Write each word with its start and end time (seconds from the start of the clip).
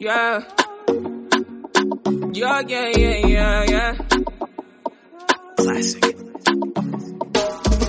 Yeah. 0.00 0.42
Yeah, 2.32 2.62
yeah, 2.66 2.88
yeah, 2.96 3.26
yeah, 3.26 3.64
yeah. 3.68 3.96
Classic. 5.58 6.16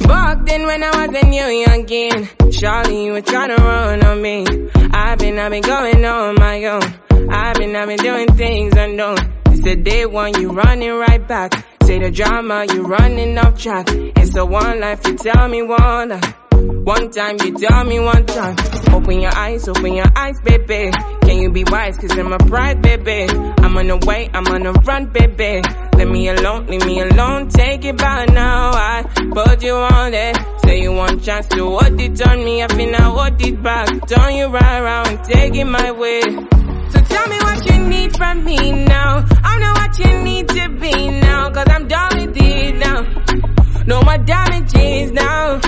Back 0.09 0.45
then 0.45 0.65
when 0.67 0.83
I 0.83 0.91
was 1.07 1.23
a 1.23 1.25
new 1.25 1.47
youngin', 1.65 2.51
Charlie, 2.51 3.05
you 3.05 3.13
were 3.13 3.21
trying 3.21 3.55
to 3.55 3.63
run 3.63 4.03
on 4.03 4.21
me. 4.21 4.45
I've 4.91 5.19
been, 5.19 5.39
I've 5.39 5.51
been 5.51 5.61
going 5.61 6.03
on 6.03 6.35
my 6.35 6.65
own. 6.65 6.83
I've 7.31 7.55
been, 7.55 7.73
I've 7.77 7.87
been 7.87 7.99
doing 7.99 8.27
things 8.35 8.73
unknown. 8.75 9.17
It's 9.45 9.61
the 9.61 9.77
day 9.77 10.05
one, 10.05 10.33
you 10.33 10.51
running 10.51 10.91
right 10.91 11.25
back. 11.25 11.65
Say 11.83 11.99
the 11.99 12.11
drama, 12.11 12.65
you 12.73 12.81
running 12.83 13.37
off 13.37 13.57
track. 13.57 13.87
It's 13.89 14.35
a 14.35 14.45
one 14.45 14.81
life, 14.81 15.07
you 15.07 15.15
tell 15.15 15.47
me 15.47 15.61
one 15.61 16.09
life. 16.09 16.35
One 16.51 17.09
time, 17.11 17.37
you 17.45 17.57
tell 17.57 17.85
me 17.85 18.01
one 18.01 18.25
time. 18.25 18.57
Open 18.93 19.21
your 19.21 19.33
eyes, 19.33 19.69
open 19.69 19.93
your 19.93 20.11
eyes, 20.13 20.41
baby. 20.41 20.91
You 21.41 21.49
be 21.49 21.63
wise? 21.63 21.97
Cause 21.97 22.11
I'm 22.19 22.31
a 22.31 22.37
pride, 22.37 22.83
baby. 22.83 23.25
I'm 23.27 23.75
on 23.75 23.87
the 23.87 23.97
way, 24.05 24.29
I'm 24.31 24.45
on 24.45 24.61
the 24.61 24.73
run, 24.73 25.07
baby. 25.07 25.63
Leave 25.97 26.07
me 26.07 26.29
alone, 26.29 26.67
leave 26.67 26.85
me 26.85 27.01
alone. 27.01 27.49
Take 27.49 27.83
it 27.83 27.97
by 27.97 28.25
now. 28.25 28.69
I 28.75 29.01
put 29.33 29.63
you 29.63 29.73
on 29.73 30.13
it. 30.13 30.37
Say 30.63 30.83
you 30.83 30.91
want 30.91 31.23
chance 31.23 31.47
to 31.47 31.65
hold 31.65 31.99
it 31.99 32.27
on 32.27 32.45
me. 32.45 32.61
I 32.61 32.67
feel 32.67 32.95
I 32.95 33.01
hold 33.01 33.41
it 33.41 33.63
back. 33.63 34.07
Turn 34.07 34.35
you 34.35 34.47
right 34.49 34.79
around, 34.81 35.23
take 35.23 35.55
it 35.55 35.65
my 35.65 35.91
way. 35.91 36.21
So 36.21 36.99
tell 37.09 37.27
me 37.27 37.37
what 37.39 37.65
you 37.65 37.87
need 37.87 38.15
from 38.15 38.43
me 38.43 38.71
now. 38.85 39.25
I 39.43 39.57
know 39.57 39.73
what 39.73 39.97
you 39.97 40.23
need 40.23 40.47
to 40.49 40.69
be 40.69 41.09
now. 41.21 41.49
Cause 41.49 41.65
I'm 41.69 41.87
done 41.87 42.17
with 42.17 42.37
it 42.37 42.75
now. 42.75 43.50
No 43.87 44.01
more 44.03 44.17
damages 44.19 45.11
now. 45.11 45.59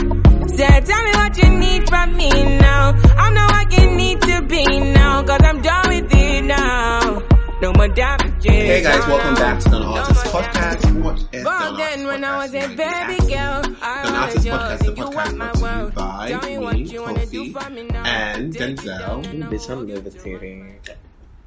Say, 0.48 0.82
tell 0.82 1.04
me 1.04 1.12
what 1.12 1.38
you 1.38 1.50
need 1.50 1.90
from 1.90 2.16
me 2.16 2.30
now. 2.60 2.94
I 3.18 3.30
know 3.34 3.46
what 3.48 3.72
you 3.78 3.90
need 3.96 4.22
to 4.22 4.42
be 4.44 4.80
now. 4.94 5.24
Cause 5.24 5.40
I'm 5.44 5.62
done 5.62 5.88
with 5.90 6.14
it 6.14 6.44
now. 6.44 7.22
No 7.62 7.74
more 7.74 7.88
damages. 7.88 8.46
Hey 8.52 8.82
guys, 8.84 9.06
welcome 9.08 9.36
back 9.36 9.60
to 9.64 9.70
the 9.70 9.80
No 9.80 9.94
Artist 9.94 10.26
more 10.26 10.42
Podcast. 10.44 11.02
What 11.04 11.20
is 11.34 11.44
But 11.44 11.72
the 11.72 11.78
then 11.78 12.08
when 12.08 12.24
I 12.24 12.38
was 12.38 12.54
a 12.54 12.62
Podcast? 12.62 12.78
baby 12.78 13.14
You 13.24 13.30
girl, 13.38 13.76
I 13.82 14.04
The 14.06 14.12
was 14.12 14.48
Artist 14.48 14.48
Podcast, 14.48 14.80
the 14.80 14.88
and 14.90 14.98
you 14.98 15.04
podcast 15.06 15.38
my 15.38 15.52
brought 15.52 15.54
to 15.54 15.60
you 15.60 15.64
world. 15.64 15.96
by 15.96 16.30
Tell 16.30 16.42
me 16.42 16.48
me, 16.58 16.58
what 16.64 16.78
you 16.80 17.02
wanna 17.02 17.26
do 17.26 17.44
Koffi, 17.54 17.64
for 17.64 17.70
me 17.72 17.84
now. 17.84 18.04
and 18.06 18.54
Take 18.54 18.62
it 18.62 18.78
Denzel. 18.80 19.00
down. 19.00 19.24
Bitch, 19.50 19.70
I'm 19.70 19.88
levitating. 19.88 20.80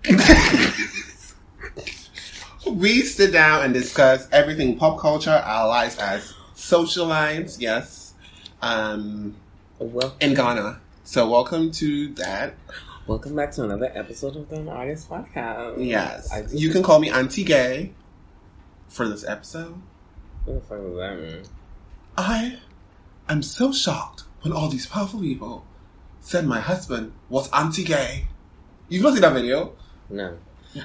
We 2.66 3.02
sit 3.02 3.32
down 3.32 3.64
and 3.64 3.72
discuss 3.72 4.26
everything 4.32 4.76
pop 4.76 4.98
culture, 4.98 5.30
our 5.30 5.68
lives 5.68 5.96
as 5.98 6.34
social 6.66 7.06
lives, 7.06 7.60
yes, 7.60 8.14
um, 8.60 9.36
Well, 9.78 10.16
in 10.20 10.34
Ghana. 10.34 10.80
So 11.04 11.30
welcome 11.30 11.70
to 11.72 12.12
that. 12.14 12.54
welcome 13.06 13.36
back 13.36 13.52
to 13.52 13.62
another 13.62 13.92
episode 13.94 14.34
of 14.34 14.48
the 14.48 14.68
Artist 14.68 15.08
Podcast. 15.08 15.76
Yes. 15.78 16.28
You 16.52 16.70
can 16.70 16.82
call 16.82 16.98
me 16.98 17.08
Auntie 17.08 17.44
Gay 17.44 17.92
for 18.88 19.08
this 19.08 19.24
episode. 19.24 19.80
What 20.44 20.54
the 20.54 20.60
fuck 20.62 20.80
was 20.82 20.96
that 20.96 21.20
mean? 21.20 21.42
I 22.18 22.58
am 23.28 23.42
so 23.44 23.70
shocked 23.72 24.24
when 24.40 24.52
all 24.52 24.68
these 24.68 24.86
powerful 24.86 25.20
people 25.20 25.64
said 26.18 26.46
my 26.46 26.58
husband 26.58 27.12
was 27.28 27.48
Auntie 27.52 27.84
Gay. 27.84 28.26
You've 28.88 29.04
not 29.04 29.12
seen 29.12 29.22
that 29.22 29.34
video? 29.34 29.76
No, 30.10 30.36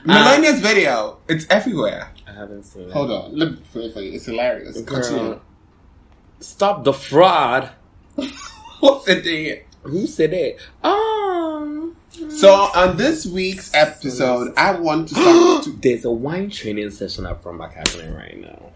Melania's 0.06 0.62
video. 0.62 1.18
It's 1.28 1.48
everywhere. 1.50 2.12
I 2.28 2.34
haven't 2.34 2.66
seen 2.66 2.84
it. 2.84 2.92
Hold 2.92 3.10
on. 3.10 3.36
Let 3.36 3.52
me 3.52 3.58
play 3.72 3.86
it 3.86 3.94
for 3.94 4.02
you. 4.02 4.12
It's 4.12 4.26
hilarious. 4.26 4.80
Continue. 4.84 5.40
Stop 6.42 6.84
the 6.84 6.94
fraud. 6.94 7.70
What's 8.80 9.08
it 9.08 9.24
doing? 9.24 9.60
Who 9.84 10.08
said 10.08 10.34
it? 10.34 10.60
Um, 10.84 11.96
So 12.30 12.52
on 12.54 12.98
this 12.98 13.26
week's 13.26 13.74
episode, 13.74 14.54
I 14.58 14.74
want 14.80 15.10
to 15.10 15.16
start 15.16 15.64
to 15.66 15.72
there's 15.82 16.06
a 16.06 16.12
wine 16.12 16.50
training 16.50 16.92
session 16.92 17.26
up 17.26 17.44
Front 17.44 17.60
Back 17.60 17.74
happening 17.76 18.14
right 18.14 18.40
now. 18.40 18.72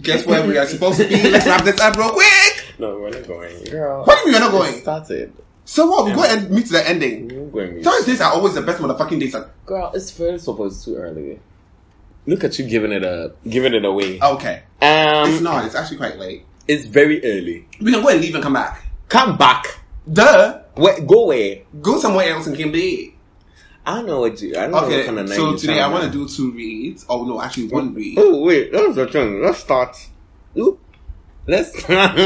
guess 0.00 0.24
where 0.26 0.46
we 0.46 0.56
are 0.58 0.66
supposed 0.66 0.98
to 1.00 1.08
be. 1.08 1.30
Let's 1.30 1.46
wrap 1.46 1.64
this 1.64 1.80
up 1.80 1.96
real 1.96 2.10
quick. 2.10 2.64
No, 2.78 2.98
we're 3.00 3.10
not 3.10 3.26
going, 3.26 3.64
girl. 3.64 4.04
What 4.04 4.22
do 4.22 4.28
you 4.30 4.32
mean 4.34 4.42
you're 4.42 4.52
not 4.52 4.58
going? 4.58 4.80
started. 4.80 5.32
So 5.64 5.86
what? 5.90 6.06
We 6.06 6.12
go 6.12 6.24
and 6.24 6.50
meet 6.50 6.68
the 6.68 6.88
ending. 6.88 7.50
We're 7.52 7.66
going. 7.66 7.82
to- 7.82 7.90
Thursdays 7.90 8.20
are 8.20 8.32
always 8.32 8.54
the 8.54 8.62
best 8.62 8.80
motherfucking 8.80 9.20
days. 9.20 9.34
Girl, 9.66 9.90
it's 9.94 10.18
of 10.20 10.60
all, 10.60 10.70
too 10.70 10.96
early. 10.96 11.40
Look 12.26 12.44
at 12.44 12.58
you 12.58 12.66
giving 12.66 12.92
it 12.92 13.02
a 13.04 13.32
giving 13.48 13.74
it 13.74 13.84
away. 13.84 14.20
Okay. 14.20 14.62
Um, 14.80 15.28
It's 15.30 15.40
not. 15.40 15.64
It's 15.64 15.74
actually 15.74 15.96
quite 15.96 16.18
late. 16.18 16.44
It's 16.68 16.84
very 16.84 17.24
early. 17.24 17.66
We 17.80 17.92
can 17.92 18.02
go 18.02 18.08
and 18.08 18.20
leave 18.20 18.34
and 18.34 18.44
come 18.44 18.52
back. 18.52 18.84
Come 19.08 19.36
back. 19.36 19.80
Duh. 20.10 20.60
Wait, 20.76 21.06
go 21.06 21.24
away. 21.24 21.66
Go 21.82 21.98
somewhere 21.98 22.30
else 22.30 22.46
and 22.46 22.56
can 22.56 22.70
be. 22.70 23.14
I 23.84 23.96
don't 23.96 24.06
know 24.06 24.20
what 24.20 24.40
you. 24.42 24.50
I 24.50 24.62
don't 24.62 24.72
know 24.72 24.78
Okay. 24.80 24.96
what 24.98 25.06
kind 25.06 25.18
of 25.18 25.28
So 25.30 25.56
today 25.56 25.80
I 25.80 25.88
want 25.88 26.04
to 26.04 26.10
do 26.10 26.28
two 26.28 26.52
reads. 26.52 27.06
Oh 27.08 27.24
no, 27.24 27.40
actually 27.40 27.68
one 27.68 27.88
oh, 27.88 27.92
read. 27.92 28.18
Oh 28.18 28.44
wait, 28.44 28.70
that's 28.70 28.94
the 28.94 29.06
thing. 29.06 29.42
Let's 29.42 29.60
start. 29.60 29.96
Oop. 30.58 30.78
Let's 31.46 31.78
start 31.80 32.18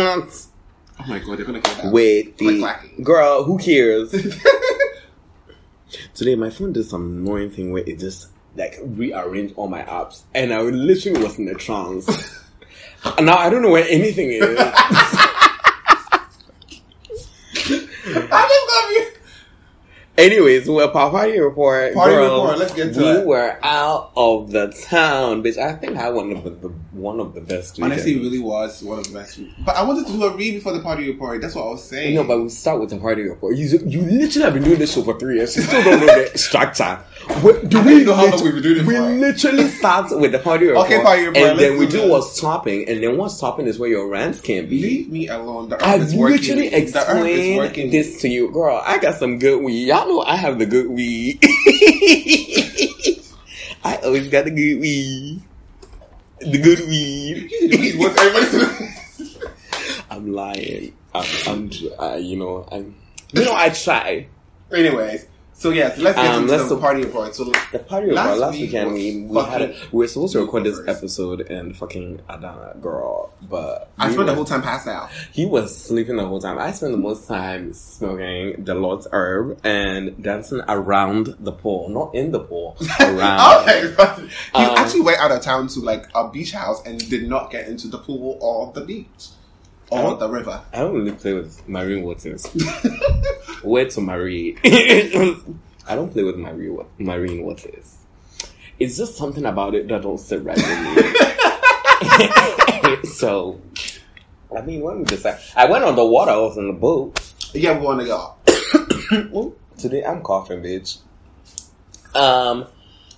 Oh 0.99 1.05
my 1.07 1.21
god, 1.21 1.39
they're 1.39 1.47
gonna 1.47 1.61
get 1.61 1.77
that. 1.79 1.93
with 1.93 2.37
the 2.37 2.77
girl. 3.03 3.45
Who 3.45 3.59
cares? 3.59 4.11
Today 6.15 6.35
my 6.35 6.51
phone 6.51 6.73
did 6.73 6.87
some 6.87 7.19
annoying 7.19 7.51
thing 7.51 7.73
where 7.73 7.85
it 7.87 7.99
just 7.99 8.29
like 8.57 8.79
rearranged 8.83 9.55
all 9.57 9.69
my 9.69 9.83
apps, 9.83 10.23
and 10.35 10.53
I 10.53 10.61
literally 10.63 11.23
was 11.23 11.39
in 11.39 11.49
a 11.49 11.55
trance. 11.55 12.41
now 13.21 13.37
I 13.37 13.51
don't 13.51 13.63
know 13.63 13.71
where 13.71 13.87
anything 13.89 14.31
is. 14.31 14.43
I 18.35 18.49
just. 18.49 18.63
Anyways, 20.19 20.69
well, 20.69 20.91
party 20.91 21.39
report. 21.41 21.95
Party 21.95 22.13
girl, 22.15 22.43
report, 22.43 22.59
let's 22.59 22.75
get 22.75 22.93
to 22.93 23.01
we 23.01 23.07
it. 23.07 23.27
were 23.27 23.59
out 23.63 24.13
of 24.15 24.51
the 24.53 24.69
town, 24.91 25.43
bitch. 25.43 25.57
I 25.57 25.73
think 25.73 25.97
I 25.97 26.11
one 26.11 26.33
of 26.33 26.45
the, 26.61 26.69
one 26.93 27.19
of 27.19 27.33
the 27.35 27.41
best. 27.41 27.81
Honestly, 27.81 28.17
weekends. 28.17 28.31
really 28.35 28.45
was 28.45 28.83
one 28.83 28.99
of 28.99 29.07
the 29.09 29.15
best. 29.19 29.41
But 29.65 29.75
I 29.75 29.83
wanted 29.83 30.07
to 30.09 30.13
do 30.13 30.23
a 30.25 30.37
read 30.37 30.53
before 30.53 30.75
the 30.75 30.81
party 30.81 31.09
report. 31.11 31.41
That's 31.41 31.55
what 31.55 31.67
I 31.67 31.71
was 31.71 31.83
saying. 31.85 32.15
No, 32.15 32.25
but 32.25 32.43
we 32.43 32.51
start 32.51 32.79
with 32.81 32.91
the 32.91 32.99
party 32.99 33.23
report. 33.23 33.57
You, 33.57 33.67
you 33.87 34.03
literally 34.03 34.45
have 34.45 34.53
been 34.53 34.65
doing 34.65 34.79
this 34.79 34.93
show 34.93 35.03
for 35.03 35.19
three 35.19 35.37
years. 35.37 35.57
You 35.57 35.63
still 35.63 35.83
don't 35.83 36.01
know 36.01 36.07
the 36.31 36.31
structure. 36.39 37.01
What, 37.41 37.69
do 37.71 37.79
I 37.79 37.85
we 37.85 38.05
know 38.05 38.15
how 38.15 38.27
long 38.31 38.43
we've 38.45 38.53
been 38.53 38.63
doing 38.63 38.79
this 38.79 38.87
We 38.87 38.97
for. 38.97 39.03
literally 39.03 39.69
start 39.69 40.11
with 40.21 40.33
the 40.33 40.41
party 40.41 40.67
report. 40.67 40.87
Okay, 40.89 41.03
party 41.03 41.25
report, 41.27 41.37
And 41.51 41.59
then 41.59 41.79
we 41.79 41.87
do 41.87 42.11
what's 42.11 42.39
topping, 42.39 42.87
and 42.89 43.03
then 43.03 43.17
what's 43.17 43.41
topping 43.41 43.67
is 43.67 43.79
where 43.79 43.89
your 43.89 44.09
rants 44.09 44.41
can 44.43 44.69
be. 44.69 44.83
leave 44.83 45.09
me 45.11 45.29
alone. 45.29 45.71
The 45.71 45.77
earth 45.77 45.83
I've 45.85 46.01
is 46.03 46.15
working. 46.15 46.37
literally 46.57 46.69
The 46.69 46.77
earth 46.77 46.83
is 46.83 46.95
explained 46.97 47.57
working. 47.59 47.91
this 47.91 48.21
to 48.23 48.29
you, 48.29 48.51
girl. 48.51 48.83
I 48.85 48.99
got 48.99 49.15
some 49.15 49.39
good 49.39 49.63
weed. 49.63 49.87
Y'all 49.87 50.02
know 50.07 50.23
I 50.23 50.37
have 50.37 50.59
the 50.59 50.67
good 50.67 50.89
weed. 50.89 51.39
I 53.85 53.97
always 54.05 54.29
got 54.29 54.45
the 54.45 54.51
good 54.51 54.81
weed. 54.81 55.43
The 56.41 56.59
good 56.59 56.81
weed. 56.89 57.51
I'm 60.11 60.33
lying. 60.33 60.95
I'm, 61.15 61.27
I'm 61.47 61.71
uh, 61.99 62.17
you 62.17 62.37
know, 62.37 62.67
I'm, 62.71 62.95
you 63.33 63.45
know, 63.45 63.55
I 63.55 63.71
try. 63.71 64.27
Anyways, 64.73 65.27
so 65.55 65.71
yes, 65.71 65.97
let's 65.99 66.17
get 66.17 66.27
Um, 66.35 66.43
into 66.43 66.57
let's 66.57 66.69
the 66.69 66.75
do- 66.75 66.81
party 66.81 67.05
report. 67.05 67.35
So 67.35 67.45
The 67.73 67.79
party 67.79 68.11
Last 68.11 68.25
report 68.27 68.39
last 68.41 68.53
week 68.55 68.61
weekend 68.63 68.93
we, 68.95 69.21
we 69.27 69.41
had 69.45 69.63
a, 69.63 69.69
we 69.93 69.99
were 69.99 70.09
supposed 70.09 70.33
to 70.33 70.41
record 70.41 70.65
this 70.65 70.81
episode 70.89 71.43
in 71.43 71.73
fucking 71.75 72.21
Adana, 72.29 72.75
girl, 72.81 73.33
but 73.49 73.91
I 73.99 74.09
we 74.09 74.15
spent 74.15 74.27
the 74.27 74.35
whole 74.35 74.45
time 74.45 74.63
passed 74.63 74.89
out. 74.89 75.11
He 75.33 75.47
was 75.47 75.77
sleeping 75.77 76.17
the 76.17 76.27
whole 76.27 76.41
time. 76.41 76.59
I 76.59 76.73
spent 76.73 76.93
the 76.93 76.99
most 76.99 77.29
time 77.29 77.73
smoking 77.75 78.65
the 78.65 78.75
Lord's 78.75 79.07
herb 79.13 79.61
and 79.65 80.21
dancing 80.23 80.61
around 80.69 81.37
the 81.39 81.53
pool, 81.53 81.89
not 81.91 82.15
in 82.15 82.33
the 82.33 82.41
pool, 82.41 82.77
around. 83.01 83.63
okay, 83.63 83.83
he 83.89 84.65
Um, 84.65 84.77
actually 84.77 85.03
went 85.03 85.19
out 85.21 85.31
of 85.31 85.43
town 85.43 85.69
to 85.69 85.81
like 85.81 86.07
a 86.15 86.29
beach 86.29 86.53
house 86.53 86.83
and 86.85 86.99
did 87.09 87.29
not 87.29 87.51
get 87.51 87.69
into 87.69 87.89
the 87.89 87.99
pool 87.99 88.39
or 88.41 88.73
the 88.73 88.81
beach 88.81 89.29
or 89.93 90.17
the 90.17 90.29
river. 90.29 90.61
I 90.73 90.79
don't 90.79 90.95
really 90.95 91.13
play 91.13 91.35
with 91.35 91.69
marine 91.69 92.03
waters. 92.03 92.47
Where 93.63 93.89
to 93.89 94.01
marine? 94.01 94.59
I 94.65 95.95
don't 95.95 96.13
play 96.13 96.23
with 96.23 96.37
marine 96.37 96.79
marine 96.99 97.43
waters. 97.45 97.99
It's 98.79 98.97
just 98.97 99.17
something 99.17 99.45
about 99.45 99.75
it 99.75 99.89
that 99.89 100.03
don't 100.03 100.19
sit 100.19 100.43
right 100.43 100.57
with 100.57 100.81
me. 103.05 103.05
so, 103.11 103.61
I 104.57 104.63
mean, 104.63 104.81
when 104.81 105.01
we 105.01 105.05
decide, 105.05 105.39
I 105.55 105.67
went 105.67 105.85
on 105.85 105.95
the 105.95 106.05
water. 106.05 106.33
I 106.33 106.37
was 106.37 106.57
in 106.57 106.69
the 106.69 106.73
boat. 106.73 107.21
yeah, 107.53 107.79
we 107.79 107.85
want 107.85 108.01
to 108.01 108.07
go. 108.07 108.35
Today 109.79 110.05
I'm 110.05 110.23
coughing, 110.23 110.63
bitch. 110.63 110.99
Um, 112.15 112.67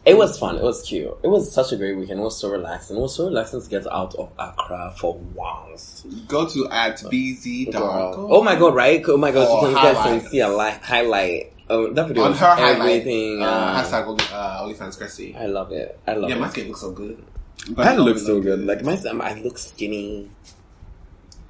it 0.07 0.17
was 0.19 0.39
fun. 0.39 0.57
It 0.57 0.63
was 0.63 0.83
cute. 0.83 1.17
It 1.23 1.29
was 1.29 1.51
such 1.53 1.73
a 1.73 1.77
great 1.77 1.97
weekend. 1.97 2.21
It 2.21 2.23
was 2.23 2.39
so 2.39 2.51
relaxing. 2.51 2.97
It 2.97 3.01
was 3.01 3.15
so 3.17 3.27
relaxing 3.27 3.63
to 3.63 3.69
get 3.69 3.87
out 3.91 4.15
of 4.17 4.31
Accra 4.39 4.95
for 4.99 5.15
once. 5.35 6.05
Go 6.29 6.47
to 6.49 6.69
at 6.71 6.99
BZ. 6.99 7.71
Oh 7.75 8.43
my 8.43 8.55
god, 8.57 8.75
right? 8.75 9.03
Oh 9.09 9.17
my 9.17 9.31
god, 9.31 9.47
Oh, 9.49 9.61
you 9.69 9.75
can 9.75 9.83
guys 9.83 9.97
highlight. 9.97 10.21
can 10.23 10.31
see 10.31 10.41
a 10.41 10.49
li- 10.49 10.79
highlight. 10.83 11.53
Oh, 11.71 11.91
that 11.95 12.09
video 12.09 12.25
On 12.25 12.33
her 12.35 12.37
highlight, 12.55 12.79
everything. 12.81 13.43
uh, 13.43 13.47
uh, 13.47 13.83
hashtag 13.83 14.07
only, 14.07 14.25
uh, 14.31 14.63
OnlyFans 14.63 14.99
Chrissy. 14.99 15.35
I 15.35 15.47
love 15.47 15.73
it. 15.73 15.99
I 16.07 16.13
love 16.13 16.31
it. 16.31 16.35
Yeah, 16.35 16.41
my 16.41 16.51
skin 16.51 16.69
looks 16.69 16.81
so 16.83 16.93
good. 16.93 17.25
But 17.71 17.87
I 17.87 17.97
look 17.97 18.19
so 18.19 18.41
good. 18.41 18.67
Like 18.67 18.83
my, 18.85 19.01
I 19.23 19.41
look 19.41 19.57
skinny. 19.57 20.29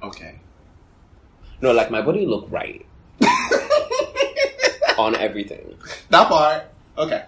Okay. 0.01 0.39
No, 1.61 1.73
like 1.73 1.91
my 1.91 2.01
body 2.01 2.25
look 2.25 2.47
right 2.49 2.85
on 4.97 5.15
everything. 5.15 5.75
That 6.09 6.29
part. 6.29 6.63
Okay. 6.97 7.25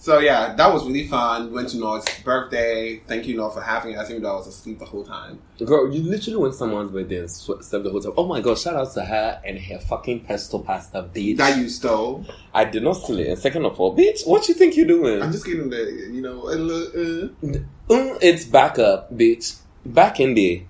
So 0.00 0.18
yeah, 0.18 0.54
that 0.54 0.72
was 0.72 0.86
really 0.86 1.06
fun. 1.06 1.52
Went 1.52 1.68
to 1.68 1.76
Nord's 1.76 2.06
birthday. 2.22 3.02
Thank 3.06 3.26
you, 3.26 3.36
Nord, 3.36 3.52
for 3.52 3.60
having 3.60 3.98
us, 3.98 4.08
even 4.08 4.22
though 4.22 4.32
I 4.32 4.36
was 4.36 4.46
asleep 4.46 4.78
the 4.78 4.86
whole 4.86 5.04
time. 5.04 5.40
Girl, 5.62 5.92
you 5.92 6.02
literally 6.02 6.38
went 6.38 6.54
someone's 6.54 6.90
birthday 6.90 7.18
and 7.18 7.30
slept 7.30 7.70
the 7.70 7.90
whole 7.90 8.00
time. 8.00 8.14
Oh 8.16 8.26
my 8.26 8.40
god, 8.40 8.56
shout 8.56 8.76
out 8.76 8.94
to 8.94 9.04
her 9.04 9.42
and 9.44 9.60
her 9.60 9.78
fucking 9.78 10.20
pesto 10.20 10.60
pasta, 10.60 11.06
bitch. 11.14 11.36
That 11.36 11.58
you 11.58 11.68
stole. 11.68 12.24
I 12.54 12.64
did 12.64 12.82
not 12.82 12.94
steal 12.94 13.18
it. 13.18 13.26
And 13.26 13.38
second 13.38 13.66
of 13.66 13.78
all, 13.78 13.94
bitch, 13.94 14.26
what 14.26 14.48
you 14.48 14.54
think 14.54 14.74
you're 14.74 14.86
doing? 14.86 15.20
I'm 15.20 15.32
just 15.32 15.44
getting 15.44 15.68
the, 15.68 16.08
you 16.10 16.22
know, 16.22 16.44
a 16.44 16.56
little, 16.56 17.26
uh. 17.26 17.58
Mm, 17.90 18.18
it's 18.22 18.46
back 18.46 18.78
up, 18.78 19.12
bitch. 19.12 19.58
Back 19.84 20.18
in 20.18 20.34
there. 20.34 20.62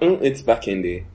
Mm, 0.00 0.22
it's 0.22 0.40
back 0.40 0.68
in 0.68 0.82
there. 0.82 1.06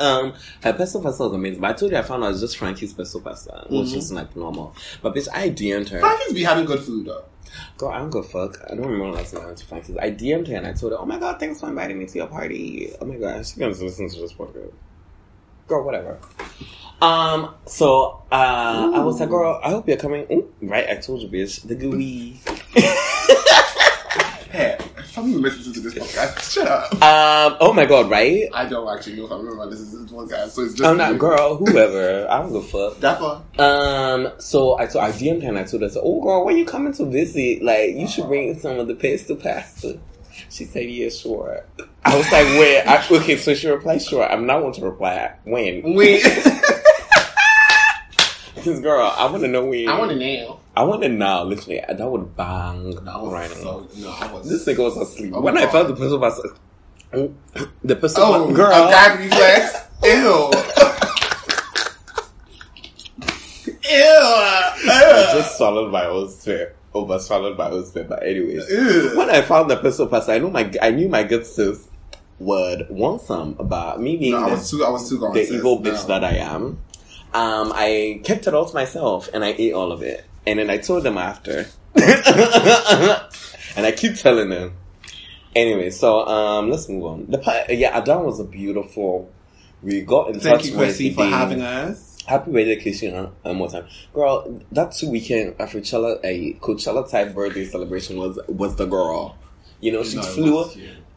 Um, 0.00 0.32
her 0.62 0.72
personal 0.72 1.04
pasta 1.04 1.24
was 1.24 1.32
amazing, 1.34 1.60
but 1.60 1.70
I 1.70 1.72
told 1.74 1.92
you 1.92 1.98
I 1.98 2.02
found 2.02 2.24
out 2.24 2.30
it's 2.32 2.40
just 2.40 2.56
Frankie's 2.56 2.92
personal 2.94 3.22
pasta, 3.24 3.66
which 3.68 3.88
Mm-hmm. 3.88 3.98
is 3.98 4.12
like 4.12 4.34
normal. 4.34 4.74
But 5.02 5.14
bitch, 5.14 5.28
I 5.32 5.50
DM'd 5.50 5.90
her. 5.90 6.00
Frankie's 6.00 6.32
be 6.32 6.42
having 6.42 6.64
good 6.64 6.80
food 6.80 7.06
though. 7.06 7.24
Girl, 7.78 7.90
I 7.90 7.98
don't 7.98 8.10
give 8.10 8.24
a 8.24 8.28
fuck. 8.28 8.58
I 8.70 8.74
don't 8.74 8.86
remember 8.86 9.16
last 9.16 9.32
time 9.34 9.42
I 9.42 9.46
went 9.46 9.58
to 9.58 9.66
Frankie's. 9.66 9.96
I 9.98 10.10
DM'd 10.10 10.48
her 10.48 10.56
and 10.56 10.66
I 10.66 10.72
told 10.72 10.92
her, 10.92 10.98
oh 10.98 11.04
my 11.06 11.18
god, 11.18 11.38
thanks 11.40 11.60
for 11.60 11.68
inviting 11.68 11.98
me 11.98 12.06
to 12.06 12.18
your 12.18 12.28
party. 12.28 12.92
Oh 13.00 13.04
my 13.04 13.16
god, 13.16 13.38
she's 13.38 13.54
gonna 13.56 13.72
listen 13.72 14.08
to 14.08 14.20
this 14.20 14.32
podcast. 14.32 14.72
Girl, 15.66 15.84
whatever. 15.84 16.18
Um, 17.02 17.54
so, 17.66 18.22
uh, 18.32 18.92
I 18.94 18.98
was 19.00 19.20
like, 19.20 19.28
girl, 19.30 19.60
I 19.62 19.70
hope 19.70 19.86
you're 19.88 19.96
coming. 19.96 20.26
Ooh, 20.32 20.52
right, 20.62 20.88
I 20.88 20.96
told 20.96 21.22
you, 21.22 21.28
bitch. 21.28 21.66
The 21.66 21.74
gooey. 21.74 22.40
If 24.52 24.89
I'm 25.16 25.42
listening 25.42 25.74
to 25.74 25.80
this 25.80 25.94
podcast, 25.94 26.52
shut 26.52 26.68
up. 26.68 26.92
Um, 26.94 27.56
oh 27.60 27.72
my 27.72 27.84
god, 27.84 28.08
right? 28.08 28.48
I 28.54 28.66
don't 28.66 28.88
actually 28.96 29.16
know 29.16 29.26
if 29.26 29.32
I 29.32 29.36
remember 29.36 29.66
listening 29.66 29.90
to 29.90 29.98
this 29.98 30.12
podcast, 30.12 30.50
so 30.50 30.62
it's 30.62 30.74
just. 30.74 30.88
I'm 30.88 30.96
not, 30.96 31.18
girl, 31.18 31.56
whoever. 31.56 32.30
I 32.30 32.38
don't 32.38 32.52
give 32.52 32.74
a 32.74 32.92
fuck. 32.92 33.20
One. 33.58 33.66
Um, 33.66 34.32
so 34.38 34.78
I 34.78 34.86
told 34.86 35.04
I 35.04 35.10
DM'd 35.10 35.42
her 35.42 35.48
and 35.48 35.58
I 35.58 35.64
told 35.64 35.82
her, 35.82 35.88
so, 35.88 36.00
oh 36.02 36.22
girl, 36.22 36.44
when 36.44 36.56
you 36.56 36.64
coming 36.64 36.92
to 36.94 37.04
visit, 37.06 37.62
like 37.62 37.94
you 37.94 38.06
should 38.06 38.26
bring 38.26 38.58
some 38.58 38.78
of 38.78 38.86
the 38.86 38.94
pesto 38.94 39.34
pasta. 39.34 39.98
She 40.48 40.64
said, 40.64 40.88
yeah, 40.88 41.08
sure. 41.08 41.64
I 42.04 42.16
was 42.16 42.30
like, 42.32 42.46
where? 42.46 42.88
I, 42.88 43.06
okay, 43.10 43.36
so 43.36 43.52
she 43.54 43.68
replied, 43.68 44.02
sure. 44.02 44.30
I'm 44.30 44.46
not 44.46 44.60
going 44.60 44.72
to 44.74 44.84
reply 44.84 45.34
when. 45.44 45.94
When? 45.94 46.20
Because 48.60 48.80
girl, 48.80 49.14
I 49.16 49.24
want 49.30 49.42
to 49.42 49.48
know 49.48 49.64
when. 49.64 49.88
I 49.88 49.98
want 49.98 50.10
to 50.10 50.18
nail. 50.18 50.59
I 50.76 50.84
want 50.84 51.02
to 51.02 51.08
now. 51.08 51.42
Literally, 51.44 51.80
that 51.88 52.08
would 52.10 52.36
bang 52.36 52.94
That 53.04 53.20
was 53.20 53.32
right 53.32 53.50
so. 53.50 53.88
No, 53.96 54.10
I 54.10 54.32
was. 54.32 54.48
This 54.48 54.64
nigga 54.66 54.84
was 54.84 54.96
asleep. 54.96 55.32
Oh 55.34 55.40
when 55.40 55.58
I 55.58 55.66
felt 55.66 55.88
the 55.88 55.96
person 55.96 56.20
pasta, 56.20 56.48
oh, 57.12 57.34
the 57.82 57.96
pesto 57.96 58.20
oh, 58.22 58.32
pasta, 58.46 58.54
girl. 58.54 58.72
a 58.72 58.90
gag 58.90 59.18
reflex. 59.18 59.76
Ew. 60.04 60.50
Ew. 63.90 63.92
I 63.92 65.30
just 65.34 65.56
swallowed 65.58 65.90
my 65.92 66.06
own 66.06 66.28
spit. 66.30 66.76
Over 66.94 67.18
swallowed 67.18 67.58
my 67.58 67.70
own 67.70 67.84
spit. 67.84 68.08
But 68.08 68.22
anyways, 68.22 68.70
Ew. 68.70 69.12
when 69.16 69.28
I 69.30 69.42
found 69.42 69.70
the 69.70 69.76
pesto 69.76 70.06
pasta, 70.06 70.32
I 70.32 70.38
knew 70.38 70.50
my 70.50 70.70
I 70.80 70.90
knew 70.90 71.08
my 71.08 71.22
good 71.24 71.44
sis 71.46 71.88
would 72.38 72.88
want 72.90 73.22
some. 73.22 73.54
But 73.54 74.00
me 74.00 74.16
being 74.16 74.32
No, 74.32 74.44
I 74.44 74.50
the, 74.50 74.56
was 74.56 74.70
too. 74.70 74.84
I 74.84 74.90
was 74.90 75.08
too 75.08 75.18
gone. 75.18 75.34
the 75.34 75.44
sis. 75.44 75.56
evil 75.56 75.80
bitch 75.80 76.02
No. 76.08 76.18
that 76.18 76.24
I 76.24 76.36
am, 76.36 76.78
um, 77.34 77.72
I 77.74 78.20
kept 78.24 78.46
it 78.46 78.54
all 78.54 78.66
to 78.66 78.74
myself 78.74 79.28
and 79.34 79.44
I 79.44 79.54
ate 79.58 79.72
all 79.74 79.90
of 79.92 80.02
it. 80.02 80.24
And 80.46 80.58
then 80.58 80.70
I 80.70 80.78
told 80.78 81.02
them 81.02 81.18
after, 81.18 81.66
and 81.94 83.86
I 83.86 83.92
keep 83.96 84.16
telling 84.16 84.48
them. 84.50 84.72
Anyway, 85.54 85.90
so 85.90 86.26
um, 86.26 86.70
let's 86.70 86.88
move 86.88 87.04
on. 87.04 87.26
The 87.28 87.38
pa- 87.38 87.64
yeah, 87.68 87.98
Adan 87.98 88.24
was 88.24 88.40
a 88.40 88.44
beautiful. 88.44 89.30
We 89.82 90.02
got 90.02 90.28
in 90.30 90.40
Thank 90.40 90.56
touch 90.58 90.66
you, 90.66 90.76
with 90.76 90.88
Chrissy, 90.88 91.12
for 91.14 91.24
the- 91.24 91.30
having 91.30 91.60
us. 91.62 92.06
Happy 92.26 92.52
birthday, 92.52 92.76
Casey, 92.76 93.10
one 93.10 93.32
one 93.42 93.56
more 93.56 93.68
time, 93.70 93.86
girl. 94.14 94.60
That 94.72 94.92
two 94.92 95.10
weekend 95.10 95.56
Afrochella, 95.58 96.20
a 96.22 96.52
Coachella 96.60 97.10
type 97.10 97.34
birthday 97.34 97.64
celebration 97.64 98.18
was 98.18 98.38
was 98.46 98.76
the 98.76 98.86
girl. 98.86 99.36
You 99.80 99.92
know, 99.92 100.04
she 100.04 100.16
No, 100.16 100.22
flew 100.22 100.64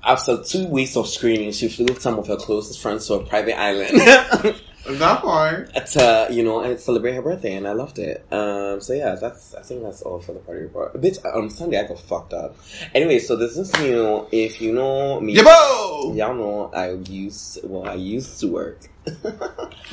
after 0.04 0.42
two 0.44 0.66
weeks 0.68 0.96
of 0.98 1.08
screening. 1.08 1.52
She 1.52 1.68
flew 1.68 1.86
with 1.86 2.02
some 2.02 2.18
of 2.18 2.26
her 2.28 2.38
closest 2.38 2.82
friends 2.82 3.06
to 3.08 3.16
a 3.16 3.26
private 3.26 3.60
island 3.60 4.02
That 4.86 5.22
part. 5.22 5.74
to 5.94 6.28
you 6.30 6.44
know 6.44 6.62
and 6.62 6.80
celebrate 6.80 7.14
her 7.14 7.22
birthday, 7.22 7.56
and 7.56 7.68
I 7.68 7.74
loved 7.74 8.00
it. 8.00 8.26
Um, 8.32 8.82
so 8.82 8.94
yeah, 8.94 9.16
that's 9.16 9.56
I 9.56 9.62
think 9.62 9.84
that's 9.84 10.02
all 10.02 10.20
for 10.20 10.34
the 10.34 10.40
party 10.40 10.62
report. 10.64 11.00
Bitch, 11.00 11.24
on 11.24 11.50
Sunday 11.50 11.80
I 11.80 11.88
got 11.88 12.00
fucked 12.00 12.34
up. 12.34 12.56
Anyway, 12.94 13.20
so 13.20 13.36
this 13.36 13.58
is 13.58 13.72
new. 13.80 14.28
If 14.32 14.62
you 14.62 14.74
know 14.74 15.20
me, 15.22 15.36
Yabo! 15.36 16.16
y'all 16.16 16.36
know 16.36 16.72
I 16.74 16.92
used 16.92 17.60
well 17.64 17.88
I 17.88 17.96
used 17.96 18.40
to 18.42 18.48
work. 18.48 18.80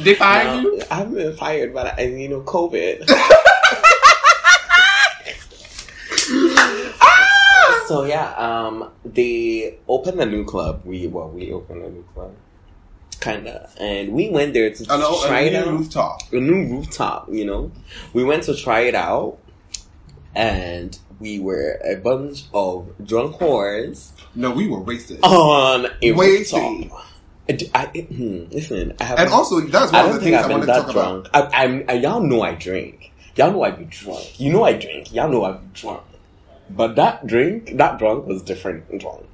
They 0.01 0.15
fired 0.15 0.47
Now, 0.47 0.61
you? 0.63 0.81
I 0.91 0.95
haven't 0.95 1.15
been 1.15 1.37
fired, 1.37 1.75
but 1.75 1.99
I, 1.99 2.05
you 2.05 2.29
know, 2.29 2.41
COVID. 2.41 3.07
so 7.87 8.05
yeah, 8.05 8.33
um, 8.37 8.91
they 9.05 9.79
opened 9.89 10.21
a 10.21 10.27
new 10.27 10.45
club. 10.45 10.83
We 10.85 11.07
well, 11.07 11.29
we 11.29 11.53
opened 11.53 11.85
a 11.85 11.91
new 11.91 12.05
club, 12.15 12.33
kinda, 13.21 13.69
and 13.79 14.13
we 14.13 14.29
went 14.31 14.55
there 14.55 14.71
to 14.71 14.93
old, 15.05 15.25
try 15.27 15.41
a 15.41 15.47
it 15.47 15.53
new 15.53 15.59
out. 15.59 15.67
rooftop. 15.69 16.33
A 16.33 16.37
new 16.41 16.67
rooftop, 16.77 17.29
you 17.31 17.45
know. 17.45 17.71
We 18.13 18.25
went 18.25 18.45
to 18.45 18.55
try 18.57 18.81
it 18.81 18.95
out, 18.95 19.39
and 20.35 20.99
we 21.19 21.39
were 21.39 21.81
a 21.85 21.97
bunch 21.97 22.45
of 22.55 22.89
drunk 23.05 23.37
whores 23.37 24.11
No, 24.35 24.51
we 24.53 24.69
were 24.69 24.81
wasted. 24.81 25.21
on 25.23 25.87
a 26.03 26.13
Wasted. 26.13 26.59
rooftop. 26.63 27.07
I, 27.49 27.69
I, 27.75 27.87
hmm, 28.03 28.45
listen, 28.53 28.95
I 29.01 29.05
have 29.05 29.19
And 29.19 29.29
also, 29.31 29.61
that's 29.61 29.93
I 29.93 30.03
one 30.03 30.07
don't 30.07 30.15
of 30.17 30.21
the 30.25 30.31
things 30.31 30.37
I've 30.37 30.45
I 30.45 30.49
been 30.49 30.59
wanted 30.61 30.67
to 30.67 30.73
that 30.73 30.83
talk 30.87 30.93
drunk. 30.93 31.29
about. 31.29 31.53
I, 31.55 31.65
I'm, 31.65 31.85
I, 31.89 31.93
y'all 31.95 32.21
know 32.21 32.43
I 32.43 32.55
drink. 32.55 33.13
Y'all 33.35 33.51
know 33.51 33.65
I 33.65 33.73
be 33.73 33.85
drunk. 33.87 34.39
You 34.39 34.53
know 34.53 34.63
I 34.65 34.75
drink. 34.75 35.13
Y'all 35.13 35.29
know 35.29 35.45
I 35.45 35.53
be 35.53 35.67
drunk. 35.75 36.03
But 36.71 36.95
that 36.95 37.27
drink, 37.27 37.77
that 37.77 37.99
drunk 37.99 38.27
was 38.27 38.43
different 38.43 38.89
than 38.89 38.99
drunk. 38.99 39.27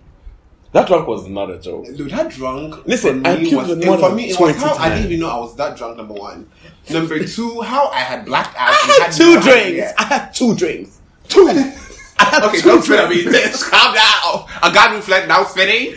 That 0.77 0.89
drunk 0.89 1.09
was 1.09 1.27
not 1.27 1.51
a 1.51 1.59
joke. 1.59 1.87
Dude, 1.97 2.11
that 2.11 2.31
drunk. 2.31 2.85
Listen, 2.85 3.23
for 3.25 3.31
I 3.31 3.37
me 3.39 3.51
puked 3.51 3.57
was, 3.57 3.71
and 3.71 3.83
for 3.99 4.15
me, 4.15 4.29
it 4.29 4.39
was 4.39 4.57
how 4.57 4.75
I 4.75 4.91
didn't 4.91 5.07
even 5.07 5.21
know 5.21 5.31
I 5.31 5.39
was 5.39 5.57
that 5.57 5.75
drunk. 5.75 5.97
Number 5.97 6.13
one. 6.13 6.51
Number 6.91 7.25
two, 7.25 7.63
how 7.63 7.89
I 7.89 8.01
had 8.01 8.27
blacked 8.27 8.55
out. 8.59 8.69
I 8.73 9.05
had 9.05 9.11
two 9.11 9.41
drinks. 9.41 9.93
I 9.97 10.05
had 10.05 10.35
two 10.35 10.55
drinks. 10.55 11.01
Two. 11.29 11.49
I 12.19 12.25
had 12.25 12.45
Okay, 12.45 12.61
two 12.61 12.69
don't 12.69 12.83
spit 12.83 13.01
at 13.01 13.09
me, 13.09 13.23
drinks. 13.23 13.65
bitch. 13.65 13.71
Calm 13.71 13.95
down. 13.95 14.47
I 14.63 14.71
got 14.75 15.03
flat 15.03 15.27
now 15.27 15.45
spitting. 15.45 15.95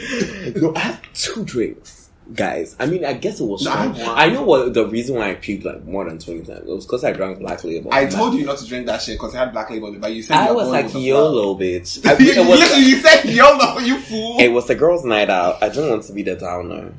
No, 0.62 0.74
I 0.74 0.80
had 0.80 1.00
two 1.14 1.44
drinks, 1.44 1.99
guys. 2.34 2.76
I 2.80 2.86
mean, 2.86 3.06
I 3.06 3.14
guess 3.14 3.40
it 3.40 3.46
was 3.46 3.64
No, 3.64 3.72
I. 3.72 4.26
I 4.26 4.30
know 4.30 4.44
what 4.44 4.74
the 4.74 4.86
reason 4.86 5.16
why 5.16 5.32
I 5.32 5.36
puked 5.36 5.66
like 5.66 5.84
more 5.86 6.06
than 6.06 6.20
twenty 6.20 6.44
times. 6.44 6.68
It 6.68 6.68
was 6.68 6.86
because 6.86 7.04
I 7.04 7.12
drank 7.12 7.40
Black 7.40 7.64
Label. 7.64 7.94
I 7.94 8.06
told 8.06 8.34
you 8.34 8.46
not 8.46 8.58
to 8.60 8.68
drink 8.68 8.86
that 8.88 9.02
shit 9.02 9.16
because 9.16 9.34
it 9.34 9.38
had 9.38 9.52
black 9.52 9.70
label 9.70 9.92
but 9.94 10.14
you 10.14 10.22
said 10.22 10.38
I 10.38 10.52
was 10.52 10.70
like 10.70 10.92
the 10.92 11.00
YOLO, 11.00 11.56
bitch. 11.56 12.06
I, 12.06 12.18
you, 12.18 12.48
was, 12.48 12.60
literally, 12.60 12.86
you 12.86 12.98
said 12.98 13.26
YOLO, 13.26 13.80
you 13.80 14.00
fool. 14.00 14.40
it 14.40 14.50
was 14.50 14.70
a 14.70 14.76
girls' 14.76 15.06
night 15.06 15.30
out. 15.30 15.62
I 15.62 15.70
didn't 15.70 15.90
want 15.90 16.04
to 16.04 16.14
be 16.14 16.24
the 16.24 16.36
downer. 16.36 16.94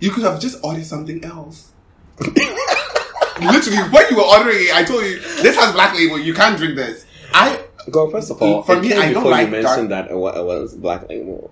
You 0.00 0.10
could 0.10 0.24
have 0.24 0.40
just 0.40 0.62
ordered 0.64 0.84
something 0.84 1.24
else. 1.24 1.70
Literally, 2.20 3.78
when 3.90 4.06
you 4.10 4.16
were 4.16 4.22
ordering 4.22 4.58
it, 4.58 4.74
I 4.74 4.84
told 4.84 5.04
you 5.04 5.20
this 5.20 5.56
has 5.56 5.72
black 5.72 5.94
label. 5.94 6.18
You 6.18 6.34
can't 6.34 6.56
drink 6.56 6.76
this. 6.76 7.06
I 7.32 7.64
Girl, 7.90 8.10
first 8.10 8.30
of 8.30 8.40
all, 8.40 8.62
For 8.62 8.80
me, 8.80 8.92
I 8.92 9.12
don't 9.12 9.14
before 9.14 9.30
like 9.32 9.46
you 9.46 9.52
mentioned 9.52 9.90
that 9.90 10.06
it 10.06 10.12
it 10.12 10.16
was 10.16 10.74
black 10.74 11.08
label. 11.08 11.50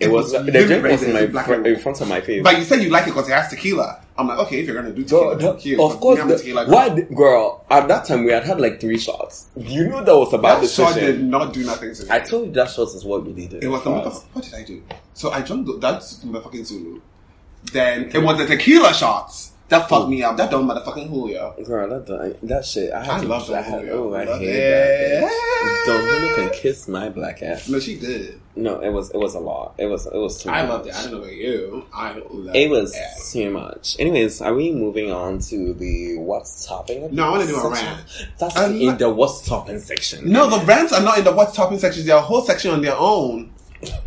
It, 0.00 0.10
was, 0.10 0.30
the 0.32 0.42
drink 0.50 0.84
was 0.84 1.02
in 1.02 1.12
my 1.12 1.26
black 1.26 1.46
fr- 1.46 1.54
in 1.54 1.76
front 1.80 2.00
of 2.00 2.08
my 2.08 2.20
face. 2.20 2.42
but 2.42 2.56
you 2.56 2.64
said 2.64 2.80
you 2.82 2.88
like 2.90 3.02
it 3.04 3.10
because 3.10 3.28
it 3.28 3.32
has 3.32 3.48
tequila. 3.48 4.00
I'm 4.16 4.28
like, 4.28 4.38
okay, 4.40 4.60
if 4.60 4.66
you're 4.66 4.76
gonna 4.80 4.94
do 4.94 5.04
Girl, 5.04 5.32
tequila, 5.34 5.52
the- 5.54 5.58
cute. 5.60 5.80
of 5.80 5.98
course, 6.00 6.20
the- 6.24 6.36
tequila. 6.38 6.66
why, 6.68 6.88
did- 6.90 7.14
girl? 7.14 7.64
At 7.70 7.88
that 7.88 8.04
time, 8.04 8.24
we 8.24 8.30
had 8.32 8.44
had 8.44 8.60
like 8.60 8.80
three 8.80 8.98
shots. 8.98 9.46
You 9.56 9.84
knew 9.88 10.04
that 10.04 10.16
was 10.16 10.32
a 10.32 10.38
bad 10.38 10.62
That 10.62 10.68
shot 10.70 10.94
did 10.94 11.22
not 11.24 11.52
do 11.52 11.64
nothing 11.64 11.94
to 11.94 12.04
me. 12.04 12.08
I 12.10 12.20
told 12.20 12.46
you 12.46 12.52
that 12.52 12.70
shots 12.70 12.94
is 12.94 13.04
what 13.04 13.24
we 13.24 13.32
needed. 13.32 13.62
it 13.64 13.68
was 13.68 13.82
the 13.82 13.90
motherfucker. 13.90 14.24
What 14.34 14.44
did 14.44 14.54
I 14.54 14.62
do? 14.62 14.82
So 15.14 15.30
I 15.32 15.42
drank 15.42 15.66
the, 15.66 15.78
that's 15.78 16.24
motherfucking 16.24 16.64
Zulu. 16.64 17.00
Then 17.72 18.10
it 18.14 18.18
was 18.22 18.38
the 18.38 18.46
tequila 18.46 18.94
shots 18.94 19.47
that 19.68 19.88
fucked 19.88 20.08
me 20.08 20.22
up. 20.22 20.36
That 20.36 20.50
dumb 20.50 20.68
motherfucking 20.68 21.08
Julio. 21.08 21.54
Girl, 21.64 21.88
that 21.90 22.06
that, 22.06 22.38
that 22.42 22.64
shit. 22.64 22.92
I, 22.92 23.04
had 23.04 23.14
I 23.16 23.20
to, 23.20 23.26
love 23.28 23.46
that 23.48 23.64
Julio. 23.66 24.10
Oh, 24.10 24.14
I 24.14 24.24
Love 24.24 24.40
hate 24.40 24.48
it. 24.48 25.20
that. 25.20 25.84
Don't 25.86 26.04
really 26.04 26.34
can 26.34 26.50
kiss 26.60 26.88
my 26.88 27.08
black 27.08 27.42
ass. 27.42 27.68
No, 27.68 27.78
she 27.78 27.98
did. 27.98 28.40
No, 28.56 28.80
it 28.80 28.90
was 28.90 29.10
it 29.10 29.18
was 29.18 29.34
a 29.34 29.38
lot. 29.40 29.74
It 29.78 29.86
was 29.86 30.06
it 30.06 30.14
was 30.14 30.42
too 30.42 30.48
much. 30.50 30.58
I 30.58 30.62
much. 30.62 30.70
loved 30.70 30.86
it. 30.88 30.94
I 30.96 31.02
don't 31.02 31.12
know 31.12 31.18
about 31.18 31.32
you. 31.34 31.86
I 31.94 32.12
loved 32.12 32.56
It 32.56 32.70
was 32.70 32.94
it. 32.96 33.32
too 33.32 33.50
much. 33.50 33.96
Anyways, 34.00 34.40
are 34.40 34.54
we 34.54 34.72
moving 34.72 35.12
on 35.12 35.38
to 35.40 35.74
the 35.74 36.16
what's 36.18 36.66
topping? 36.66 37.14
No, 37.14 37.28
I 37.28 37.30
wanna 37.30 37.46
do 37.46 37.56
a 37.56 37.60
section? 37.74 37.86
rant. 37.96 38.28
That's 38.38 38.56
I 38.56 38.66
in 38.66 38.78
li- 38.78 38.90
the 38.92 39.10
what's 39.10 39.46
topping 39.46 39.78
section. 39.78 40.30
No, 40.30 40.48
the 40.48 40.64
rants 40.64 40.92
are 40.92 41.02
not 41.02 41.18
in 41.18 41.24
the 41.24 41.32
what's 41.32 41.54
topping 41.54 41.78
sections. 41.78 42.06
They're 42.06 42.16
a 42.16 42.20
whole 42.20 42.42
section 42.42 42.70
on 42.72 42.80
their 42.82 42.96
own. 42.96 43.52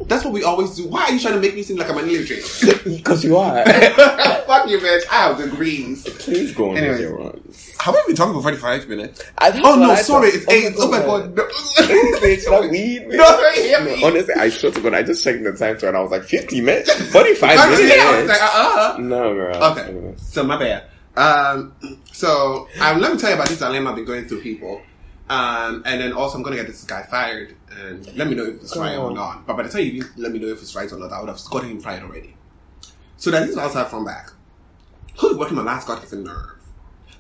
That's 0.06 0.26
what 0.26 0.34
we 0.34 0.44
always 0.44 0.76
do. 0.76 0.88
Why 0.88 1.04
are 1.06 1.12
you 1.12 1.20
trying 1.20 1.36
to 1.36 1.40
make 1.40 1.56
me 1.56 1.64
seem 1.64 1.78
like 1.78 1.90
I'm 1.90 1.98
an 1.98 2.10
illiterate? 2.10 2.44
because 2.84 3.24
you 3.24 3.38
are. 3.38 3.64
Fuck 3.66 4.70
you, 4.70 4.80
bitch. 4.80 5.04
I 5.10 5.30
have 5.30 5.38
degrees. 5.38 6.04
Please 6.04 6.54
go 6.54 6.72
on 6.72 6.78
Anyways. 6.78 7.00
with 7.00 7.10
your 7.10 7.18
runs. 7.18 7.72
Have 7.80 7.96
we 7.96 8.02
been 8.08 8.16
talking 8.16 8.34
for 8.34 8.42
45 8.42 8.90
minutes? 8.90 9.24
Oh 9.40 9.76
no, 9.80 9.96
sorry, 9.96 10.30
it's 10.30 10.48
eight. 10.50 10.74
Oh 10.78 10.92
my 10.92 11.00
god. 11.00 11.36
No. 11.36 11.44
Weed. 12.70 13.08
No. 13.08 13.16
No, 13.18 14.08
honestly, 14.08 14.34
I 14.36 14.50
swear 14.50 14.72
to 14.74 14.82
God, 14.82 14.94
I 14.94 15.04
just 15.04 15.24
checked 15.24 15.44
the 15.44 15.54
time 15.54 15.78
to 15.78 15.88
and 15.88 15.98
I 15.98 16.02
was 16.02 16.12
like, 16.12 16.24
50 16.24 16.62
minutes? 16.62 16.92
45 17.12 17.70
minutes? 17.70 17.98
I 17.98 18.20
was 18.20 18.30
like, 18.30 18.42
uh-uh. 18.42 18.98
no, 19.00 19.34
girl. 19.34 19.64
Okay, 19.64 20.14
so 20.18 20.44
my 20.44 20.58
bad. 20.58 20.84
Um, 21.16 21.74
so 22.12 22.68
um, 22.80 23.00
let 23.00 23.14
me 23.14 23.18
tell 23.18 23.30
you 23.30 23.36
about 23.36 23.48
this 23.50 23.60
dilemma 23.60 23.90
I've 23.92 23.96
been 23.96 24.06
going 24.06 24.26
through, 24.28 24.42
people. 24.42 24.82
Um, 25.32 25.84
and 25.86 26.02
then 26.02 26.12
also 26.12 26.38
I'm 26.38 26.44
gonna 26.44 26.58
get 26.58 26.68
this 26.68 26.84
guy 26.84 27.04
fired 27.04 27.56
and 27.80 28.06
let 28.18 28.28
me 28.28 28.36
know 28.36 28.44
if 28.44 28.56
it's 28.56 28.76
right 28.76 28.98
or 28.98 29.12
not. 29.12 29.48
But 29.48 29.56
by 29.56 29.64
the 29.64 29.70
time 29.70 29.86
you 29.86 30.04
let 30.18 30.34
me 30.34 30.40
know 30.40 30.50
if 30.50 30.62
it's 30.62 30.76
right 30.76 30.92
or 30.92 31.00
not, 31.00 31.14
I 31.14 31.22
would 31.22 31.30
have 31.30 31.40
gotten 31.50 31.70
him 31.70 31.80
fired 31.80 32.04
already. 32.04 32.36
So 33.16 33.32
that 33.32 33.48
is 33.48 33.58
outside 33.58 33.88
Front 33.88 34.06
Back. 34.06 34.32
Who's 35.20 35.38
working 35.38 35.56
my 35.56 35.64
last 35.64 35.88
goddamn 35.88 36.26
nerve? 36.26 36.62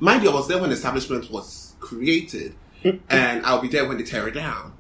Mind 0.01 0.23
you, 0.23 0.29
I 0.29 0.33
was 0.33 0.49
there 0.49 0.59
when 0.59 0.71
the 0.71 0.75
establishment 0.75 1.31
was 1.31 1.73
created, 1.79 2.53
and 2.83 3.45
I'll 3.45 3.61
be 3.61 3.69
there 3.69 3.87
when 3.87 3.97
they 3.97 4.03
tear 4.03 4.27
it 4.27 4.33
down. 4.33 4.73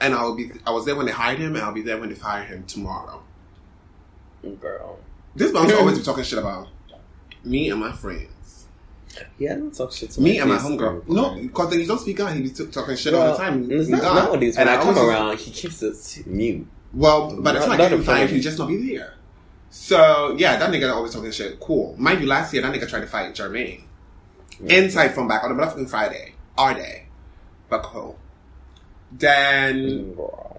And 0.00 0.12
I'll 0.12 0.34
be 0.34 0.50
I 0.66 0.72
was 0.72 0.86
there 0.86 0.96
when 0.96 1.06
they 1.06 1.12
hired 1.12 1.38
him, 1.38 1.54
and 1.54 1.64
I'll 1.64 1.72
be 1.72 1.82
there 1.82 1.98
when 1.98 2.08
they 2.08 2.16
fire 2.16 2.42
him 2.42 2.64
tomorrow. 2.64 3.22
Girl. 4.60 4.98
This 5.36 5.52
bounce 5.52 5.72
always 5.74 5.98
be 5.98 6.04
talking 6.04 6.24
shit 6.24 6.40
about 6.40 6.66
me 7.44 7.70
and 7.70 7.78
my 7.78 7.92
friends. 7.92 8.32
Yeah, 9.38 9.52
I 9.52 9.56
don't 9.56 9.74
talk 9.74 9.92
shit 9.92 10.10
to 10.12 10.20
Me 10.20 10.38
and 10.38 10.48
my 10.50 10.58
homegirl. 10.58 11.08
No, 11.08 11.34
because 11.34 11.70
then 11.70 11.80
you 11.80 11.86
don't 11.86 11.98
speak 12.00 12.20
out. 12.20 12.32
He 12.34 12.42
be 12.42 12.50
t- 12.50 12.66
talking 12.66 12.96
shit 12.96 13.14
all 13.14 13.32
the 13.32 13.36
time. 13.36 13.70
it's 13.70 13.88
not 13.88 14.02
nowadays. 14.02 14.56
When 14.56 14.68
And 14.68 14.78
I 14.78 14.82
come 14.82 14.96
always- 14.96 15.12
around, 15.14 15.38
he 15.38 15.50
keeps 15.50 15.82
it 15.82 16.26
mute. 16.26 16.66
Well, 16.92 17.36
but 17.40 17.56
it's 17.56 17.66
Not- 17.66 17.72
time 17.72 17.72
I 17.72 17.76
not 17.76 17.90
get 17.90 17.92
him 17.92 18.08
a 18.08 18.26
he'll 18.26 18.42
just 18.42 18.58
not 18.58 18.68
be 18.68 18.94
there. 18.96 19.14
So 19.70 20.34
yeah, 20.38 20.56
that 20.56 20.70
nigga 20.70 20.92
always 20.92 21.12
talking 21.12 21.30
shit. 21.30 21.60
Cool. 21.60 21.94
Mind 21.98 22.20
you, 22.20 22.26
last 22.26 22.52
year 22.52 22.62
that 22.62 22.72
nigga 22.72 22.88
tried 22.88 23.00
to 23.00 23.06
fight 23.06 23.34
Jermaine 23.34 23.82
inside 24.66 25.08
Front 25.14 25.28
Back 25.28 25.44
on 25.44 25.54
the 25.56 25.62
motherfucking 25.62 25.88
Friday, 25.90 26.34
our 26.56 26.74
day, 26.74 27.06
but 27.68 27.82
cool. 27.82 28.18
Then 29.12 30.14
mm, 30.16 30.56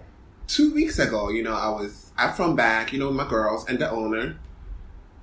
two 0.48 0.74
weeks 0.74 1.00
ago, 1.00 1.29
you 1.29 1.44
know, 1.44 1.53
I 1.53 1.70
was 1.70 2.12
at 2.18 2.36
Front 2.36 2.56
Back, 2.56 2.94
you 2.94 3.00
know, 3.00 3.08
with 3.08 3.15
my 3.18 3.27
girls 3.27 3.65
and 3.68 3.79
the 3.79 3.89
owner, 3.89 4.38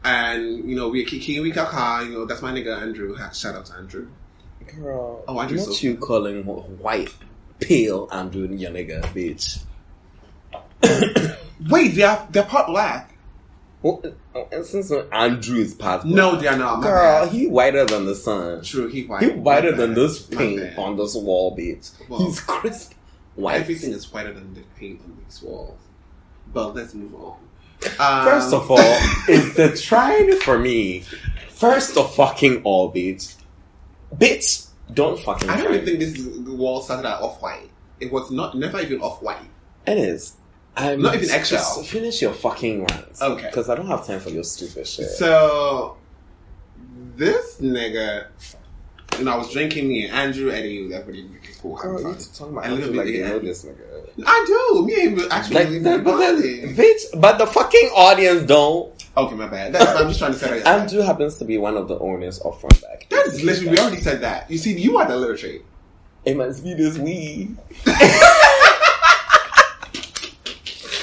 and 0.06 0.68
you 0.68 0.76
know, 0.76 0.88
we 0.88 1.02
are 1.02 1.06
kiki 1.06 1.40
we 1.40 1.50
kaka, 1.50 2.04
you 2.06 2.12
know, 2.12 2.24
that's 2.24 2.42
my 2.42 2.52
nigga 2.52 2.80
Andrew. 2.80 3.16
Shout 3.32 3.54
out 3.56 3.66
to 3.66 3.74
Andrew. 3.74 4.08
Girl. 4.80 5.24
Oh, 5.28 5.38
Andrew's 5.40 5.66
Not 5.66 5.76
so- 5.76 5.86
you 5.86 5.96
calling 5.96 6.44
white, 6.44 7.14
pale 7.60 8.08
Andrew 8.12 8.46
your 8.48 8.70
nigga, 8.70 9.02
bitch. 9.14 9.62
Wait, 11.70 11.94
they're 11.94 12.26
they're 12.30 12.42
part 12.44 12.66
black. 12.68 13.12
Well, 13.82 14.02
uh, 14.34 14.62
since 14.62 14.90
when 14.90 15.06
Andrew 15.12 15.58
is 15.58 15.74
past 15.74 16.06
No, 16.06 16.36
they 16.36 16.48
are 16.48 16.56
not. 16.56 16.80
My 16.80 16.86
Girl, 16.86 17.24
bad. 17.26 17.32
he 17.32 17.46
whiter 17.46 17.84
than 17.84 18.06
the 18.06 18.14
sun. 18.14 18.62
True, 18.62 18.88
he 18.88 19.04
white. 19.04 19.22
He 19.22 19.30
whiter 19.30 19.72
than 19.72 19.94
this 19.94 20.22
paint 20.22 20.76
on 20.78 20.96
this 20.96 21.14
wall, 21.14 21.56
bitch. 21.56 21.92
Well, 22.08 22.20
He's 22.24 22.40
crisp 22.46 22.94
white. 23.34 23.60
Everything 23.60 23.92
is 23.92 24.10
whiter 24.12 24.32
than 24.32 24.54
the 24.54 24.62
paint 24.78 25.00
on 25.04 25.16
these 25.24 25.42
walls. 25.42 25.78
But 26.52 26.74
let's 26.74 26.94
move 26.94 27.14
on. 27.14 27.36
Um, 27.98 28.24
First 28.24 28.52
of 28.52 28.70
all, 28.70 28.78
is 29.28 29.54
the 29.54 29.76
trying 29.76 30.36
for 30.40 30.58
me. 30.58 31.00
First 31.50 31.96
of 31.96 32.14
fucking 32.14 32.62
all, 32.64 32.92
bitch. 32.92 33.34
Bitch, 34.14 34.68
don't 34.92 35.18
fucking 35.20 35.48
I 35.50 35.56
don't 35.56 35.72
even 35.74 35.84
think 35.86 35.98
this 36.00 36.14
is- 36.14 36.44
the 36.44 36.52
wall 36.52 36.80
started 36.82 37.08
at 37.08 37.20
off 37.20 37.40
white. 37.42 37.70
It 38.00 38.12
was 38.12 38.30
not 38.30 38.56
never 38.56 38.80
even 38.80 39.00
off 39.00 39.22
white. 39.22 39.48
It 39.86 39.98
is. 39.98 40.34
I'm 40.76 41.00
Not 41.00 41.14
even. 41.14 41.28
Just 41.28 41.86
finish 41.86 42.20
your 42.20 42.34
fucking 42.34 42.80
rant. 42.84 43.06
Okay. 43.22 43.46
Because 43.46 43.70
I 43.70 43.74
don't 43.74 43.86
have 43.86 44.06
time 44.06 44.20
for 44.20 44.28
your 44.30 44.44
stupid 44.44 44.86
shit. 44.86 45.08
So 45.08 45.96
this 47.16 47.58
nigga, 47.60 48.26
you 49.18 49.24
know, 49.24 49.32
I 49.32 49.36
was 49.36 49.52
drinking 49.52 49.88
me 49.88 50.04
and 50.04 50.12
Andrew, 50.12 50.50
Eddie, 50.50 50.92
everybody 50.94 51.22
really 51.24 51.38
cool. 51.60 51.76
Girl, 51.76 51.98
having 51.98 52.18
you 52.20 52.26
talking 52.34 52.52
about 52.52 52.64
And 52.64 52.74
Andrew 52.74 52.86
little 52.88 52.96
like 52.96 53.06
bit, 53.06 53.14
you 53.14 53.20
yeah. 53.22 53.28
know 53.30 53.38
this 53.38 53.64
nigga. 53.64 54.24
I 54.26 54.44
do. 54.46 54.86
Me 54.86 55.06
and 55.06 55.32
actually 55.32 55.54
Like, 55.56 55.66
really 55.68 55.78
that, 55.80 56.04
but 56.04 56.16
then, 56.18 56.42
bitch, 56.76 57.20
but 57.20 57.38
the 57.38 57.46
fucking 57.46 57.90
audience 57.94 58.42
don't. 58.46 58.92
Okay, 59.16 59.34
my 59.34 59.46
bad. 59.46 59.72
That's, 59.72 59.98
I'm 60.00 60.08
just 60.08 60.18
trying 60.18 60.32
to 60.32 60.38
say 60.38 60.58
it. 60.60 60.66
Andrew 60.66 61.00
happens 61.00 61.36
to 61.38 61.44
be 61.44 61.56
one 61.58 61.76
of 61.76 61.88
the 61.88 61.98
owners 61.98 62.38
of 62.40 62.60
Front 62.60 62.80
Back. 62.82 63.06
That's 63.10 63.40
literally. 63.42 63.70
We 63.70 63.78
already 63.78 64.02
said 64.02 64.20
that. 64.22 64.50
You 64.50 64.58
see, 64.58 64.78
you 64.78 64.98
are 64.98 65.06
the 65.08 65.16
literature. 65.16 65.58
It 66.24 66.36
must 66.36 66.62
be 66.64 66.74
this 66.74 66.98
weed. 66.98 67.56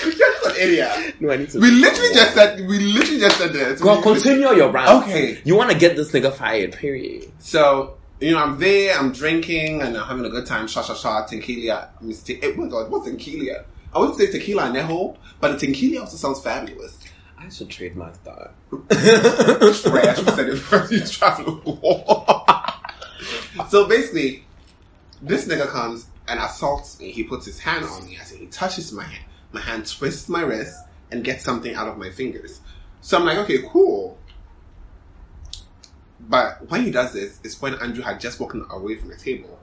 You're 0.03 0.12
just 0.12 0.46
an 0.46 0.55
idiot. 0.60 1.15
No, 1.22 1.32
I 1.32 1.38
need 1.38 1.50
to. 1.51 1.60
We 1.60 1.72
literally 1.72 2.13
just 2.13 2.34
said. 2.34 2.60
We 2.67 2.79
literally 2.79 3.20
just 3.20 3.38
said 3.38 3.53
this. 3.53 3.82
Girl, 3.82 3.98
We- 3.98 4.03
continue 4.03 4.53
your 4.53 4.70
rant. 4.70 5.03
Okay. 5.03 5.39
You 5.43 5.55
want 5.55 5.72
to 5.72 5.77
get 5.77 5.96
this 5.96 6.12
nigga 6.12 6.34
fired, 6.34 6.74
period. 6.74 7.32
So, 7.39 7.96
you 8.24 8.32
know, 8.32 8.39
I'm 8.39 8.58
there, 8.58 8.98
I'm 8.98 9.12
drinking, 9.12 9.82
and 9.82 9.98
I'm 9.98 10.08
having 10.08 10.25
a 10.25 10.30
good 10.30 10.46
time. 10.46 10.68
Sha 10.68 10.82
sha 10.82 10.94
sha, 10.94 11.25
tequila. 11.25 11.89
Mistake. 12.00 12.42
It 12.42 12.58
was, 12.58 12.68
it 12.68 12.89
was 12.89 13.06
tequila. 13.06 13.65
I 13.94 14.00
wouldn't 14.00 14.18
say 14.18 14.32
tequila 14.32 14.63
anejo, 14.63 15.18
but 15.42 15.60
the 15.60 15.68
tequila 15.68 16.01
also 16.01 16.15
sounds 16.15 16.42
fabulous. 16.42 16.98
I 17.38 17.50
should 17.50 17.70
trademark 17.70 18.24
that. 18.24 18.53
Right, 18.72 20.08
I 20.08 20.13
should 20.13 20.25
have 20.25 20.36
said 20.36 20.50
it 20.50 20.58
first. 20.58 20.92
You 20.94 21.06
travel. 21.06 22.46
so 23.70 23.88
basically, 23.88 24.46
this 25.22 25.46
nigga 25.46 25.68
comes 25.68 26.08
and 26.30 26.39
assaults 26.39 27.00
me. 27.01 27.12
He 27.12 27.24
puts 27.24 27.46
his 27.46 27.60
hand 27.60 27.84
on 27.86 28.06
me. 28.06 28.18
I 28.20 28.24
say 28.24 28.38
he 28.38 28.48
touches 28.48 28.94
my 28.94 29.03
hand. 29.03 29.25
My 29.51 29.60
hand 29.60 29.86
twists 29.86 30.30
my 30.30 30.42
wrist 30.42 30.77
and 31.12 31.25
gets 31.25 31.44
something 31.44 31.75
out 31.75 31.89
of 31.89 31.98
my 31.98 32.10
fingers. 32.10 32.62
So 33.01 33.18
I'm 33.18 33.25
like, 33.25 33.38
okay, 33.39 33.60
cool. 33.70 34.18
But 36.30 36.70
when 36.70 36.84
he 36.84 36.92
does 36.92 37.13
this, 37.13 37.39
it's 37.44 37.62
when 37.62 37.75
Andrew 37.75 38.03
had 38.03 38.20
just 38.20 38.39
walked 38.39 38.56
away 38.72 38.96
from 38.96 39.10
the 39.10 39.15
table. 39.15 39.60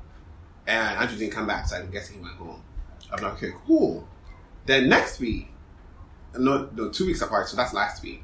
And 0.67 0.99
Andrew 0.99 1.17
didn't 1.19 1.33
come 1.33 1.47
back, 1.47 1.67
so 1.67 1.77
I'm 1.77 1.91
guessing 1.91 2.17
he 2.19 2.23
went 2.23 2.35
home. 2.37 2.63
I'm 3.13 3.23
like, 3.23 3.33
okay, 3.35 3.53
cool. 3.67 4.07
Then 4.67 4.89
next 4.89 5.19
week, 5.21 5.49
no, 6.39 6.69
no, 6.75 6.91
two 6.91 7.07
weeks 7.07 7.23
apart, 7.23 7.49
so 7.49 7.57
that's 7.57 7.73
last 7.73 8.03
week. 8.03 8.23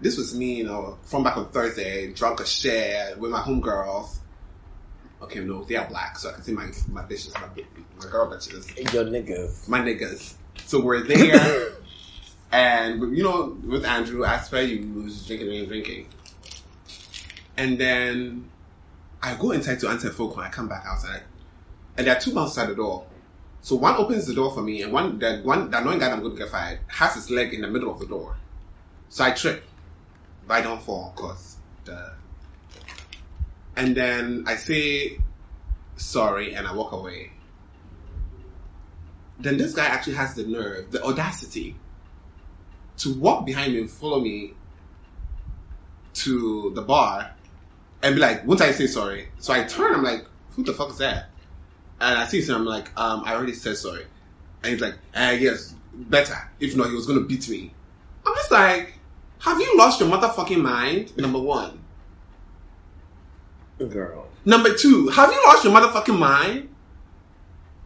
This 0.00 0.16
was 0.16 0.34
me, 0.36 0.54
you 0.56 0.64
know, 0.64 0.98
Front 1.02 1.24
Back 1.24 1.36
on 1.36 1.48
Thursday, 1.50 2.12
drunk 2.12 2.40
as 2.40 2.50
shit 2.50 3.16
with 3.18 3.30
my 3.30 3.40
homegirls. 3.40 4.16
Okay, 5.22 5.40
no, 5.40 5.62
they 5.64 5.76
are 5.76 5.86
black, 5.88 6.18
so 6.18 6.30
I 6.30 6.32
can 6.32 6.42
see 6.42 6.52
my 6.52 6.66
my 6.88 7.02
bitches, 7.02 7.32
my, 7.34 7.48
my 7.98 8.10
girl 8.10 8.30
bitches, 8.30 8.92
Your 8.92 9.04
niggas. 9.04 9.68
my 9.68 9.80
niggas. 9.80 10.34
So 10.66 10.80
we're 10.80 11.02
there, 11.04 11.68
and 12.52 13.16
you 13.16 13.22
know, 13.22 13.56
with 13.64 13.84
Andrew, 13.84 14.24
as 14.24 14.48
per 14.48 14.60
you, 14.60 15.02
was 15.02 15.26
drinking 15.26 15.56
and 15.56 15.68
drinking, 15.68 16.08
and 17.56 17.78
then 17.78 18.50
I 19.22 19.34
go 19.34 19.52
inside 19.52 19.80
to 19.80 19.88
answer 19.88 20.08
a 20.08 20.12
phone 20.12 20.30
call. 20.32 20.42
I 20.42 20.48
come 20.48 20.68
back 20.68 20.84
outside, 20.86 21.22
and 21.96 22.06
there 22.06 22.16
are 22.16 22.20
two 22.20 22.34
men 22.34 22.44
outside 22.44 22.68
the 22.68 22.74
door. 22.74 23.06
So 23.60 23.76
one 23.76 23.96
opens 23.96 24.26
the 24.26 24.34
door 24.34 24.52
for 24.52 24.62
me, 24.62 24.82
and 24.82 24.92
one 24.92 25.18
the 25.18 25.40
one 25.42 25.70
the 25.70 25.78
annoying 25.78 25.98
guy 25.98 26.06
that 26.08 26.14
I'm 26.14 26.20
going 26.20 26.34
to 26.34 26.38
get 26.38 26.50
fired 26.50 26.80
has 26.88 27.14
his 27.14 27.30
leg 27.30 27.54
in 27.54 27.62
the 27.62 27.68
middle 27.68 27.90
of 27.90 27.98
the 27.98 28.06
door. 28.06 28.36
So 29.08 29.24
I 29.24 29.30
trip, 29.30 29.64
but 30.46 30.54
I 30.54 30.60
don't 30.60 30.82
fall, 30.82 31.12
cause 31.16 31.56
the. 31.84 32.12
And 33.76 33.96
then 33.96 34.44
I 34.46 34.56
say 34.56 35.18
sorry, 35.96 36.54
and 36.54 36.66
I 36.66 36.74
walk 36.74 36.92
away. 36.92 37.32
Then 39.38 39.56
this 39.56 39.74
guy 39.74 39.86
actually 39.86 40.14
has 40.14 40.34
the 40.34 40.44
nerve, 40.44 40.90
the 40.90 41.02
audacity, 41.02 41.76
to 42.98 43.14
walk 43.14 43.44
behind 43.44 43.72
me 43.72 43.80
and 43.80 43.90
follow 43.90 44.20
me 44.20 44.54
to 46.14 46.72
the 46.74 46.82
bar, 46.82 47.34
and 48.04 48.14
be 48.14 48.20
like, 48.20 48.46
"Won't 48.46 48.60
I 48.60 48.70
say 48.72 48.86
sorry?" 48.86 49.28
So 49.38 49.52
I 49.54 49.64
turn. 49.64 49.94
I'm 49.94 50.04
like, 50.04 50.26
"Who 50.50 50.62
the 50.62 50.74
fuck 50.74 50.90
is 50.90 50.98
that?" 50.98 51.30
And 52.00 52.18
I 52.18 52.26
see 52.26 52.42
him. 52.42 52.54
I'm 52.54 52.64
like, 52.66 52.90
um, 53.00 53.22
"I 53.24 53.34
already 53.34 53.54
said 53.54 53.78
sorry." 53.78 54.04
And 54.62 54.72
he's 54.72 54.80
like, 54.80 54.94
"Ah, 55.16 55.30
yes, 55.30 55.74
better. 55.92 56.36
If 56.60 56.76
not, 56.76 56.90
he 56.90 56.94
was 56.94 57.06
gonna 57.06 57.20
beat 57.20 57.48
me." 57.48 57.72
I'm 58.26 58.34
just 58.34 58.50
like, 58.50 58.98
"Have 59.40 59.58
you 59.58 59.76
lost 59.78 60.00
your 60.00 60.10
motherfucking 60.10 60.60
mind?" 60.60 61.16
Number 61.16 61.40
one. 61.40 61.80
Girl. 63.78 64.28
Number 64.44 64.74
two, 64.74 65.08
have 65.08 65.32
you 65.32 65.42
lost 65.46 65.64
your 65.64 65.74
motherfucking 65.74 66.18
mind? 66.18 66.68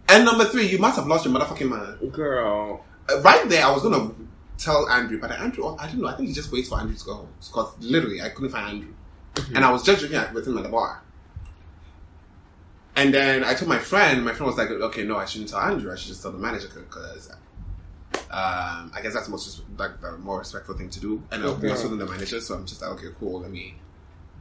And 0.08 0.24
number 0.24 0.44
three, 0.44 0.66
you 0.66 0.78
must 0.78 0.96
have 0.96 1.06
lost 1.06 1.24
your 1.24 1.34
motherfucking 1.34 1.68
mind. 1.68 2.12
Girl. 2.12 2.84
Uh, 3.08 3.20
right 3.20 3.48
there, 3.48 3.64
I 3.64 3.70
was 3.70 3.82
gonna 3.82 4.10
tell 4.58 4.88
Andrew, 4.88 5.20
but 5.20 5.30
Andrew, 5.30 5.76
I 5.78 5.86
don't 5.86 6.00
know. 6.00 6.08
I 6.08 6.16
think 6.16 6.28
he 6.28 6.34
just 6.34 6.52
waits 6.52 6.68
for 6.68 6.80
Andrew 6.80 6.96
to 6.96 7.04
go 7.04 7.14
home 7.14 7.28
because 7.38 7.72
literally, 7.78 8.20
I 8.20 8.30
couldn't 8.30 8.50
find 8.50 8.68
Andrew, 8.68 8.94
and 9.54 9.64
I 9.64 9.70
was 9.70 9.82
just 9.82 10.00
drinking 10.00 10.34
with 10.34 10.46
him 10.46 10.56
at 10.58 10.62
the 10.64 10.68
bar. 10.68 11.02
And 12.96 13.14
then 13.14 13.44
I 13.44 13.54
told 13.54 13.68
my 13.68 13.78
friend. 13.78 14.24
My 14.24 14.32
friend 14.32 14.46
was 14.46 14.56
like, 14.58 14.70
"Okay, 14.70 15.04
no, 15.04 15.16
I 15.16 15.24
shouldn't 15.24 15.50
tell 15.50 15.60
Andrew. 15.60 15.92
I 15.92 15.96
should 15.96 16.08
just 16.08 16.22
tell 16.22 16.32
the 16.32 16.38
manager 16.38 16.68
because." 16.74 17.30
Um, 18.30 18.90
I 18.94 19.00
guess 19.02 19.14
that's 19.14 19.26
the 19.26 19.30
most 19.30 19.62
like 19.78 20.00
the 20.00 20.18
more 20.18 20.38
respectful 20.40 20.74
thing 20.76 20.90
to 20.90 21.00
do, 21.00 21.22
and 21.30 21.42
I'll 21.42 21.54
be 21.54 21.68
Okay. 21.68 21.70
also 21.70 21.88
than 21.88 21.98
the 21.98 22.06
manager. 22.06 22.40
So 22.40 22.54
I'm 22.56 22.66
just 22.66 22.82
like, 22.82 22.90
okay, 22.92 23.08
cool. 23.18 23.40
Let 23.40 23.50
me 23.50 23.76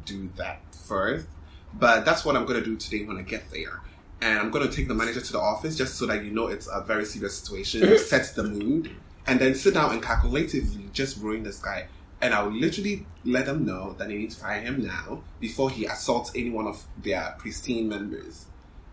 do 0.06 0.29
that 0.38 0.62
first. 0.75 1.27
But 1.74 2.03
that's 2.06 2.25
what 2.25 2.36
I'm 2.36 2.46
gonna 2.46 2.63
do 2.63 2.75
today 2.75 3.06
when 3.06 3.17
I 3.17 3.22
get 3.22 3.51
there. 3.51 3.82
And 4.20 4.39
I'm 4.39 4.50
gonna 4.50 4.70
take 4.72 4.88
the 4.88 4.96
manager 4.96 5.22
to 5.22 5.32
the 5.32 5.39
office 5.39 5.77
just 5.77 5.96
so 5.96 6.06
that 6.08 6.24
you 6.24 6.32
know 6.32 6.48
it's 6.48 6.67
a 6.67 6.82
very 6.82 7.06
serious 7.06 7.38
situation, 7.38 7.98
set 8.00 8.34
the 8.36 8.44
mood, 8.44 8.91
and 9.27 9.39
then 9.39 9.53
sit 9.53 9.75
down 9.75 9.91
and 9.91 10.01
calculatively 10.01 10.91
just 10.91 11.17
ruin 11.22 11.44
this 11.44 11.60
guy. 11.60 11.88
And 12.21 12.33
I 12.33 12.41
will 12.43 12.53
literally 12.53 13.05
let 13.24 13.45
them 13.45 13.65
know 13.65 13.93
that 13.93 14.07
they 14.07 14.17
need 14.17 14.31
to 14.31 14.38
fire 14.38 14.62
him 14.62 14.83
now 14.86 15.21
before 15.39 15.69
he 15.69 15.86
assaults 15.86 16.31
any 16.36 16.50
one 16.50 16.65
of 16.67 16.83
their 17.01 17.36
pristine 17.38 17.88
members. 17.88 18.45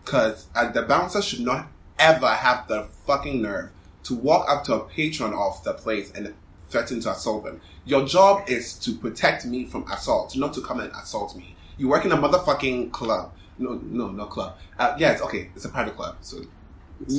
Cause 0.03 0.47
uh, 0.55 0.71
the 0.71 0.83
bouncer 0.83 1.21
should 1.21 1.39
not 1.39 1.67
ever 1.97 2.27
have 2.27 2.67
the 2.67 2.83
fucking 3.07 3.41
nerve 3.41 3.71
to 4.03 4.15
walk 4.15 4.47
up 4.47 4.63
to 4.65 4.75
a 4.75 4.79
patron 4.81 5.33
of 5.33 5.63
the 5.63 5.73
place 5.73 6.11
and 6.11 6.33
threaten 6.69 6.99
to 7.01 7.11
assault 7.11 7.43
them. 7.43 7.61
Your 7.85 8.05
job 8.05 8.47
is 8.47 8.73
to 8.79 8.93
protect 8.93 9.45
me 9.45 9.65
from 9.65 9.89
assault, 9.91 10.35
not 10.35 10.53
to 10.53 10.61
come 10.61 10.79
and 10.79 10.91
assault 10.91 11.35
me. 11.35 11.55
You 11.77 11.89
work 11.89 12.05
in 12.05 12.11
a 12.11 12.17
motherfucking 12.17 12.91
club. 12.91 13.33
No, 13.57 13.79
no, 13.83 14.09
no 14.09 14.25
club. 14.25 14.57
Uh, 14.77 14.95
yeah, 14.99 15.11
it's 15.11 15.21
okay. 15.21 15.49
It's 15.55 15.65
a 15.65 15.69
private 15.69 15.95
club. 15.95 16.17
So, 16.21 16.41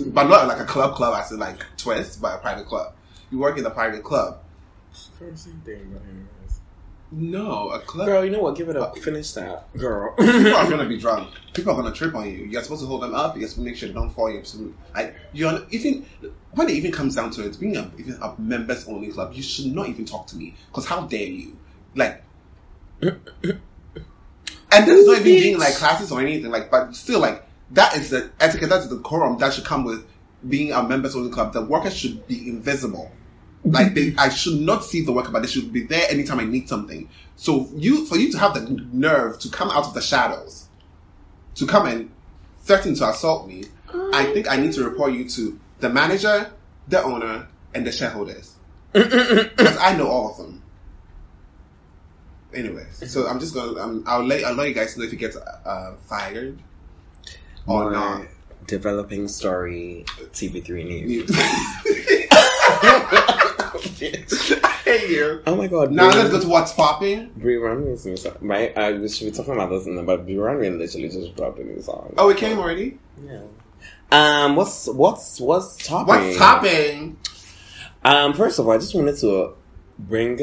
but 0.07 0.25
not 0.25 0.47
like 0.47 0.61
a 0.61 0.65
club 0.65 0.95
club 0.95 1.19
as 1.19 1.33
in 1.33 1.39
like 1.39 1.65
twist, 1.77 2.21
but 2.21 2.37
a 2.37 2.39
private 2.39 2.67
club. 2.67 2.93
You 3.31 3.39
work 3.39 3.59
in 3.59 3.67
a 3.67 3.71
private 3.71 4.05
club. 4.05 4.39
Same 4.97 5.61
thing, 5.65 5.91
but 5.93 6.03
anyways. 6.03 6.61
No, 7.13 7.71
a 7.71 7.79
club. 7.81 8.07
Girl, 8.07 8.25
you 8.25 8.31
know 8.31 8.41
what? 8.41 8.57
Give 8.57 8.69
it 8.69 8.77
up. 8.77 8.97
Uh, 8.97 9.01
Finish 9.01 9.33
that, 9.33 9.73
girl. 9.77 10.15
People 10.19 10.55
are 10.55 10.69
gonna 10.69 10.89
be 10.89 10.99
drunk. 10.99 11.31
People 11.55 11.73
are 11.73 11.83
gonna 11.83 11.95
trip 11.95 12.15
on 12.15 12.27
you. 12.29 12.45
You're 12.45 12.63
supposed 12.63 12.83
to 12.83 12.89
hold 12.89 13.03
them 13.03 13.15
up. 13.15 13.37
You're 13.37 13.49
supposed 13.49 13.65
to 13.65 13.71
make 13.71 13.77
sure 13.77 13.89
they 13.89 13.95
don't 13.95 14.11
fall 14.11 14.27
into 14.27 14.75
like 14.95 15.15
you're 15.33 15.65
even 15.71 16.05
when 16.53 16.69
it 16.69 16.75
even 16.75 16.91
comes 16.91 17.15
down 17.15 17.31
to 17.33 17.47
it, 17.47 17.61
being 17.61 17.77
a 17.77 17.91
even 17.97 18.19
a 18.21 18.35
members 18.39 18.89
only 18.89 19.09
club, 19.09 19.35
you 19.35 19.43
should 19.43 19.67
not 19.67 19.89
even 19.89 20.05
talk 20.05 20.27
to 20.29 20.37
me 20.37 20.55
because 20.69 20.87
how 20.87 21.03
dare 21.03 21.29
you? 21.29 21.57
Like, 21.95 22.23
and 23.01 23.21
there's 24.73 25.07
not 25.07 25.21
even 25.21 25.25
being 25.25 25.59
like 25.59 25.75
classes 25.75 26.11
or 26.11 26.21
anything 26.21 26.51
like, 26.51 26.71
but 26.71 26.95
still 26.97 27.21
like 27.21 27.45
that 27.71 27.97
is 27.97 28.11
the 28.11 28.31
etiquette. 28.41 28.69
That's 28.69 28.89
the 28.89 28.99
quorum 28.99 29.39
that 29.39 29.53
should 29.53 29.65
come 29.65 29.85
with 29.85 30.05
being 30.49 30.73
a 30.73 30.83
members 30.83 31.15
only 31.15 31.31
club. 31.31 31.53
The 31.53 31.63
workers 31.63 31.97
should 31.97 32.27
be 32.27 32.49
invisible. 32.49 33.13
Like 33.67 33.95
they, 33.95 34.15
I 34.17 34.29
should 34.29 34.61
not 34.61 34.85
see 34.85 35.03
the 35.03 35.13
worker, 35.13 35.33
but 35.33 35.43
they 35.43 35.49
should 35.49 35.73
be 35.73 35.83
there 35.83 36.07
anytime 36.09 36.39
I 36.39 36.45
need 36.45 36.69
something. 36.69 37.09
So 37.35 37.69
you, 37.75 38.07
for 38.07 38.17
you 38.17 38.31
to 38.33 38.39
have 38.39 38.55
the 38.55 38.61
nerve 38.93 39.39
to 39.41 39.51
come 39.51 39.71
out 39.71 39.87
of 39.87 39.95
the 39.95 40.01
shadows, 40.01 40.69
to 41.57 41.67
come 41.67 41.87
and 41.87 42.11
threaten 42.63 42.95
to 42.95 43.09
assault 43.09 43.49
me, 43.49 43.65
I 44.13 44.27
think 44.33 44.49
I 44.51 44.57
need 44.57 44.73
to 44.75 44.85
report 44.85 45.13
you 45.13 45.29
to 45.31 45.59
the 45.81 45.89
manager, 45.89 46.53
the 46.87 47.03
owner, 47.03 47.49
and 47.75 47.87
the 47.87 47.93
shareholders. 47.93 48.55
Because 48.93 49.77
I 49.79 49.97
know 49.97 50.09
all 50.09 50.31
of 50.31 50.37
them. 50.39 50.63
Anyway, 52.55 52.87
so 52.93 53.27
I'm 53.27 53.41
just 53.41 53.53
gonna, 53.53 53.79
um, 53.81 54.05
I'll 54.07 54.25
let, 54.25 54.45
I'll 54.45 54.55
let 54.55 54.69
you 54.69 54.75
guys 54.75 54.97
know 54.97 55.05
if 55.05 55.13
you 55.13 55.19
get 55.19 55.35
uh, 55.67 55.95
fired 56.07 56.59
or 57.67 57.83
More 57.83 57.91
not. 57.93 58.27
developing 58.67 59.29
story. 59.29 60.05
TV3 60.33 60.87
news. 60.87 61.31
I 64.65 64.69
hate 64.85 65.11
you. 65.11 65.43
Oh 65.47 65.57
my 65.57 65.67
god. 65.67 65.93
Now 65.93 66.09
let's 66.09 66.31
go 66.31 66.41
to 66.41 66.49
what's 66.49 66.73
popping. 66.73 67.31
Bree 67.37 67.57
Runway 67.57 67.93
is 67.93 68.07
new 68.07 68.17
song. 68.17 68.37
Right? 68.41 68.77
Uh, 68.77 68.99
we 69.01 69.09
should 69.09 69.27
be 69.27 69.31
talking 69.31 69.55
about 69.55 69.71
this 69.71 69.87
in 69.87 69.97
the 69.97 70.03
but 70.03 70.25
Bree 70.25 70.37
Runway 70.37 70.71
literally 70.71 71.09
just 71.09 71.37
dropped 71.37 71.59
a 71.59 71.65
new 71.65 71.81
song. 71.81 72.15
Oh, 72.19 72.29
it 72.29 72.37
came 72.37 72.59
already. 72.59 72.99
Yeah. 73.25 73.43
Um, 74.11 74.57
what's 74.57 74.87
what's 74.87 75.41
what's 75.41 75.77
topping? 75.87 76.07
What's 76.07 76.37
topping? 76.37 77.19
Um, 78.05 78.35
first 78.35 78.59
of 78.59 78.67
all, 78.67 78.73
I 78.73 78.79
just 78.79 78.95
wanted 78.95 79.17
to 79.19 79.55
bring 79.99 80.41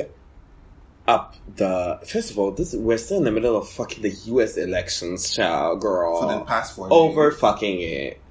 up 1.08 1.36
the 1.56 2.00
first 2.08 2.32
of 2.32 2.40
all, 2.40 2.52
this 2.52 2.74
we're 2.74 2.98
still 2.98 3.18
in 3.18 3.24
the 3.24 3.32
middle 3.32 3.58
of 3.58 3.70
fucking 3.70 4.04
the 4.04 4.12
U.S. 4.26 4.58
elections, 4.58 5.34
child, 5.34 5.82
girl. 5.82 6.22
For 6.22 6.40
the 6.40 6.46
past 6.46 6.76
four 6.76 6.88
over 6.92 7.32
fucking 7.32 7.82
it. 7.82 8.22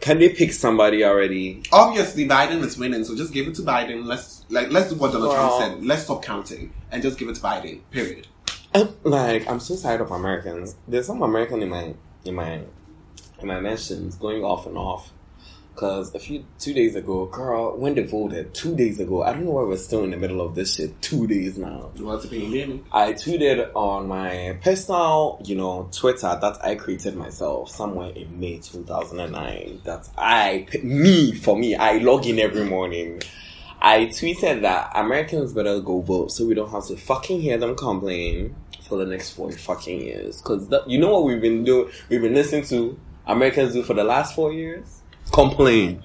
Can 0.00 0.18
they 0.18 0.28
pick 0.28 0.52
somebody 0.52 1.04
already? 1.04 1.62
Obviously, 1.72 2.28
Biden 2.28 2.62
is 2.62 2.78
winning, 2.78 3.04
so 3.04 3.16
just 3.16 3.32
give 3.32 3.48
it 3.48 3.54
to 3.56 3.62
Biden. 3.62 4.04
Let's 4.04 4.44
like 4.50 4.70
let's 4.70 4.90
do 4.90 4.96
what 4.96 5.12
Donald 5.12 5.32
Girl. 5.32 5.58
Trump 5.58 5.74
said. 5.74 5.84
Let's 5.84 6.02
stop 6.02 6.22
counting 6.22 6.72
and 6.90 7.02
just 7.02 7.18
give 7.18 7.28
it 7.28 7.36
to 7.36 7.40
Biden. 7.40 7.80
Period. 7.90 8.26
Um, 8.74 8.94
like 9.04 9.48
I'm 9.48 9.60
so 9.60 9.76
tired 9.76 10.00
of 10.00 10.10
Americans. 10.10 10.76
There's 10.86 11.06
some 11.06 11.22
American 11.22 11.62
in 11.62 11.70
my 11.70 11.94
in 12.24 12.34
my 12.34 12.60
in 13.38 13.48
my 13.48 13.60
mentions 13.60 14.16
going 14.16 14.44
off 14.44 14.66
and 14.66 14.76
off. 14.76 15.12
Cause 15.76 16.14
a 16.14 16.18
few 16.18 16.46
two 16.58 16.72
days 16.72 16.96
ago, 16.96 17.26
girl, 17.26 17.76
when 17.76 17.94
they 17.94 18.02
voted 18.02 18.54
two 18.54 18.74
days 18.74 18.98
ago, 18.98 19.22
I 19.22 19.32
don't 19.34 19.44
know 19.44 19.50
why 19.50 19.64
we're 19.64 19.76
still 19.76 20.04
in 20.04 20.10
the 20.10 20.16
middle 20.16 20.40
of 20.40 20.54
this 20.54 20.74
shit. 20.74 21.02
Two 21.02 21.26
days 21.26 21.58
now. 21.58 21.90
you 21.94 22.06
want 22.06 22.16
What's 22.16 22.24
opinion? 22.24 22.84
I 22.90 23.12
tweeted 23.12 23.72
on 23.74 24.08
my 24.08 24.58
personal, 24.62 25.38
you 25.44 25.54
know, 25.54 25.90
Twitter 25.92 26.38
that 26.40 26.64
I 26.64 26.76
created 26.76 27.14
myself 27.14 27.68
somewhere 27.70 28.08
in 28.08 28.40
May 28.40 28.56
2009. 28.58 29.82
That 29.84 30.08
I, 30.16 30.66
me, 30.82 31.32
for 31.32 31.58
me, 31.58 31.74
I 31.74 31.98
log 31.98 32.24
in 32.24 32.38
every 32.38 32.64
morning. 32.64 33.20
I 33.78 34.06
tweeted 34.06 34.62
that 34.62 34.92
Americans 34.94 35.52
better 35.52 35.78
go 35.80 36.00
vote 36.00 36.32
so 36.32 36.46
we 36.46 36.54
don't 36.54 36.70
have 36.70 36.86
to 36.86 36.96
fucking 36.96 37.42
hear 37.42 37.58
them 37.58 37.76
complain 37.76 38.56
for 38.88 38.96
the 38.96 39.04
next 39.04 39.32
four 39.32 39.52
fucking 39.52 40.00
years. 40.00 40.40
Cause 40.40 40.68
that, 40.68 40.88
you 40.88 40.98
know 40.98 41.12
what 41.12 41.24
we've 41.24 41.40
been 41.40 41.64
doing, 41.64 41.92
we've 42.08 42.22
been 42.22 42.34
listening 42.34 42.64
to 42.68 42.98
Americans 43.26 43.74
do 43.74 43.82
for 43.82 43.94
the 43.94 44.04
last 44.04 44.34
four 44.34 44.52
years? 44.52 45.02
Complain. 45.32 46.02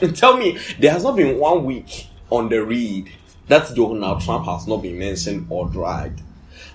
And 0.00 0.16
tell 0.16 0.36
me, 0.36 0.58
there 0.78 0.92
has 0.92 1.04
not 1.04 1.16
been 1.16 1.38
one 1.38 1.64
week 1.64 2.08
on 2.30 2.48
the 2.48 2.62
read 2.64 3.10
that 3.48 3.74
Donald 3.74 4.20
Trump 4.22 4.46
has 4.46 4.66
not 4.66 4.82
been 4.82 4.98
mentioned 4.98 5.46
or 5.50 5.68
dragged. 5.68 6.20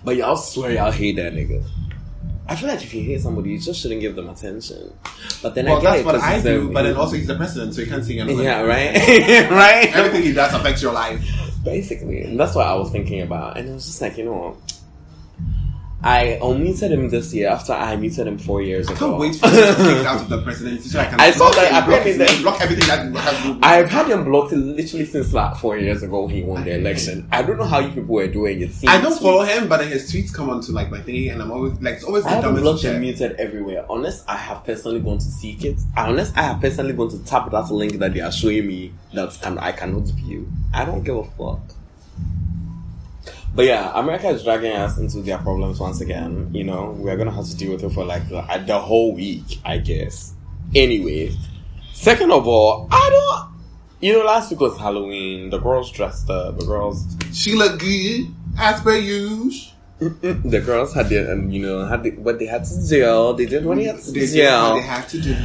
But 0.04 0.16
y'all 0.18 0.36
swear 0.38 0.72
y'all 0.72 0.92
hate 0.92 1.16
that 1.18 1.34
nigga. 1.34 1.64
I 2.50 2.56
feel 2.56 2.70
like 2.70 2.82
if 2.82 2.94
you 2.94 3.02
hate 3.04 3.20
somebody, 3.20 3.50
you 3.52 3.60
just 3.60 3.82
shouldn't 3.82 4.00
give 4.00 4.16
them 4.16 4.30
attention. 4.30 4.94
But 5.42 5.54
then 5.56 5.66
Well, 5.66 5.80
I 5.80 5.82
get 5.82 5.90
that's 5.92 6.00
it 6.02 6.06
what 6.06 6.16
I 6.16 6.42
do. 6.42 6.72
But 6.72 6.84
then 6.84 6.96
also 6.96 7.16
he's 7.18 7.28
the 7.28 7.36
president, 7.36 7.74
so 7.74 7.82
you 7.82 7.88
can't 7.88 8.06
see 8.06 8.20
anything. 8.20 8.44
yeah, 8.46 8.62
right, 8.74 8.94
right. 9.52 9.94
Everything 9.94 10.24
he 10.24 10.32
does 10.34 10.54
affects 10.54 10.82
your 10.82 10.94
life. 10.94 11.22
Basically, 11.64 12.22
and 12.22 12.40
that's 12.40 12.56
what 12.56 12.66
I 12.66 12.76
was 12.76 12.90
thinking 12.92 13.22
about, 13.22 13.58
and 13.58 13.68
it 13.68 13.74
was 13.74 13.86
just 13.86 14.02
like, 14.02 14.18
you 14.18 14.24
know, 14.24 14.56
I 16.04 16.38
unmuted 16.42 16.92
him 16.92 17.10
this 17.10 17.34
year 17.34 17.50
after 17.50 17.74
I 17.74 17.96
muted 17.96 18.28
him 18.28 18.38
four 18.38 18.62
years 18.62 18.88
I 18.88 18.92
ago. 18.94 19.10
can't 19.10 19.20
wait 19.20 19.36
for 19.36 19.48
him 19.50 19.56
to 19.76 19.84
get 19.96 20.06
out 20.06 20.22
of 20.22 20.30
the 20.30 20.42
presidency 20.44 20.90
so 20.90 21.00
I 21.00 21.06
can 21.06 21.20
I 21.20 21.32
saw 21.32 21.46
block 21.46 21.56
that 21.56 21.72
him, 21.84 21.90
block, 21.90 22.02
his- 22.04 22.18
that- 22.20 22.42
block 22.44 22.62
everything 22.62 22.88
that 22.88 23.24
has 23.24 23.58
I've 23.64 23.90
had 23.90 24.08
him 24.08 24.24
blocked 24.24 24.52
literally 24.54 25.06
since 25.06 25.34
like 25.34 25.58
four 25.58 25.76
years 25.78 26.04
ago 26.04 26.28
he 26.28 26.44
won 26.44 26.64
the 26.66 26.76
election. 26.76 27.28
I 27.32 27.42
don't 27.42 27.58
know 27.58 27.66
how 27.66 27.80
you 27.80 27.90
people 27.90 28.14
were 28.14 28.28
doing 28.28 28.62
it. 28.62 28.70
I 28.88 29.02
don't 29.02 29.20
follow 29.20 29.42
him, 29.44 29.68
but 29.68 29.88
his 29.88 30.12
tweets 30.14 30.32
come 30.32 30.52
onto 30.52 30.72
like 30.72 30.92
my 30.92 31.02
thing, 31.02 31.30
and 31.30 31.42
I'm 31.42 31.52
always 31.52 31.74
like, 31.82 31.96
it's 31.96 32.04
always 32.04 32.26
I 32.26 32.30
the 32.30 32.36
have 32.36 32.44
dumbest 32.44 32.64
blocked 32.64 32.84
and 32.84 33.02
muted 33.02 33.32
everywhere. 33.40 33.86
Unless 33.90 34.24
I 34.28 34.36
have 34.38 34.64
personally 34.64 35.00
gone 35.00 35.18
to 35.18 35.26
seek 35.26 35.66
it. 35.66 35.80
Unless 35.98 36.32
I 36.38 36.42
have 36.44 36.62
personally 36.62 36.94
gone 36.94 37.10
to 37.10 37.24
tap 37.26 37.50
that 37.50 37.72
link 37.72 37.94
that 37.94 38.14
they 38.14 38.22
are 38.22 38.32
showing 38.32 38.68
me 38.68 38.94
that 39.14 39.36
can 39.42 39.58
I 39.58 39.72
cannot 39.72 40.04
view. 40.10 40.48
I 40.76 40.86
don't 40.86 41.04
give 41.04 41.18
a 41.18 41.24
fuck. 41.24 41.60
But 43.58 43.66
yeah, 43.66 43.92
America 44.00 44.28
is 44.30 44.44
dragging 44.44 44.72
us 44.74 45.00
into 45.00 45.22
their 45.24 45.40
problems 45.40 45.80
once 45.80 46.00
again. 46.00 46.52
You 46.54 46.64
know, 46.64 46.92
we're 46.96 47.18
gonna 47.18 47.32
have 47.32 47.48
to 47.48 47.58
deal 47.58 47.72
with 47.72 47.84
it 47.84 47.90
for 47.92 48.06
like 48.06 48.30
the, 48.30 48.42
the 48.68 48.78
whole 48.80 49.16
week, 49.16 49.60
I 49.66 49.80
guess. 49.80 50.36
Anyway, 50.76 51.32
second 51.92 52.32
of 52.32 52.48
all, 52.48 52.88
I 52.92 53.10
don't. 53.10 53.58
You 54.00 54.14
know, 54.14 54.26
last 54.26 54.52
week 54.52 54.60
was 54.60 54.78
Halloween. 54.78 55.50
The 55.50 55.58
girls 55.58 55.92
dressed 55.92 56.30
up. 56.30 56.60
The 56.60 56.66
girls 56.68 57.04
She 57.34 57.56
looked 57.56 57.80
good, 57.80 58.28
as 58.60 58.80
per 58.82 58.96
usual. 58.96 59.74
the 60.00 60.62
girls 60.64 60.94
had 60.94 61.10
their, 61.10 61.32
um, 61.34 61.50
you 61.50 61.60
know, 61.66 61.84
had 61.88 62.04
the, 62.04 62.12
what 62.12 62.38
they 62.38 62.46
had 62.46 62.64
to 62.64 62.88
do. 62.88 63.34
They 63.36 63.48
did 63.48 63.66
what 63.66 63.78
they 63.78 63.86
had 63.86 63.98
to 63.98 64.12
They 64.12 64.28
did 64.28 64.46
what 64.54 64.76
they 64.76 64.82
do. 64.82 64.88
had 64.88 65.10
to 65.10 65.20
do. 65.22 65.36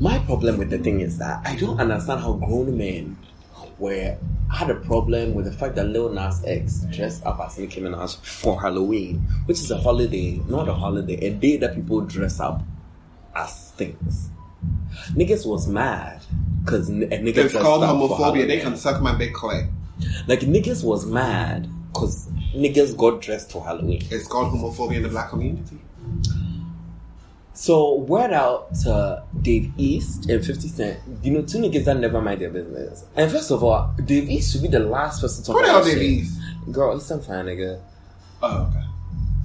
My 0.00 0.18
problem 0.18 0.58
with 0.58 0.70
the 0.70 0.78
thing 0.78 1.00
is 1.02 1.18
that 1.18 1.46
I 1.46 1.54
don't 1.54 1.78
understand 1.78 2.18
how 2.20 2.32
grown 2.32 2.76
men 2.76 3.16
were 3.80 4.16
had 4.52 4.68
a 4.70 4.74
problem 4.74 5.34
with 5.34 5.44
the 5.44 5.52
fact 5.52 5.76
that 5.76 5.86
Lil 5.86 6.10
Nas 6.10 6.42
X 6.44 6.84
dressed 6.90 7.24
up 7.24 7.40
as 7.40 7.58
Nicki 7.58 7.80
Minaj 7.80 8.16
for 8.24 8.60
Halloween, 8.60 9.18
which 9.46 9.58
is 9.58 9.70
a 9.70 9.78
holiday, 9.78 10.40
not 10.48 10.68
a 10.68 10.74
holiday, 10.74 11.14
a 11.26 11.30
day 11.30 11.56
that 11.56 11.74
people 11.74 12.00
dress 12.02 12.40
up 12.40 12.62
as 13.34 13.70
things. 13.72 14.30
Niggas 15.12 15.46
was 15.46 15.68
mad 15.68 16.20
because 16.64 16.88
a 16.88 16.92
nigga 16.92 17.38
It's 17.38 17.54
called 17.54 17.82
homophobia. 17.82 18.46
They 18.46 18.60
can 18.60 18.76
suck 18.76 19.00
my 19.00 19.14
big 19.14 19.32
clit. 19.32 19.70
like 20.26 20.40
niggas 20.40 20.84
was 20.84 21.06
mad 21.06 21.68
because 21.92 22.28
niggas 22.54 22.96
got 22.96 23.22
dressed 23.22 23.52
for 23.52 23.64
Halloween. 23.64 24.02
It's 24.10 24.26
called 24.26 24.52
homophobia 24.52 24.96
in 24.96 25.02
the 25.04 25.08
black 25.08 25.30
community. 25.30 25.78
So 27.60 27.96
word 27.96 28.32
out 28.32 28.74
to 28.84 29.22
Dave 29.42 29.70
East 29.76 30.30
and 30.30 30.42
50 30.42 30.66
Cent, 30.68 30.98
you 31.22 31.30
know, 31.30 31.42
two 31.42 31.58
niggas 31.58 31.84
that 31.84 31.98
never 31.98 32.22
mind 32.22 32.40
their 32.40 32.48
business. 32.48 33.04
And 33.14 33.30
first 33.30 33.50
of 33.50 33.62
all, 33.62 33.94
Dave 34.02 34.30
East 34.30 34.52
should 34.52 34.62
be 34.62 34.68
the 34.68 34.78
last 34.78 35.20
person 35.20 35.44
talking 35.44 35.64
Who 35.64 35.70
about 35.70 35.84
did 35.84 35.90
shit. 35.90 35.98
these? 36.00 36.38
Girl, 36.72 36.94
he's 36.94 37.04
some 37.04 37.20
fine 37.20 37.44
nigga. 37.44 37.78
Oh, 38.42 38.66
okay. 38.70 38.82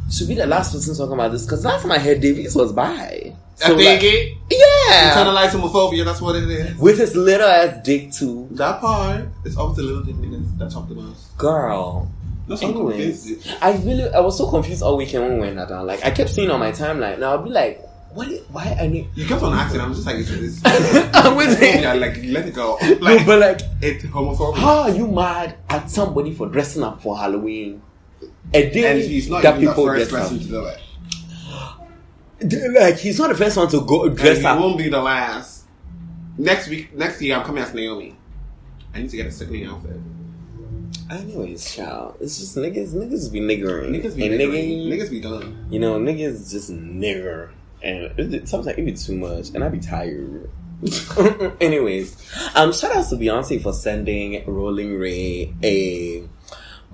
Should 0.09 0.29
be 0.29 0.35
the 0.35 0.45
last 0.45 0.71
person 0.71 0.95
talking 0.95 1.11
about 1.11 1.33
this 1.33 1.43
because 1.43 1.65
last 1.65 1.81
time 1.81 1.91
I 1.91 1.99
heard 1.99 2.21
Dave 2.21 2.39
East 2.39 2.55
was 2.55 2.71
by. 2.71 3.35
I 3.61 3.67
think 3.67 3.79
like, 3.79 3.99
it. 4.03 4.37
yeah, 4.49 5.11
Internalized 5.13 5.49
homophobia, 5.59 6.05
that's 6.05 6.21
what 6.21 6.37
it 6.37 6.49
is. 6.49 6.77
with 6.77 6.97
his 6.97 7.17
little 7.17 7.49
ass 7.49 7.83
dick 7.83 8.13
too, 8.13 8.47
That 8.51 8.79
part, 8.79 9.25
it's 9.43 9.57
always 9.57 9.75
the 9.75 9.83
little 9.83 10.03
dick 10.03 10.15
niggas 10.15 10.57
that 10.59 10.71
talk 10.71 10.87
the 10.87 10.95
most. 10.95 11.37
girl. 11.37 12.09
That's 12.47 12.63
Anyways. 12.63 13.45
I 13.61 13.73
really, 13.77 14.07
I 14.13 14.21
was 14.21 14.37
so 14.37 14.49
confused 14.49 14.83
all 14.83 14.95
weekend 14.95 15.23
when 15.23 15.33
we 15.33 15.39
went 15.41 15.55
that 15.57 15.67
down. 15.67 15.85
Like, 15.85 16.05
I 16.05 16.11
kept 16.11 16.29
seeing 16.29 16.49
on 16.49 16.61
my 16.61 16.71
timeline. 16.71 17.19
Now 17.19 17.31
I'll 17.31 17.43
be 17.43 17.49
like, 17.49 17.81
what? 18.15 18.27
i- 18.29 18.41
Why 18.51 18.75
I 18.81 18.87
need? 18.87 19.09
You 19.13 19.27
kept 19.27 19.43
on 19.43 19.53
asking, 19.53 19.81
I'm 19.81 19.93
just 19.93 20.05
like, 20.07 20.15
it's 20.17 20.29
this. 20.29 20.61
I'm 21.13 21.35
with 21.35 21.61
it. 21.61 21.81
yeah, 21.81 21.93
like, 21.93 22.17
let 22.23 22.47
it 22.47 22.55
go. 22.55 22.77
No, 22.81 23.23
but 23.25 23.39
like, 23.39 23.61
it's 23.81 24.03
homophobic. 24.05 24.57
How 24.57 24.79
are 24.83 24.89
you 24.89 25.07
mad 25.07 25.55
at 25.69 25.89
somebody 25.91 26.33
for 26.33 26.47
dressing 26.49 26.81
up 26.83 27.01
for 27.03 27.15
Halloween? 27.17 27.81
A 28.53 28.69
day 28.69 28.91
And 28.91 29.01
he's 29.01 29.29
not 29.29 29.43
that 29.43 29.55
even 29.55 29.65
the 29.65 29.71
people 29.71 29.85
first 29.85 30.09
dress 30.09 30.23
person 30.29 30.37
up. 30.37 30.43
to 30.43 30.49
do 30.49 30.65
it. 30.65 30.79
Like 32.79 32.97
he's 32.97 33.17
not 33.19 33.29
the 33.29 33.35
first 33.35 33.57
one 33.57 33.67
to 33.69 33.81
go 33.81 34.05
And 34.05 34.17
dress 34.17 34.39
he 34.39 34.45
up. 34.45 34.59
won't 34.59 34.77
be 34.77 34.89
the 34.89 35.01
last. 35.01 35.63
Next 36.37 36.67
week, 36.69 36.93
next 36.95 37.21
year, 37.21 37.35
I'm 37.37 37.45
coming 37.45 37.63
as 37.63 37.73
Naomi. 37.73 38.15
I 38.93 38.99
need 39.01 39.09
to 39.09 39.17
get 39.17 39.25
a 39.27 39.31
sickening 39.31 39.65
outfit. 39.65 39.99
Anyways, 41.09 41.75
child, 41.75 42.17
it's 42.19 42.37
just 42.39 42.55
niggas. 42.57 42.93
Niggas 42.93 43.31
be 43.31 43.39
niggering. 43.39 43.89
Niggas 43.91 44.15
be 44.15 44.25
and 44.27 44.39
niggering. 44.39 44.87
Niggas 44.87 45.09
be 45.09 45.21
done. 45.21 45.67
you 45.69 45.79
know, 45.79 45.99
niggas 45.99 46.51
just 46.51 46.71
nigger. 46.71 47.49
And 47.85 48.49
sometimes 48.49 48.77
it 48.77 48.83
be 48.85 48.93
too 48.93 49.15
much, 49.15 49.49
and 49.53 49.63
I'd 49.63 49.71
be 49.71 49.79
tired. 49.79 50.49
Anyways, 51.61 52.15
um, 52.55 52.73
shout 52.73 52.95
out 52.95 53.07
to 53.09 53.15
Beyonce 53.15 53.61
for 53.61 53.73
sending 53.73 54.43
Rolling 54.45 54.97
Ray 54.99 55.53
a. 55.63 56.23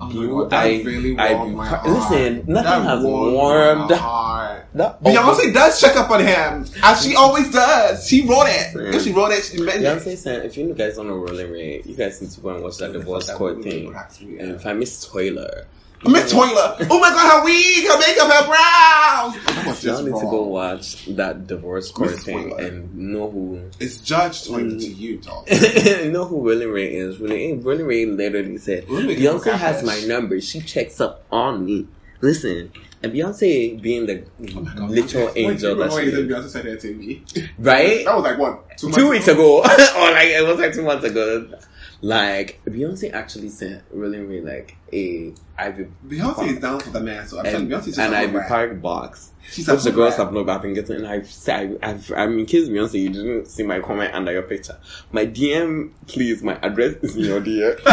Oh 0.00 0.08
blue 0.08 0.28
God, 0.42 0.50
that 0.50 0.64
eye- 0.66 0.82
really 0.84 1.16
eye- 1.18 1.34
warmed 1.34 1.56
my 1.56 1.66
heart. 1.66 1.86
Listen, 1.86 2.36
nothing 2.46 2.54
That 2.54 2.82
has 2.82 3.04
warmed 3.04 3.32
warmed. 3.34 3.90
my 3.90 3.96
heart. 3.96 4.66
That 4.74 5.02
Beyonce 5.02 5.52
does 5.54 5.80
check 5.80 5.96
up 5.96 6.10
on 6.10 6.20
him, 6.20 6.66
as 6.82 7.04
she 7.04 7.14
always 7.14 7.50
does. 7.52 8.06
She 8.08 8.26
wrote 8.26 8.46
it. 8.48 8.94
If 8.94 9.02
she 9.02 9.12
wrote 9.12 9.32
it, 9.32 9.44
she 9.44 9.60
meant 9.62 9.82
it. 9.82 9.86
Beyonce 9.86 10.16
said, 10.16 10.44
if 10.46 10.56
you 10.56 10.72
guys 10.74 10.96
don't 10.96 11.06
know 11.08 11.14
Rolling 11.16 11.50
Ray, 11.52 11.82
you 11.84 11.94
guys 11.94 12.20
need 12.20 12.30
to 12.32 12.40
go 12.40 12.50
and 12.50 12.62
watch 12.64 12.78
that 12.78 12.92
divorce 12.92 13.30
court 13.32 13.62
thing. 13.62 13.94
And 14.40 14.52
if 14.52 14.66
I 14.66 14.72
miss 14.72 15.06
Toler, 15.06 15.66
Miss 16.04 16.32
Toler. 16.32 16.76
Oh 16.90 16.98
my 17.00 17.10
god, 17.10 17.38
her 17.40 17.44
wig, 17.44 17.86
her 17.86 17.98
makeup, 17.98 18.32
her 18.32 18.46
brows. 18.46 19.44
That 19.46 19.64
was 19.66 19.84
y'all 19.84 19.94
just 19.94 20.04
need 20.04 20.14
to 20.20 20.26
go 20.30 20.42
watch 20.42 21.06
that 21.16 21.46
divorce 21.46 21.90
court 21.92 22.10
Miss 22.10 22.24
thing 22.24 22.50
Toler. 22.50 22.60
and 22.62 22.94
know 22.96 23.30
who 23.30 23.70
It's 23.78 23.98
Judge 23.98 24.44
Toler 24.46 24.62
Mm. 24.62 24.80
to 24.80 24.86
you, 24.86 25.18
dog. 25.18 25.48
know 26.12 26.24
who 26.24 26.48
Rolling 26.48 26.70
Ray 26.70 26.94
is. 26.94 27.18
Rolling, 27.20 27.62
Rolling 27.62 27.86
Ray 27.86 28.06
literally 28.06 28.58
said, 28.58 28.88
Rolling 28.88 29.06
Ray 29.08 29.16
Beyonce 29.16 29.52
has 29.52 29.82
catfish. 29.82 29.86
my 29.86 30.08
number. 30.14 30.40
She 30.40 30.60
checks 30.60 31.00
up 31.00 31.24
on 31.30 31.64
me. 31.66 31.86
Listen, 32.20 32.72
and 33.02 33.12
Beyonce 33.12 33.80
being 33.82 34.06
the 34.06 34.24
Oh 34.56 34.60
my 34.60 34.74
God. 34.74 34.90
literal 34.90 35.26
Wait, 35.26 35.36
angel 35.36 35.76
that 35.76 35.92
she 35.92 35.98
is. 36.06 36.14
Beyonce 36.28 36.48
said 36.48 36.64
that 36.66 36.80
to 36.80 36.94
me? 36.94 37.22
Right? 37.58 38.04
That 38.04 38.14
was 38.14 38.24
like 38.24 38.38
what? 38.38 38.76
Two, 38.76 38.86
two 38.90 38.90
months 38.90 39.10
weeks 39.10 39.28
ago, 39.28 39.58
or 39.58 39.62
like 39.62 40.28
it 40.28 40.46
was 40.46 40.58
like 40.58 40.72
two 40.72 40.82
months 40.82 41.04
ago. 41.04 41.48
Like 42.04 42.60
Beyonce 42.66 43.12
actually 43.12 43.48
sent 43.48 43.84
really, 43.92 44.18
really 44.18 44.40
like 44.40 44.76
a 44.92 45.32
Ivy 45.56 45.86
Beyonce 46.04 46.48
is 46.48 46.58
down 46.58 46.80
for 46.80 46.90
the 46.90 47.00
man, 47.00 47.28
so 47.28 47.38
I'm 47.38 47.46
and, 47.46 47.52
telling 47.52 47.70
you, 47.70 47.76
Beyonce's 47.76 47.86
just 47.86 47.98
an 48.00 48.12
Ivy. 48.12 48.38
Park 48.48 48.82
box. 48.82 49.30
She's 49.48 49.68
Which 49.68 49.80
a 49.80 49.84
the 49.84 49.92
girls 49.92 50.16
have 50.16 50.32
not 50.32 50.48
I've 50.48 50.62
been 50.62 50.74
getting, 50.74 50.96
and 50.96 51.06
I've 51.06 51.30
said, 51.30 51.78
I've, 51.80 52.10
I 52.16 52.26
mean, 52.26 52.40
in 52.40 52.46
case 52.46 52.68
Beyonce, 52.68 53.00
you 53.00 53.10
didn't 53.10 53.46
see 53.46 53.62
my 53.62 53.78
comment 53.78 54.12
under 54.14 54.32
your 54.32 54.42
picture. 54.42 54.76
My 55.12 55.26
DM, 55.26 55.92
please, 56.08 56.42
my 56.42 56.56
address 56.60 56.94
is 57.02 57.14
in 57.14 57.22
your 57.24 57.40
DM. 57.40 57.80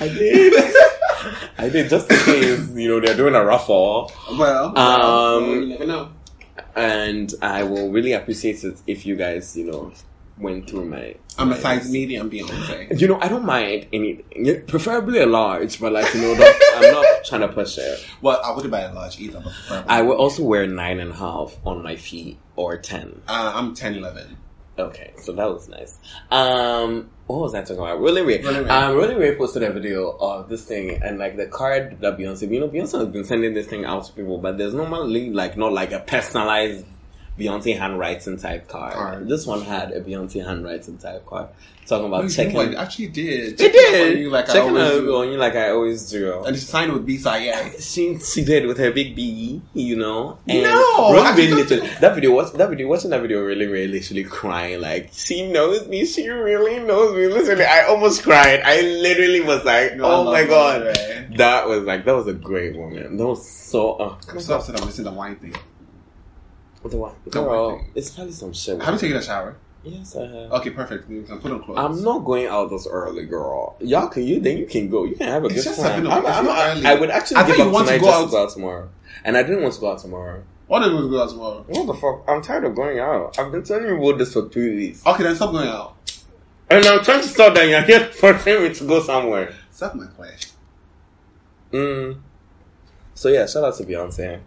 I 0.00 0.06
did. 0.08 0.74
I 1.58 1.68
did 1.68 1.90
just 1.90 2.08
in 2.10 2.18
case, 2.20 2.70
you 2.70 2.88
know, 2.88 3.00
they're 3.00 3.16
doing 3.16 3.34
a 3.34 3.44
raffle. 3.44 4.12
Well, 4.38 4.66
Um, 4.66 4.74
well, 4.78 5.54
you 5.56 5.66
never 5.66 5.86
know. 5.86 6.10
And 6.76 7.34
I 7.42 7.64
will 7.64 7.90
really 7.90 8.12
appreciate 8.12 8.62
it 8.62 8.80
if 8.86 9.04
you 9.04 9.16
guys, 9.16 9.56
you 9.56 9.64
know, 9.70 9.92
went 10.40 10.68
through 10.68 10.86
my. 10.86 11.14
I'm 11.38 11.52
a 11.52 11.56
size 11.56 11.90
medium 11.90 12.30
Beyonce. 12.30 12.98
You 13.00 13.08
know, 13.08 13.20
I 13.20 13.28
don't 13.28 13.44
mind 13.44 13.86
any, 13.92 14.14
preferably 14.66 15.20
a 15.20 15.26
large, 15.26 15.80
but 15.80 15.92
like, 15.92 16.12
you 16.14 16.20
know, 16.20 16.32
I'm 16.32 16.92
not 16.92 17.24
trying 17.24 17.42
to 17.42 17.48
push 17.48 17.78
it. 17.78 18.04
Well, 18.20 18.40
I 18.44 18.52
wouldn't 18.52 18.72
buy 18.72 18.80
a 18.80 18.92
large 18.92 19.20
either, 19.20 19.40
but. 19.68 19.84
I 19.88 20.02
would 20.02 20.16
also 20.16 20.42
wear 20.42 20.66
nine 20.66 20.98
and 20.98 21.12
a 21.12 21.14
half 21.14 21.56
on 21.64 21.82
my 21.82 21.96
feet 21.96 22.38
or 22.56 22.76
ten. 22.76 23.22
Uh, 23.28 23.52
I'm 23.54 23.74
10, 23.74 23.94
11. 23.94 24.36
Okay, 24.78 25.12
so 25.16 25.32
that 25.32 25.48
was 25.48 25.68
nice. 25.68 25.98
Um, 26.30 27.10
what 27.26 27.40
was 27.40 27.54
I 27.54 27.62
talking 27.62 27.78
about? 27.78 28.00
Rolling 28.00 28.26
Ray. 28.26 28.40
Rolling 28.40 28.62
Ray. 28.64 28.70
Um, 28.70 28.96
Rolling 28.96 29.18
Ray 29.18 29.36
posted 29.36 29.64
a 29.64 29.72
video 29.72 30.16
of 30.20 30.48
this 30.48 30.64
thing 30.64 31.02
and 31.02 31.18
like 31.18 31.36
the 31.36 31.46
card 31.46 32.00
that 32.00 32.16
Beyonce. 32.16 32.50
You 32.50 32.60
know, 32.60 32.68
Beyonce 32.68 33.00
has 33.00 33.08
been 33.08 33.24
sending 33.24 33.54
this 33.54 33.66
thing 33.66 33.84
out 33.84 34.04
to 34.04 34.12
people, 34.12 34.38
but 34.38 34.56
there's 34.56 34.74
normally 34.74 35.30
like 35.30 35.56
not 35.56 35.72
like 35.72 35.90
a 35.90 35.98
personalized 35.98 36.86
Beyonce 37.38 37.78
handwriting 37.78 38.36
type 38.38 38.68
card. 38.68 38.94
Card. 38.94 39.28
This 39.28 39.46
one 39.46 39.62
had 39.62 39.92
a 39.92 40.00
Beyonce 40.00 40.44
handwriting 40.44 40.98
type 40.98 41.24
card. 41.26 41.48
Talking 41.86 42.08
about 42.08 42.24
No, 42.24 42.28
checking. 42.28 42.50
you 42.50 42.58
know 42.58 42.64
what? 42.64 42.74
It 42.74 42.76
actually 42.76 43.06
did. 43.08 43.52
it 43.52 43.58
Checking 43.58 43.80
up 43.80 43.92
did. 43.92 44.12
on 44.16 44.18
you 44.22 44.28
like 44.30 44.50
I 44.50 44.58
always 44.60 44.90
do. 45.00 45.16
on 45.16 45.32
you 45.32 45.38
like 45.38 45.54
I 45.56 45.70
always 45.70 46.10
do. 46.10 46.44
And 46.44 46.54
she 46.56 46.62
signed 46.62 46.92
with 46.92 47.06
B-Side. 47.06 47.80
She 47.80 48.18
she 48.18 48.44
did 48.44 48.66
with 48.66 48.76
her 48.76 48.90
big 48.92 49.16
B, 49.16 49.62
you 49.72 49.96
know. 49.96 50.38
And 50.46 50.64
No, 50.64 51.10
literally 51.14 51.62
that 52.00 52.14
video 52.14 52.32
was 52.32 52.52
that 52.52 52.68
video 52.68 52.88
watching 52.88 53.08
that 53.10 53.22
video 53.22 53.40
really 53.42 53.66
really 53.66 53.88
literally 53.88 54.24
crying 54.24 54.82
like 54.82 55.08
she 55.12 55.50
knows 55.50 55.88
me, 55.88 56.04
she 56.04 56.28
really 56.28 56.78
knows 56.80 57.16
me. 57.16 57.26
Literally, 57.26 57.64
I 57.64 57.84
almost 57.84 58.22
cried. 58.22 58.60
I 58.64 58.82
literally 58.82 59.40
was 59.40 59.64
like, 59.64 59.96
No, 59.96 60.04
oh 60.04 60.24
my 60.24 60.44
god, 60.44 60.82
Rolling 60.82 61.36
that 61.38 61.66
was 61.68 61.84
like 61.84 62.04
that 62.04 62.14
was 62.14 62.26
a 62.26 62.34
great 62.34 62.76
moment. 62.76 63.16
That 63.16 63.26
was 63.26 63.48
so. 63.48 63.92
Uh, 63.94 64.18
I'm 64.30 64.40
so 64.40 64.56
upset 64.56 64.78
I'm 64.78 64.86
missing 64.86 65.04
the 65.04 65.12
wine 65.12 65.36
thing. 65.36 65.54
The 66.84 66.96
one, 66.96 67.14
The 67.24 67.30
girl, 67.30 67.84
it's 67.94 68.10
probably 68.10 68.32
some 68.32 68.52
shit. 68.52 68.80
Have 68.80 68.94
you 68.94 69.00
taken 69.00 69.16
a 69.16 69.22
shower? 69.22 69.56
Yes, 69.84 70.16
I 70.16 70.22
have. 70.26 70.52
Okay, 70.52 70.70
perfect. 70.70 71.08
You 71.10 71.22
can 71.22 71.38
put 71.38 71.50
on 71.52 71.62
clothes. 71.62 71.78
I'm 71.78 72.02
not 72.02 72.20
going 72.24 72.46
out 72.46 72.70
this 72.70 72.86
early, 72.86 73.26
girl. 73.26 73.76
Y'all 73.80 74.08
can 74.08 74.24
you 74.24 74.40
then 74.40 74.58
you 74.58 74.66
can 74.66 74.88
go. 74.88 75.04
You 75.04 75.16
can 75.16 75.28
have 75.28 75.44
a 75.44 75.46
It's 75.48 75.64
good 75.64 75.76
time. 75.76 76.06
I'm. 76.06 76.26
I'm, 76.26 76.86
I, 76.86 76.94
would 76.94 77.10
actually 77.10 77.36
I 77.38 77.46
give 77.46 77.60
up 77.60 77.72
want 77.72 77.88
to 77.88 77.98
go 77.98 78.06
just 78.06 78.18
out- 78.18 78.24
to 78.26 78.30
go 78.30 78.42
out 78.44 78.50
tomorrow, 78.50 78.88
and 79.24 79.36
I 79.36 79.42
didn't 79.42 79.62
want 79.62 79.74
to 79.74 79.80
go 79.80 79.92
out 79.92 79.98
tomorrow. 79.98 80.42
What 80.66 80.82
are 80.82 80.94
we 80.94 81.08
go 81.08 81.22
out 81.22 81.30
tomorrow? 81.30 81.64
What 81.66 81.86
the 81.86 81.94
fuck? 81.94 82.24
I'm 82.28 82.42
tired 82.42 82.64
of 82.64 82.74
going 82.74 82.98
out. 82.98 83.38
I've 83.38 83.50
been 83.50 83.62
telling 83.62 83.86
you 83.86 83.96
about 84.02 84.18
this 84.18 84.32
for 84.34 84.48
three 84.50 84.76
weeks. 84.76 85.06
Okay, 85.06 85.22
then 85.22 85.34
stop 85.34 85.52
going 85.52 85.68
out. 85.68 85.96
And 86.70 86.84
I'm 86.84 87.02
trying 87.02 87.22
to 87.22 87.28
stop 87.28 87.54
that 87.54 87.66
you're 87.66 87.80
here 87.82 88.06
forcing 88.12 88.62
me 88.62 88.74
to 88.74 88.84
go 88.86 89.00
somewhere. 89.00 89.54
Stop 89.70 89.94
my 89.94 90.06
flesh. 90.08 90.48
Mm. 91.72 92.20
So 93.14 93.28
yeah, 93.30 93.46
shout 93.46 93.64
out 93.64 93.76
to 93.76 93.84
Beyonce. 93.84 94.40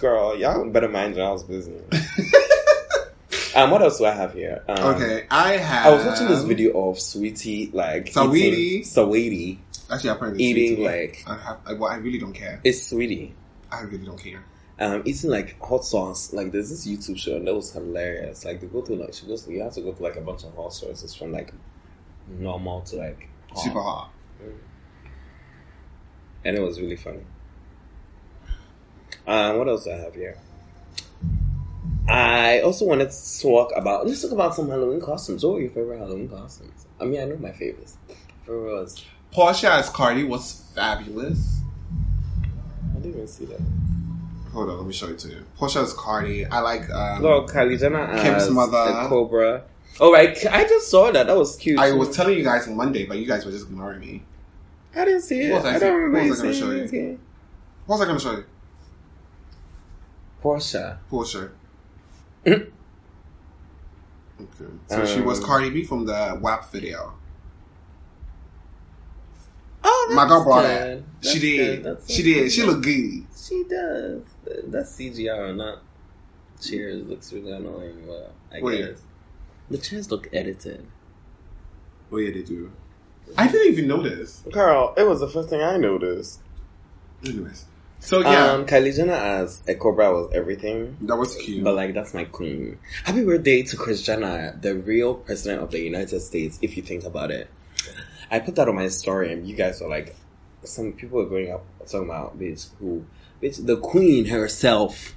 Girl, 0.00 0.36
y'all 0.36 0.68
better 0.70 0.88
mind 0.88 1.16
y'all's 1.16 1.44
business. 1.44 1.82
um, 3.54 3.70
what 3.70 3.80
else 3.80 3.98
do 3.98 4.06
I 4.06 4.10
have 4.12 4.34
here? 4.34 4.62
Um, 4.68 4.94
Okay, 4.96 5.26
I 5.30 5.52
have. 5.56 5.86
I 5.86 5.96
was 5.96 6.04
watching 6.04 6.26
this 6.28 6.42
video 6.42 6.88
of 6.90 6.98
Sweetie, 6.98 7.70
like 7.72 8.06
Saweetie. 8.06 8.36
eating- 8.36 8.82
Saweetie. 8.82 9.58
Actually, 9.90 10.10
apparently 10.10 10.44
eating, 10.44 10.76
sweetie. 10.76 10.84
like- 10.84 11.22
I 11.26 11.36
have. 11.36 11.58
I, 11.64 11.72
well, 11.74 11.90
I 11.90 11.96
really 11.96 12.18
don't 12.18 12.32
care. 12.32 12.60
It's 12.64 12.82
Sweetie. 12.88 13.34
I 13.70 13.82
really 13.82 14.04
don't 14.04 14.18
care. 14.18 14.44
Um, 14.80 15.02
eating 15.04 15.30
like 15.30 15.60
hot 15.60 15.84
sauce. 15.84 16.32
Like 16.32 16.50
there's 16.52 16.70
this 16.70 16.86
YouTube 16.86 17.18
show 17.18 17.36
and 17.36 17.46
that 17.46 17.54
was 17.54 17.72
hilarious. 17.72 18.44
Like 18.44 18.60
they 18.60 18.66
go 18.66 18.80
to 18.82 18.94
like 18.94 19.12
she 19.14 19.26
goes 19.26 19.46
you 19.48 19.60
have 19.62 19.74
to 19.74 19.80
go 19.80 19.92
to 19.92 20.02
like 20.02 20.16
a 20.16 20.20
bunch 20.20 20.44
of 20.44 20.54
hot 20.54 20.72
sauces 20.72 21.14
from 21.14 21.32
like 21.32 21.52
normal 22.28 22.82
to 22.82 22.96
like 22.96 23.28
hot. 23.50 23.58
Super 23.64 23.82
hot. 23.82 24.10
and 26.44 26.56
it 26.56 26.60
was 26.60 26.80
really 26.80 26.96
funny. 26.96 27.22
Um, 29.26 29.58
what 29.58 29.68
else 29.68 29.84
do 29.84 29.92
I 29.92 29.96
have 29.96 30.14
here? 30.14 30.36
I 32.08 32.60
also 32.60 32.86
wanted 32.86 33.10
to 33.10 33.42
talk 33.42 33.72
about. 33.76 34.06
Let's 34.06 34.22
talk 34.22 34.32
about 34.32 34.54
some 34.54 34.68
Halloween 34.68 35.00
costumes. 35.00 35.44
What 35.44 35.54
were 35.54 35.60
your 35.60 35.70
favorite 35.70 35.98
Halloween 35.98 36.28
costumes? 36.28 36.86
I 37.00 37.04
mean, 37.04 37.20
I 37.20 37.24
know 37.26 37.36
my 37.36 37.52
favorites. 37.52 37.96
Favorite 38.46 38.72
was 38.72 39.04
Portia 39.30 39.72
as 39.72 39.90
Cardi 39.90 40.24
was 40.24 40.64
fabulous. 40.74 41.60
I 42.90 43.00
didn't 43.00 43.14
even 43.14 43.28
see 43.28 43.44
that. 43.46 43.60
Hold 44.52 44.70
on, 44.70 44.78
let 44.78 44.86
me 44.86 44.92
show 44.94 45.08
it 45.08 45.18
to 45.20 45.28
you. 45.28 45.44
Portia 45.56 45.80
as 45.80 45.92
Cardi. 45.92 46.46
I 46.46 46.60
like. 46.60 46.88
Um, 46.88 47.22
Kylie 47.22 47.78
Jenner 47.78 48.06
Kim's 48.22 48.48
mother. 48.50 49.02
the 49.02 49.08
Cobra. 49.08 49.64
Oh 50.00 50.12
right, 50.12 50.36
I 50.50 50.64
just 50.64 50.90
saw 50.90 51.10
that. 51.10 51.26
That 51.26 51.36
was 51.36 51.56
cute. 51.56 51.78
I 51.78 51.92
was 51.92 52.16
telling 52.16 52.38
you 52.38 52.44
guys 52.44 52.66
on 52.66 52.76
Monday, 52.76 53.04
but 53.04 53.18
you 53.18 53.26
guys 53.26 53.44
were 53.44 53.50
just 53.50 53.66
ignoring 53.66 54.00
me. 54.00 54.22
I 54.94 55.04
didn't 55.04 55.22
see 55.22 55.40
it. 55.40 55.52
I 55.52 55.76
I, 55.76 55.78
don't 55.78 55.94
remember 55.94 56.18
What 56.20 56.30
was 56.30 56.40
I 56.40 56.44
gonna 56.44 56.54
show 56.54 56.70
you? 56.70 57.18
What 57.88 57.98
was 57.98 58.02
I 58.02 58.04
going 58.04 58.18
to 58.18 58.22
show 58.22 58.32
you? 58.32 58.44
Portia. 60.40 61.00
Portia. 61.10 61.50
okay. 62.46 62.62
So 64.88 65.04
she 65.06 65.20
was 65.20 65.38
Um, 65.40 65.44
Cardi 65.44 65.70
B 65.70 65.84
from 65.84 66.06
the 66.06 66.38
WAP 66.40 66.70
video. 66.70 67.14
Oh, 69.84 70.12
My 70.14 70.26
girl 70.28 70.44
brought 70.44 70.62
good. 70.62 70.98
it. 70.98 71.04
That's 71.22 71.32
She 71.34 71.40
good. 71.40 71.56
did. 71.56 71.84
That's 71.84 72.12
She 72.14 72.22
good. 72.22 72.34
did. 72.34 72.52
She 72.52 72.62
looked 72.62 72.84
good. 72.84 73.26
She 73.36 73.64
does. 73.68 74.22
That's 74.66 74.96
CGI 74.96 75.38
or 75.50 75.52
not? 75.54 75.82
Cheers 76.60 77.06
looks 77.06 77.32
really 77.32 77.52
annoying. 77.52 78.06
Well, 78.06 78.32
I 78.52 78.60
Wait. 78.60 78.78
guess 78.84 79.02
the 79.70 79.78
chairs 79.78 80.10
look 80.10 80.28
edited. 80.32 80.84
Oh 82.10 82.16
yeah, 82.16 82.32
they 82.32 82.42
do. 82.42 82.72
I 83.36 83.46
didn't 83.46 83.72
even 83.72 83.86
notice. 83.86 84.42
Carl, 84.52 84.94
it 84.96 85.06
was 85.06 85.20
the 85.20 85.28
first 85.28 85.50
thing 85.50 85.62
I 85.62 85.76
noticed. 85.76 86.40
Anyways, 87.24 87.66
so 88.00 88.20
yeah, 88.20 88.52
Um, 88.52 88.66
Kylie 88.66 88.94
Jenner 88.94 89.12
as 89.12 89.62
a 89.68 89.74
Cobra 89.74 90.10
was 90.12 90.30
everything. 90.32 90.96
that 91.02 91.16
was 91.16 91.34
cute. 91.36 91.64
But 91.64 91.74
like 91.74 91.94
that's 91.94 92.14
my 92.14 92.24
queen. 92.24 92.78
Happy 93.04 93.24
birthday 93.24 93.62
to 93.62 93.76
Kris 93.76 94.02
Jenner, 94.02 94.56
the 94.60 94.76
real 94.76 95.14
president 95.14 95.62
of 95.62 95.70
the 95.70 95.80
United 95.80 96.20
States. 96.20 96.58
If 96.62 96.76
you 96.76 96.82
think 96.82 97.04
about 97.04 97.30
it, 97.30 97.48
I 98.30 98.38
put 98.40 98.54
that 98.56 98.68
on 98.68 98.74
my 98.76 98.88
story, 98.88 99.32
and 99.32 99.48
you 99.48 99.56
guys 99.56 99.80
were 99.80 99.88
like, 99.88 100.14
some 100.64 100.92
people 100.92 101.20
are 101.20 101.26
going 101.26 101.50
up 101.50 101.64
talking 101.86 102.08
about 102.08 102.38
bitch 102.38 102.68
who, 102.78 103.04
bitch 103.42 103.64
the 103.64 103.76
queen 103.76 104.26
herself, 104.26 105.14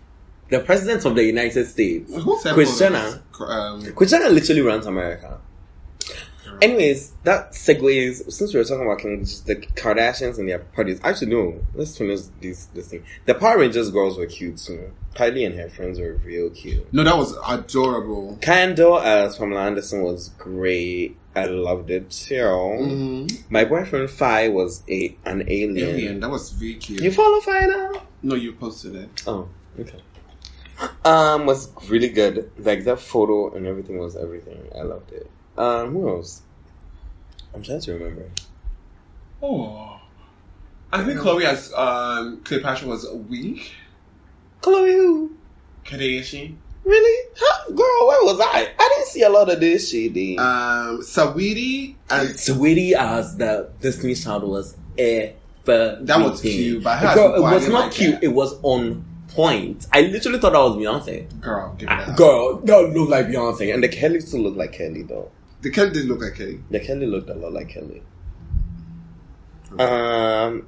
the 0.50 0.60
president 0.60 1.06
of 1.06 1.15
the 1.15 1.24
United 1.24 1.67
States. 1.67 2.13
Who 2.15 2.39
said 2.39 2.54
Kris? 2.54 2.80
Jenner. 2.80 3.22
Um, 3.39 3.94
Kris 3.94 4.12
Jenner 4.12 4.30
literally 4.30 4.62
runs 4.62 4.86
America. 4.86 5.39
Anyways, 6.62 7.12
that 7.24 7.52
segues 7.52 8.32
since 8.32 8.54
we 8.54 8.60
were 8.60 8.64
talking 8.66 8.86
about 8.86 9.00
King, 9.00 9.20
the 9.46 9.56
Kardashians 9.76 10.38
and 10.40 10.48
their 10.50 10.60
parties. 10.60 11.00
Actually, 11.04 11.32
no, 11.32 11.62
let's 11.74 11.98
finish 11.98 12.22
this 12.42 12.66
this 12.68 12.88
thing. 12.88 13.04
The 13.26 13.36
Power 13.36 13.60
Rangers 13.60 13.90
girls 13.92 14.18
were 14.18 14.26
cute 14.28 14.58
too. 14.58 14.92
Kylie 15.16 15.46
and 15.46 15.56
her 15.56 15.70
friends 15.70 16.00
were 16.00 16.14
real 16.24 16.50
cute. 16.52 16.92
No, 16.94 17.04
that 17.04 17.18
was 17.18 17.36
adorable. 17.48 18.38
Kendall 18.42 19.00
as 19.00 19.38
Pamela 19.38 19.62
Anderson 19.66 20.04
was 20.04 20.30
great. 20.38 21.18
I 21.36 21.46
loved 21.46 21.90
it 21.90 22.10
too. 22.10 22.36
Mhm. 22.36 23.44
My 23.50 23.66
boyfriend 23.66 24.10
Fi 24.10 24.50
was 24.50 24.84
a 24.90 25.16
an 25.26 25.44
alien. 25.48 25.78
Alien, 25.90 26.20
that 26.20 26.30
was 26.30 26.52
very 26.52 26.76
cute. 26.76 27.02
You 27.02 27.12
follow 27.12 27.40
Fi 27.42 27.66
now? 27.66 27.92
no, 28.24 28.36
you 28.36 28.54
posted 28.54 28.96
it. 28.96 29.10
Oh, 29.28 29.48
okay. 29.80 30.00
Um, 31.06 31.46
was 31.46 31.70
really 31.90 32.10
good. 32.10 32.52
Like 32.58 32.84
that 32.86 33.00
photo 33.00 33.54
and 33.56 33.66
everything 33.68 33.98
was 34.00 34.16
everything. 34.16 34.68
I 34.78 34.82
loved 34.84 35.12
it. 35.12 35.30
Um, 35.58 35.92
who 35.92 36.10
else? 36.10 36.42
I'm 37.54 37.62
trying 37.64 37.82
to 37.82 37.94
remember. 37.94 38.30
Oh. 39.42 40.00
I 40.94 41.04
think 41.04 41.20
Khloe 41.20 41.44
as 41.44 41.74
um, 41.74 42.42
Cleopatra 42.44 42.88
was 42.88 43.10
weak. 43.30 43.72
Khloe 44.62 44.92
who? 44.94 45.32
Kardashian. 45.86 46.56
Really? 46.84 47.30
Huh? 47.38 47.66
Girl, 47.70 48.08
where 48.08 48.24
was 48.24 48.40
I? 48.42 48.72
I 48.78 48.90
didn't 48.96 49.08
see 49.08 49.22
a 49.24 49.30
lot 49.30 49.50
of 49.52 49.60
this 49.60 49.90
shit. 49.92 50.14
Then. 50.14 50.40
Um, 50.40 51.02
Saweetie 51.02 51.96
and 52.10 52.38
Sweetie 52.40 52.96
as 52.96 53.38
the 53.38 53.70
Disney 53.82 54.16
Child 54.16 54.44
was 54.44 54.76
a 54.98 55.36
That 55.66 56.06
was 56.08 56.42
cute, 56.42 56.84
but 56.84 57.14
Girl, 57.14 57.36
it 57.36 57.42
was 57.42 57.62
didn't 57.64 57.74
like 57.76 57.92
cute. 57.92 58.16
that. 58.16 58.24
It 58.24 58.30
was 58.30 58.60
on 58.64 59.06
point. 59.30 59.88
I 59.94 60.02
literally 60.02 60.40
thought 60.40 60.54
that 60.54 60.60
was 60.60 60.76
Beyonce. 60.76 61.40
girl, 61.40 61.74
give 61.78 61.88
it 61.88 61.92
Ah, 61.92 62.12
up. 62.12 62.18
Girl, 62.18 62.58
that 62.58 62.90
looked 62.94 63.12
like 63.12 63.28
Beyonce, 63.28 63.74
and 63.74 63.84
the 63.84 63.88
Kelly 63.88 64.20
still 64.20 64.42
looked 64.42 64.58
like 64.58 64.74
Kelly 64.74 65.04
though. 65.04 65.30
The 65.62 65.69
Kelly 65.69 65.91
did 65.91 66.06
look 66.06 66.21
like 66.21 66.36
Kelly. 66.36 66.60
The 66.69 66.80
Kelly 66.80 67.06
looked 67.06 67.30
a 67.30 67.36
lot 67.36 67.54
like 67.54 67.69
Kelly. 67.69 68.02
Um, 69.80 70.67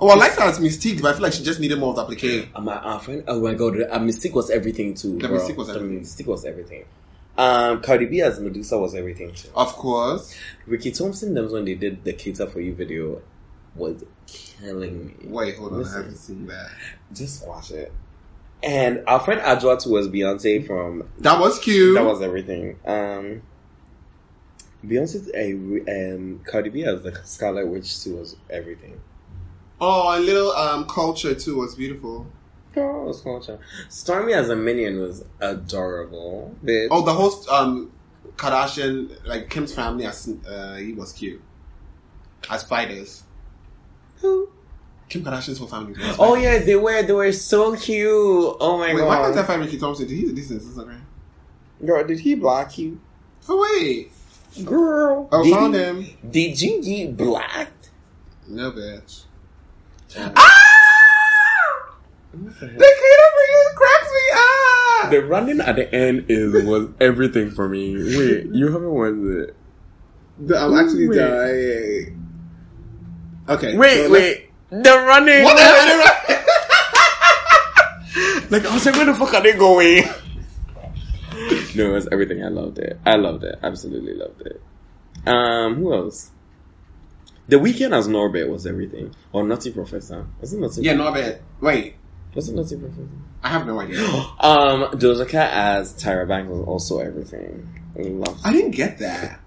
Oh, 0.00 0.08
I 0.08 0.14
like 0.16 0.32
her 0.32 0.42
as 0.42 0.58
Mystique, 0.58 1.00
but 1.00 1.10
I 1.10 1.12
feel 1.12 1.22
like 1.22 1.32
she 1.32 1.44
just 1.44 1.60
needed 1.60 1.78
more 1.78 1.90
of 1.90 1.96
the 1.96 2.02
applique. 2.02 2.48
uh, 2.54 2.60
my 2.60 2.74
uh, 2.74 2.98
friend, 2.98 3.22
oh 3.28 3.40
my 3.40 3.54
god, 3.54 3.80
uh, 3.82 3.98
Mystique 4.00 4.32
was 4.32 4.50
everything 4.50 4.94
too. 4.94 5.18
The. 5.18 5.28
Mystique 5.28 5.56
was 5.56 5.68
everything. 5.68 6.00
The 6.00 6.00
Mystique 6.00 6.26
was 6.26 6.44
everything. 6.44 6.84
Um, 7.38 7.80
Cardi 7.82 8.06
B 8.06 8.20
as 8.20 8.40
Medusa 8.40 8.78
was 8.78 8.94
everything 8.94 9.32
too. 9.32 9.48
Of 9.54 9.68
course. 9.74 10.36
Ricky 10.66 10.90
Thompson, 10.90 11.34
them 11.34 11.50
when 11.52 11.64
they 11.64 11.74
did 11.74 12.04
the 12.04 12.12
Cater 12.12 12.46
for 12.46 12.60
You 12.60 12.74
video, 12.74 13.22
was 13.74 14.04
killing 14.26 15.06
me. 15.06 15.14
Wait, 15.24 15.56
hold 15.56 15.72
on, 15.72 15.78
Listen. 15.78 15.94
I 15.94 15.98
haven't 15.98 16.16
seen 16.16 16.46
that. 16.46 16.70
Just 17.12 17.46
watch 17.46 17.70
it. 17.70 17.92
And 18.62 19.02
our 19.06 19.20
friend 19.20 19.40
Adwa 19.40 19.82
too 19.82 19.90
was 19.90 20.08
Beyonce 20.08 20.66
from 20.66 21.08
That 21.18 21.38
was 21.38 21.58
cute. 21.58 21.94
That 21.94 22.04
was 22.04 22.22
everything. 22.22 22.76
Um, 22.84 23.42
Beyonce's 24.86 25.30
a 25.34 25.52
um, 26.14 26.40
Cardi 26.44 26.70
B 26.70 26.84
as 26.84 27.02
the 27.02 27.18
Scarlet 27.24 27.66
Witch 27.68 28.02
too 28.02 28.16
was 28.16 28.36
everything. 28.50 29.00
oh, 29.80 30.10
and 30.10 30.24
little 30.24 30.52
um 30.52 30.86
Kulture 30.86 31.40
too 31.42 31.58
was 31.58 31.74
beautiful. 31.74 32.26
It 32.74 32.80
was 32.80 33.22
Kulture. 33.22 33.58
Stormi 33.88 34.32
as 34.34 34.48
a 34.48 34.56
minion 34.56 34.98
was 35.00 35.24
adorable. 35.40 36.56
Bitch. 36.64 36.88
Oh, 36.90 37.02
the 37.02 37.12
whole 37.12 37.32
um 37.50 37.92
Kardashian, 38.36 39.24
like 39.26 39.50
Kim's 39.50 39.74
family, 39.74 40.06
as 40.06 40.28
uh, 40.48 40.76
he 40.76 40.92
was 40.94 41.12
cute 41.12 41.42
as 42.50 42.62
spiders. 42.62 43.22
Who? 44.16 44.48
Kim 45.08 45.22
Kardashian's 45.22 45.58
whole 45.58 45.68
family. 45.68 45.92
Was 45.92 46.16
Oh 46.18 46.34
yeah, 46.34 46.58
they 46.58 46.76
were 46.76 47.02
they 47.02 47.12
were 47.12 47.32
so 47.32 47.76
cute. 47.76 48.56
Oh 48.60 48.78
my 48.78 48.88
god. 48.88 48.96
Wait, 48.96 49.06
why 49.06 49.16
can't 49.16 49.32
I 49.32 49.34
god. 49.34 49.46
find 49.46 49.60
Ricky 49.62 49.78
Thompson? 49.78 50.06
Did 50.06 50.16
he 50.16 50.32
this 50.32 50.50
on 50.50 50.58
Instagram? 50.58 51.00
Girl, 51.84 52.06
did 52.06 52.20
he 52.20 52.34
block 52.34 52.78
you? 52.78 53.00
Oh 53.48 53.60
wait, 53.60 54.12
Girl. 54.64 55.28
I 55.32 55.42
did 55.42 55.52
found 55.54 55.74
he- 55.74 55.80
him. 55.80 56.06
Did 56.30 56.60
you 56.60 56.82
get 56.82 57.16
blocked? 57.16 57.90
No 58.48 58.70
bitch. 58.72 59.22
Ah! 60.16 60.32
What 62.32 62.44
the 62.60 62.66
hell? 62.66 62.68
They 62.68 62.76
cater 62.76 63.28
for 63.32 63.44
you 63.48 63.70
cracks 63.76 64.10
me 64.12 64.24
up. 64.34 65.10
The 65.10 65.22
running 65.26 65.60
at 65.60 65.76
the 65.76 65.94
end 65.94 66.26
is 66.28 66.52
was 66.64 66.88
everything 67.00 67.50
for 67.50 67.68
me. 67.68 67.94
Wait, 67.96 68.46
you 68.52 68.66
haven't 68.72 68.90
watched 68.90 69.16
it. 69.18 69.56
The- 70.38 70.58
I'm 70.58 70.74
actually 70.76 71.08
Wait. 71.08 71.16
dying. 71.16 72.18
Okay. 73.48 73.76
Wait, 73.76 74.04
so 74.04 74.08
let's- 74.08 74.22
wait. 74.22 74.48
The 74.70 75.04
running. 75.06 75.44
What 75.44 75.56
the 75.56 75.62
hell? 75.62 75.98
like 78.50 78.64
I 78.66 78.74
was 78.74 78.84
like, 78.86 78.94
where 78.94 79.04
the 79.06 79.14
fuck 79.14 79.34
are 79.34 79.42
they 79.42 79.52
going? 79.52 80.04
no, 81.76 81.90
it 81.90 81.92
was 81.92 82.08
everything. 82.12 82.44
I 82.44 82.48
loved 82.48 82.78
it. 82.78 82.98
I 83.04 83.16
loved 83.16 83.44
it. 83.44 83.58
Absolutely 83.62 84.14
loved 84.14 84.42
it. 84.42 84.62
Um, 85.26 85.76
who 85.76 85.94
else? 85.94 86.30
The 87.48 87.56
Weeknd 87.56 87.96
as 87.96 88.08
Norbit 88.08 88.48
was 88.48 88.66
everything. 88.66 89.14
Or 89.32 89.44
Nutty 89.44 89.72
Professor. 89.72 90.26
Was 90.40 90.52
it 90.52 90.60
Nutty? 90.60 90.82
yeah, 90.82 90.94
no 90.94 91.12
bad. 91.12 91.40
Wait, 91.60 91.96
Was 92.34 92.48
it 92.48 92.54
Nutty 92.54 92.76
Professor? 92.76 93.08
I 93.42 93.48
have 93.48 93.66
no 93.66 93.80
idea. 93.80 93.98
Um, 94.40 94.84
Doja 94.98 95.28
Cat 95.28 95.52
as 95.52 95.92
Tyra 95.94 96.26
Banks 96.26 96.50
was 96.50 96.64
also 96.66 97.00
everything. 97.00 97.68
I 97.98 98.02
loved 98.02 98.40
I 98.44 98.52
didn't 98.52 98.70
get 98.72 98.98
that. 98.98 99.40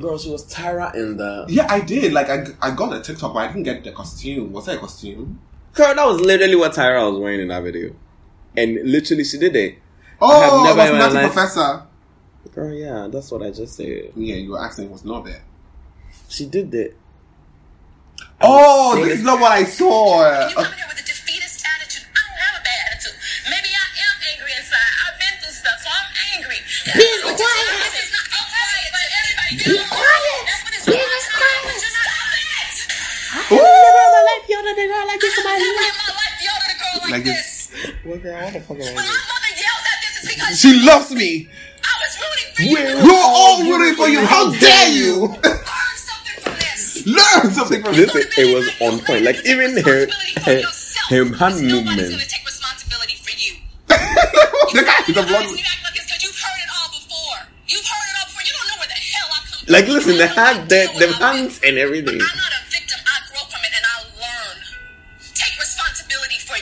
Girl, 0.00 0.18
she 0.18 0.30
was 0.30 0.52
Tyra 0.52 0.94
in 0.94 1.16
the. 1.16 1.46
Yeah, 1.48 1.66
I 1.70 1.80
did. 1.80 2.12
Like, 2.12 2.28
I, 2.28 2.44
I 2.60 2.72
got 2.72 2.94
a 2.94 3.00
TikTok, 3.00 3.32
but 3.32 3.40
I 3.40 3.46
didn't 3.46 3.62
get 3.62 3.84
the 3.84 3.92
costume. 3.92 4.52
Was 4.52 4.66
that 4.66 4.76
a 4.76 4.78
costume? 4.78 5.40
Girl, 5.72 5.94
that 5.94 6.06
was 6.06 6.20
literally 6.20 6.56
what 6.56 6.72
Tyra 6.72 7.10
was 7.10 7.20
wearing 7.20 7.40
in 7.40 7.48
that 7.48 7.62
video. 7.62 7.94
And 8.56 8.78
literally, 8.84 9.24
she 9.24 9.38
did 9.38 9.54
it. 9.54 9.78
Oh, 10.20 10.64
have 10.64 10.76
never 10.76 10.80
in 10.88 10.92
was 10.92 10.92
my 10.92 10.98
Nutty 10.98 11.14
life- 11.14 11.32
Professor. 11.32 11.82
Girl, 12.54 12.72
yeah, 12.72 13.08
that's 13.10 13.30
what 13.30 13.42
I 13.42 13.50
just 13.50 13.74
said. 13.76 14.12
Yeah, 14.16 14.36
your 14.36 14.62
accent 14.64 14.90
was 14.90 15.04
not 15.04 15.24
that. 15.26 15.42
She 16.28 16.46
did 16.46 16.72
it. 16.74 16.96
Oh, 18.40 18.94
saying 18.94 19.08
this 19.08 19.18
is 19.20 19.24
not 19.24 19.40
what 19.40 19.52
I 19.52 19.64
saw. 19.64 20.20
You 20.20 20.56
Uh, 20.56 20.64
come 20.64 20.72
here 20.72 20.88
with 20.88 21.00
a 21.00 21.06
defeatist 21.08 21.60
attitude. 21.64 22.04
I 22.16 22.20
don't 22.24 22.40
have 22.40 22.56
a 22.60 22.64
bad 22.64 22.80
attitude. 22.96 23.16
Maybe 23.50 23.68
I 23.76 23.86
am 23.92 24.16
angry 24.32 24.52
inside. 24.56 24.92
I've 25.04 25.16
been 25.20 25.36
through 25.40 25.52
stuff, 25.52 25.78
so 25.84 25.88
I'm 25.92 26.08
angry. 26.36 26.60
Be 26.96 27.08
quiet. 27.28 27.76
This 27.92 28.08
is 28.08 28.10
not 28.16 28.26
be 28.32 28.40
quiet, 28.40 28.88
but 28.92 29.06
everybody 29.20 29.52
be 29.56 29.84
quiet. 29.84 30.40
That's 30.48 30.62
what 30.64 30.72
it's 30.76 30.86
about. 30.86 30.96
But 30.96 31.76
you're 31.76 31.96
not 31.96 32.08
that. 32.08 32.72
ooh, 33.52 33.56
Never 33.56 34.00
in 34.00 34.16
my 34.16 34.22
life 34.32 34.44
yelled 34.48 34.68
at 34.68 34.76
a 34.76 34.86
girl 34.88 35.04
like 35.04 35.20
Like 37.12 37.24
this. 37.24 37.68
this. 37.68 37.92
What 38.04 38.20
the 38.24 38.32
what 38.32 38.52
the 38.52 38.60
fuck 38.64 38.80
because 40.46 40.60
She 40.60 40.72
loves 40.86 41.10
me. 41.12 41.48
I 41.82 41.94
was 42.02 42.12
rooting 42.22 42.50
for 42.54 42.62
you. 42.62 43.06
We're 43.06 43.22
all 43.24 43.62
rooting 43.62 43.94
for 43.94 44.08
you. 44.08 44.24
How 44.26 44.50
dare 44.52 44.88
you? 44.92 45.28
Learn 45.28 45.96
something 45.98 46.38
from 46.42 46.54
this. 46.58 47.06
Learn 47.06 47.52
something 47.52 47.82
from 47.82 47.94
This 47.94 48.12
this. 48.12 48.26
it, 48.38 48.38
it 48.38 48.54
was 48.54 48.66
on 48.80 48.98
point. 49.04 49.24
Like 49.24 49.44
even 49.46 49.76
her 49.84 50.06
her, 50.42 50.62
her 51.10 51.24
hand 51.24 51.62
Nobody's 51.62 51.62
movement. 51.62 52.10
gonna 52.10 52.26
take 52.26 52.44
responsibility 52.44 53.14
for 53.22 53.30
you. 53.38 53.54
the 53.86 54.82
guy 54.82 54.98
with 55.06 55.14
the 55.14 55.22
You 55.22 55.26
blood. 55.30 55.46
like 55.46 55.94
it's 55.94 56.10
'cause 56.10 56.22
you've 56.22 56.34
heard 56.34 56.58
it 56.62 56.70
all 56.74 56.90
before. 56.90 57.38
You've 57.68 57.86
heard 57.86 58.06
it 58.10 58.16
all 58.18 58.26
before. 58.26 58.42
You 58.42 58.52
don't 58.58 58.66
know 58.74 58.78
where 58.82 58.88
the 58.90 58.98
hell 58.98 59.28
I 59.30 59.38
come 59.46 59.58
from. 59.62 59.72
Like 59.72 59.86
listen, 59.86 60.16
the 60.18 60.26
don't 60.26 60.36
hand, 60.36 60.68
the, 60.68 60.80
the 60.98 61.06
deal 61.06 61.12
hands 61.22 61.60
and 61.64 61.78
everything. 61.78 62.18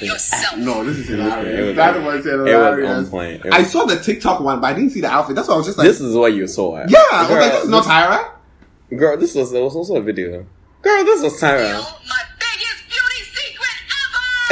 Yourself. 0.05 0.57
No, 0.59 0.85
this 0.85 0.99
is 0.99 1.11
It 1.11 1.19
hilarious. 1.19 1.67
was- 1.69 1.77
that 1.77 1.95
was 2.03 2.27
It 2.27 2.37
was 2.39 2.47
hilarious. 2.47 2.91
on 2.91 3.07
point. 3.09 3.45
It 3.45 3.53
I 3.53 3.63
saw 3.65 3.85
the 3.85 3.97
TikTok 3.97 4.41
one, 4.41 4.61
but 4.61 4.69
I 4.69 4.73
didn't 4.75 4.91
see 4.91 5.01
the 5.01 5.09
outfit. 5.11 5.37
That's 5.37 5.49
why 5.49 5.55
I 5.55 5.57
was 5.59 5.67
just 5.67 5.79
like, 5.79 5.87
this 5.89 6.01
is 6.01 6.15
what 6.15 6.33
you 6.35 6.47
saw. 6.47 6.79
yeah. 6.89 6.99
I 7.13 7.21
was 7.23 7.29
girl, 7.29 7.41
like, 7.41 7.53
this 7.53 7.65
is 7.65 7.69
not 7.71 7.85
Tyra. 7.85 8.31
Girl, 8.97 9.17
this 9.17 9.35
was 9.35 9.51
there 9.53 9.63
was 9.65 9.75
also 9.75 9.97
a 9.97 10.03
video. 10.03 10.47
Girl, 10.83 11.05
this 11.05 11.23
was 11.23 11.41
Tyra. 11.41 11.73
My 11.81 12.23
biggest 12.39 12.85
beauty 12.89 13.25
secret 13.33 13.69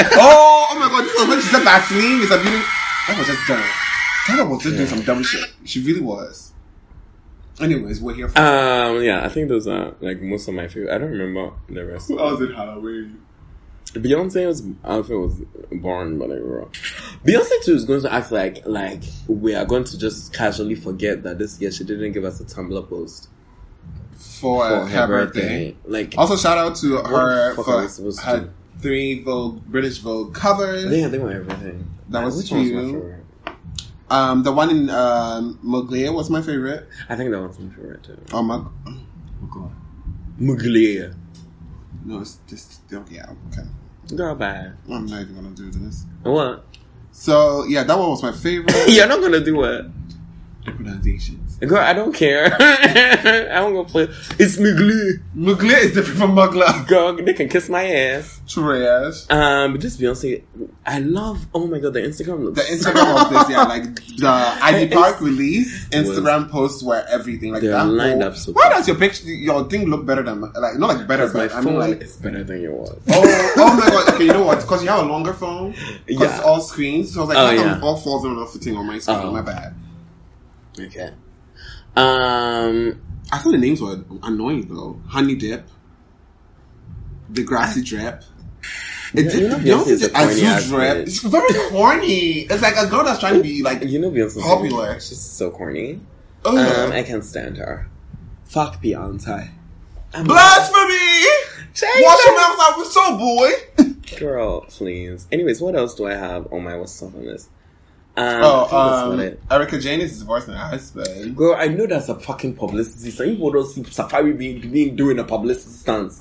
ever. 0.00 0.10
oh, 0.20 0.66
oh 0.70 0.78
my 0.78 0.88
god, 0.88 1.04
this 1.04 1.14
was 1.18 1.28
when 1.28 1.40
she 1.40 1.46
said 1.48 1.62
Vaseline 1.62 2.20
is 2.22 2.30
a 2.30 2.38
beauty. 2.38 2.62
That 3.08 3.16
was 3.18 3.26
just 3.26 3.46
dumb. 3.48 3.62
Tyra 4.26 4.48
was 4.50 4.62
just 4.62 4.76
doing 4.76 4.88
some 4.88 5.02
dumb 5.02 5.22
shit. 5.22 5.50
She 5.64 5.80
really 5.82 6.00
was. 6.00 6.52
Anyways, 7.60 8.00
we're 8.00 8.14
here 8.14 8.28
for. 8.28 8.38
Um, 8.38 9.02
yeah, 9.02 9.24
I 9.24 9.28
think 9.28 9.48
those 9.48 9.68
are 9.68 9.94
like 10.00 10.20
most 10.22 10.48
of 10.48 10.54
my 10.54 10.66
favorite. 10.68 10.92
I 10.94 10.98
don't 10.98 11.10
remember 11.10 11.52
the 11.68 11.84
rest. 11.84 12.08
Who 12.08 12.18
else 12.18 12.38
did 12.40 12.54
Halloween? 12.54 13.20
Beyonce's 13.94 14.62
outfit 14.84 15.18
was 15.18 15.40
boring, 15.70 16.18
but 16.18 16.28
raw. 16.28 16.64
Beyonce 17.24 17.64
too 17.64 17.74
is 17.74 17.84
going 17.84 18.02
to 18.02 18.12
act 18.12 18.32
like 18.32 18.66
like 18.66 19.02
we 19.28 19.54
are 19.54 19.64
going 19.64 19.84
to 19.84 19.98
just 19.98 20.32
casually 20.32 20.74
forget 20.74 21.22
that 21.24 21.38
this 21.38 21.60
year 21.60 21.70
she 21.70 21.84
didn't 21.84 22.12
give 22.12 22.24
us 22.24 22.40
a 22.40 22.44
Tumblr 22.44 22.88
post 22.88 23.28
For, 24.16 24.68
for 24.68 24.86
her, 24.86 25.06
birthday. 25.06 25.76
Like, 25.84 26.14
Also, 26.16 26.36
shout 26.36 26.58
out 26.58 26.76
to 26.76 26.96
her 26.96 27.50
the 27.50 27.56
fuck 27.56 27.68
are 27.68 27.76
we 27.78 27.82
for 27.84 27.88
supposed 27.90 28.20
to 28.20 28.50
three 28.80 29.22
Vogue 29.22 29.62
British 29.66 29.98
Vogue 29.98 30.34
covers. 30.34 30.84
yeah, 30.90 31.08
they 31.08 31.18
were 31.18 31.30
everything. 31.32 31.88
That 32.08 32.24
was 32.24 32.36
Which 32.36 32.50
one 32.50 32.60
was 32.62 32.70
my 32.72 32.80
favorite? 32.92 33.18
Um, 34.10 34.42
the 34.42 34.52
one 34.52 34.68
in 34.70 34.90
um, 34.90 35.58
Muglia 35.64 36.12
was 36.14 36.28
my 36.28 36.42
favorite. 36.42 36.86
I 37.08 37.16
think 37.16 37.30
that 37.30 37.40
one's 37.40 37.58
my 37.58 37.74
favorite 37.74 38.02
too. 38.02 38.18
Oh 38.32 38.42
my, 38.42 38.56
oh 38.56 39.46
god, 39.50 39.70
Muglia. 40.40 41.14
no, 42.04 42.20
it's 42.20 42.38
just 42.46 42.80
oh, 42.92 43.04
yeah. 43.10 43.30
Okay, 43.52 43.66
Girl, 44.14 44.34
bad. 44.34 44.76
I'm 44.90 45.06
not 45.06 45.22
even 45.22 45.34
gonna 45.34 45.50
do 45.50 45.70
this. 45.70 46.04
What? 46.22 46.66
So 47.12 47.64
yeah, 47.64 47.82
that 47.84 47.98
one 47.98 48.10
was 48.10 48.22
my 48.22 48.32
favorite. 48.32 48.74
You're 48.88 49.06
not 49.06 49.20
gonna 49.20 49.40
do 49.40 49.56
what? 49.56 49.86
The 50.64 50.72
pronunciations. 50.72 51.41
Girl, 51.66 51.78
I 51.78 51.92
don't 51.92 52.12
care. 52.12 52.46
I 52.58 53.54
don't 53.60 53.72
go 53.72 53.84
play. 53.84 54.04
It's 54.38 54.56
Mugli. 54.56 55.22
Mugler 55.36 55.78
is 55.84 55.94
different 55.94 56.18
from 56.18 56.32
Mugler. 56.34 56.86
Girl, 56.88 57.14
they 57.14 57.34
can 57.34 57.48
kiss 57.48 57.68
my 57.68 57.84
ass. 57.86 58.40
Trash. 58.48 59.30
Um, 59.30 59.72
but 59.72 59.80
this 59.80 59.96
Beyonce, 59.96 60.42
I 60.84 60.98
love. 60.98 61.46
Oh 61.54 61.68
my 61.68 61.78
god, 61.78 61.92
the 61.94 62.00
Instagram 62.00 62.42
looks. 62.44 62.58
The 62.58 62.74
Instagram 62.74 63.22
of 63.24 63.30
this, 63.30 63.48
yeah, 63.48 63.62
like 63.62 63.94
the 63.94 64.26
Ivy 64.62 64.92
Park 64.92 65.20
release, 65.20 65.86
Instagram 65.90 66.50
posts 66.50 66.82
were 66.82 67.04
everything. 67.08 67.52
Like 67.52 67.62
They're 67.62 67.70
that. 67.70 67.86
lined 67.86 68.22
whole- 68.22 68.32
up 68.32 68.36
so 68.36 68.50
Why 68.52 68.68
does 68.68 68.88
your 68.88 68.96
picture, 68.96 69.28
your 69.28 69.62
thing 69.70 69.88
look 69.88 70.04
better 70.04 70.24
than 70.24 70.40
like 70.40 70.78
not 70.78 70.96
like 70.96 71.06
better, 71.06 71.28
my 71.28 71.32
but 71.32 71.52
I 71.52 71.62
phone 71.62 71.64
mean 71.78 71.78
like. 71.78 72.00
is 72.02 72.16
better 72.16 72.42
than 72.42 72.60
yours. 72.60 72.90
Oh, 73.08 73.54
oh 73.58 73.76
my 73.76 73.86
god! 73.88 74.08
Okay, 74.14 74.24
you 74.26 74.32
know 74.32 74.42
what? 74.44 74.60
Because 74.60 74.82
you 74.82 74.88
have 74.88 75.06
a 75.06 75.08
longer 75.08 75.32
phone, 75.32 75.74
Yeah. 76.08 76.24
it's 76.24 76.40
all 76.42 76.60
screens. 76.60 77.14
So 77.14 77.20
I 77.20 77.24
was 77.24 77.34
like, 77.36 77.38
Oh, 77.38 77.50
yeah. 77.52 77.80
all 77.80 78.20
them 78.20 78.32
are 78.32 78.40
not 78.40 78.52
fitting 78.52 78.76
on 78.76 78.84
my 78.86 78.98
screen? 78.98 79.18
Oh. 79.22 79.30
My 79.30 79.42
bad. 79.42 79.74
Okay. 80.78 81.10
Um, 81.96 83.00
I 83.30 83.38
thought 83.38 83.52
the 83.52 83.58
names 83.58 83.80
were 83.80 84.02
annoying 84.22 84.66
though. 84.68 85.00
Honey 85.08 85.34
dip, 85.34 85.66
the 87.28 87.42
grassy 87.44 87.82
drip. 87.82 88.22
It 89.14 89.34
You 89.34 89.48
know 89.48 89.58
did, 89.58 89.66
Beyonce 89.66 89.86
is 89.88 90.02
a 90.04 90.08
corny 90.10 90.32
Azul 90.32 90.46
ass 90.48 90.68
drip. 90.68 90.96
bitch. 90.96 91.02
It's 91.02 91.18
very 91.20 91.68
corny. 91.70 92.30
It's 92.48 92.62
like 92.62 92.76
a 92.78 92.86
girl 92.86 93.04
that's 93.04 93.20
trying 93.20 93.34
to 93.36 93.42
be 93.42 93.62
like 93.62 93.82
you 93.84 93.98
know 93.98 94.10
Beyonce's 94.10 94.42
Popular. 94.42 94.94
She's 94.94 95.20
so 95.20 95.50
corny. 95.50 96.00
ugh. 96.46 96.56
Um, 96.56 96.92
I 96.92 97.02
can't 97.02 97.24
stand 97.24 97.58
her. 97.58 97.88
Fuck 98.46 98.82
Beyonce. 98.82 99.50
I'm 100.14 100.26
blasphemy. 100.26 101.24
Wash 101.74 102.24
your 102.26 102.36
mouth 102.36 102.58
out 102.60 102.78
with 102.78 102.88
soap, 102.88 103.18
boy. 103.18 103.50
Girl, 104.18 104.60
please. 104.62 105.26
Anyways, 105.32 105.60
what 105.60 105.74
else 105.74 105.94
do 105.94 106.06
I 106.06 106.14
have 106.14 106.50
on 106.52 106.64
my 106.64 106.76
what's 106.76 107.02
up 107.02 107.14
on 107.14 107.24
this? 107.24 107.48
Um, 108.16 108.40
Oh, 108.44 109.10
um. 109.12 109.36
Erika 109.50 109.78
Jayne 109.78 110.00
is 110.02 110.18
divorcing 110.18 110.52
her 110.54 110.58
husband. 110.66 111.34
Girl, 111.34 111.54
I 111.58 111.68
know 111.68 111.86
that's 111.86 112.08
a 112.10 112.14
fucking 112.20 112.56
publicity. 112.56 113.10
Some 113.10 113.26
people 113.26 113.50
don't 113.50 113.66
see 113.66 113.82
Safari 113.84 114.32
being, 114.34 114.60
being 114.70 114.96
doing 114.96 115.18
a 115.18 115.24
publicity 115.24 115.70
stunt. 115.70 116.12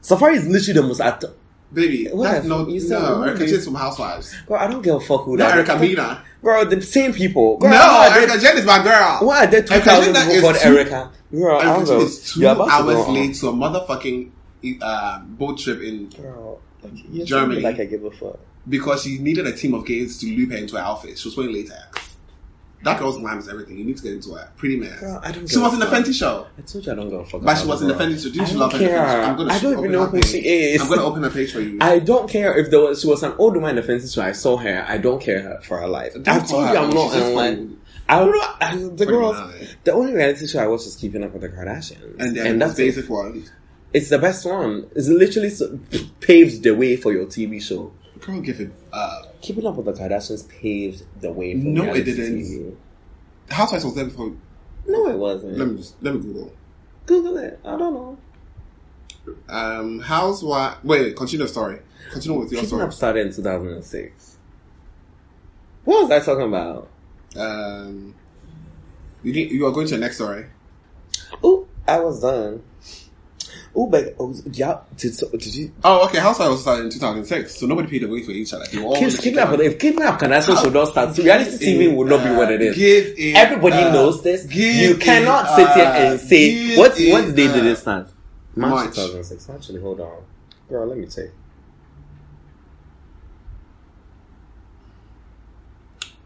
Safari 0.00 0.36
is 0.36 0.46
literally 0.46 0.80
the 0.80 0.86
most 0.86 1.00
act- 1.00 1.24
Baby, 1.72 2.06
What? 2.12 2.30
that's 2.30 2.46
no, 2.46 2.68
You 2.68 2.78
said- 2.78 3.00
no. 3.02 3.22
Erika 3.24 3.46
Jayne's 3.48 3.64
from 3.64 3.74
Housewives. 3.74 4.32
Girl, 4.46 4.58
I 4.58 4.68
don't 4.68 4.80
give 4.82 4.94
a 4.94 5.00
fuck 5.00 5.24
who 5.24 5.36
Not 5.36 5.48
that 5.48 5.56
Erica. 5.68 5.76
Mina. 5.78 6.22
Girl, 6.40 6.64
the 6.66 6.80
same 6.82 7.12
people. 7.12 7.56
Girl, 7.58 7.70
No, 7.70 8.08
Erika 8.12 8.38
Jayne 8.38 8.58
is 8.58 8.64
my 8.64 8.80
girl. 8.84 9.18
Why 9.22 9.44
are 9.44 9.46
there 9.48 9.62
two 9.64 9.74
Erika 9.74 9.90
Jayne 9.90 10.14
people 10.14 10.30
is 10.30 10.40
called 10.42 10.56
two- 10.56 10.68
Erica? 10.78 11.10
Girl, 11.32 11.60
Erika 11.60 11.86
Jayne 11.86 12.00
is 12.02 12.32
2 12.32 12.40
You're 12.42 12.52
about 12.52 12.66
to 12.66 12.70
hours 12.72 13.08
late 13.08 13.34
to 13.34 13.48
a 13.48 13.52
motherfucking 13.52 14.30
uh, 14.82 15.18
boat 15.20 15.58
trip 15.58 15.80
in 15.82 16.08
Girl, 16.10 16.60
like. 16.84 17.24
Germany. 17.24 17.60
Like 17.60 17.80
I 17.80 17.86
give 17.86 18.04
a 18.04 18.10
fuck. 18.12 18.38
Because 18.68 19.02
she 19.02 19.18
needed 19.18 19.46
a 19.46 19.52
team 19.52 19.74
of 19.74 19.86
gays 19.86 20.18
to 20.18 20.26
loop 20.26 20.50
her 20.50 20.56
into 20.56 20.76
her 20.76 20.82
outfit. 20.82 21.18
She 21.18 21.28
was 21.28 21.36
wearing 21.36 21.52
latex. 21.54 22.10
That 22.82 22.98
girl's 22.98 23.16
glam 23.16 23.38
is 23.38 23.48
everything. 23.48 23.78
You 23.78 23.84
need 23.84 23.96
to 23.96 24.02
get 24.02 24.12
into 24.12 24.34
her. 24.34 24.46
Pretty 24.58 24.76
man. 24.76 24.98
Girl, 25.00 25.18
I 25.24 25.32
don't 25.32 25.48
She 25.48 25.56
was 25.58 25.72
in 25.72 25.80
the 25.80 25.86
fuck. 25.86 26.04
Fenty 26.04 26.12
show. 26.14 26.46
I 26.58 26.60
told 26.60 26.84
you 26.84 26.92
I 26.92 26.94
don't 26.94 27.08
give 27.08 27.20
a 27.20 27.24
fuck. 27.24 27.40
But 27.42 27.54
she 27.56 27.66
was 27.66 27.80
in 27.80 27.88
the 27.88 27.94
girl. 27.94 28.06
Fenty 28.06 28.22
show. 28.22 28.28
Didn't 28.28 28.40
I 28.40 28.44
you 28.44 28.48
don't 28.50 28.58
love 28.58 28.72
her? 28.72 28.78
care. 28.78 29.06
I'm 29.22 29.36
gonna 29.38 29.52
I 29.54 29.58
don't 29.58 29.78
even 29.78 29.92
know 29.92 30.04
who 30.04 30.20
page. 30.20 30.30
she 30.30 30.38
is. 30.46 30.82
I'm 30.82 30.88
gonna 30.90 31.02
open 31.04 31.22
her 31.22 31.30
page 31.30 31.52
for 31.52 31.60
you. 31.60 31.78
I 31.80 31.98
don't 31.98 32.28
care 32.28 32.54
if 32.58 32.70
there 32.70 32.80
was 32.80 33.00
she 33.00 33.06
was 33.06 33.22
an 33.22 33.32
old 33.38 33.54
woman 33.54 33.78
in 33.78 33.84
the 33.86 33.90
Fenty 33.90 34.14
show. 34.14 34.20
I 34.20 34.32
saw 34.32 34.58
her. 34.58 34.84
I 34.86 34.98
don't 34.98 35.18
care 35.20 35.40
her 35.40 35.60
for 35.62 35.78
her 35.78 35.88
life. 35.88 36.12
Don't 36.12 36.28
I 36.28 36.38
call 36.40 36.46
told 36.48 36.70
you 36.70 36.76
I'm 36.76 36.90
not 36.90 37.04
She's 37.04 37.12
just 37.14 37.26
online. 37.30 37.58
old. 37.58 37.78
I 38.06 38.18
don't 38.18 38.32
know. 38.32 38.54
I, 38.60 38.96
the 38.96 39.06
girls. 39.06 39.36
The 39.84 39.92
only 39.94 40.12
reality 40.12 40.46
show 40.46 40.58
I 40.62 40.66
watch 40.66 40.82
is 40.84 40.94
Keeping 40.96 41.24
Up 41.24 41.32
with 41.32 41.40
the 41.40 41.48
Kardashians, 41.48 42.20
and 42.20 42.36
and 42.36 42.60
that's 42.60 42.74
basic 42.74 43.04
it. 43.06 43.10
one. 43.10 43.44
It's 43.94 44.10
the 44.10 44.18
best 44.18 44.44
one. 44.44 44.90
It's 44.94 45.08
literally 45.08 45.48
so, 45.48 45.78
paved 46.20 46.64
the 46.64 46.72
way 46.74 46.96
for 46.96 47.12
your 47.12 47.24
TV 47.24 47.62
show. 47.62 47.92
Give 48.26 48.60
it 48.60 48.70
up. 48.92 49.40
Keeping 49.42 49.66
Up 49.66 49.76
with 49.76 49.86
the 49.86 49.92
Kardashians 49.92 50.48
paved 50.48 51.02
the 51.20 51.30
way 51.30 51.52
for 51.52 51.58
No, 51.66 51.82
it 51.82 51.84
reality 51.86 52.04
didn't. 52.14 52.38
TV. 52.40 52.76
Housewives 53.50 53.84
was 53.84 53.94
there 53.94 54.04
before. 54.06 54.32
No, 54.86 55.08
it 55.08 55.16
wasn't. 55.18 55.58
Let 55.58 55.68
me 55.68 55.76
just 55.76 56.02
let 56.02 56.14
me 56.14 56.20
Google. 56.20 56.52
Google 57.06 57.36
it. 57.38 57.60
I 57.64 57.76
don't 57.76 57.94
know. 57.94 58.18
Um, 59.48 60.00
Housewives. 60.00 60.82
Wait, 60.84 61.14
continue 61.16 61.44
the 61.46 61.52
story. 61.52 61.80
Continue 62.12 62.40
with 62.40 62.50
your 62.52 62.60
Keeping 62.60 62.68
story. 62.68 62.82
Up 62.82 62.92
started 62.92 63.26
in 63.26 63.32
2006. 63.34 64.36
What 65.84 66.02
was 66.08 66.10
I 66.10 66.24
talking 66.24 66.46
about? 66.48 66.88
Um, 67.36 68.14
you 69.22 69.32
you 69.32 69.66
are 69.66 69.72
going 69.72 69.86
to 69.88 69.94
the 69.94 70.00
next 70.00 70.16
story. 70.16 70.46
Oh, 71.42 71.66
I 71.86 72.00
was 72.00 72.20
done. 72.22 72.62
Oh, 73.76 73.86
but 73.88 74.14
oh, 74.20 74.32
yeah, 74.52 74.78
did, 74.96 75.14
so, 75.14 75.28
did 75.30 75.52
you? 75.52 75.72
Oh, 75.82 76.06
okay. 76.06 76.18
Housewives 76.20 76.50
was 76.52 76.62
started 76.62 76.84
in 76.84 76.90
2006, 76.90 77.56
so 77.58 77.66
nobody 77.66 77.88
paid 77.88 78.04
away 78.04 78.22
for 78.22 78.30
each 78.30 78.52
other. 78.54 78.64
They 78.66 78.78
were 78.78 78.84
all 78.84 78.94
up 79.36 79.50
with 79.50 79.60
if 79.62 79.80
keeping 79.80 80.02
up 80.02 80.20
Kardashian 80.20 80.62
should 80.62 80.72
not 80.72 80.88
start. 80.88 81.16
Reality 81.18 81.58
TV 81.66 81.94
will 81.94 82.06
not 82.06 82.22
be 82.22 82.30
what 82.30 82.52
it 82.52 82.62
uh. 82.62 82.74
Give 82.76 83.14
it 83.18 83.34
Everybody 83.34 83.76
up. 83.82 83.92
knows 83.92 84.22
this. 84.22 84.44
Give 84.46 84.74
you 84.74 84.96
cannot 84.96 85.46
it 85.46 85.56
sit 85.56 85.68
here 85.74 85.84
and 85.86 86.20
say 86.20 86.76
what 86.76 86.92
what 86.92 87.24
it 87.24 87.34
day 87.34 87.48
did 87.48 87.56
up. 87.58 87.64
it 87.64 87.76
start? 87.76 88.08
March, 88.54 88.70
March. 88.70 88.94
2006. 88.94 89.50
Actually, 89.50 89.80
hold 89.80 90.00
on, 90.00 90.22
girl. 90.68 90.86
Let 90.86 90.98
me 90.98 91.06
check. 91.06 91.30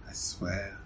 I 0.06 0.12
swear. 0.12 0.77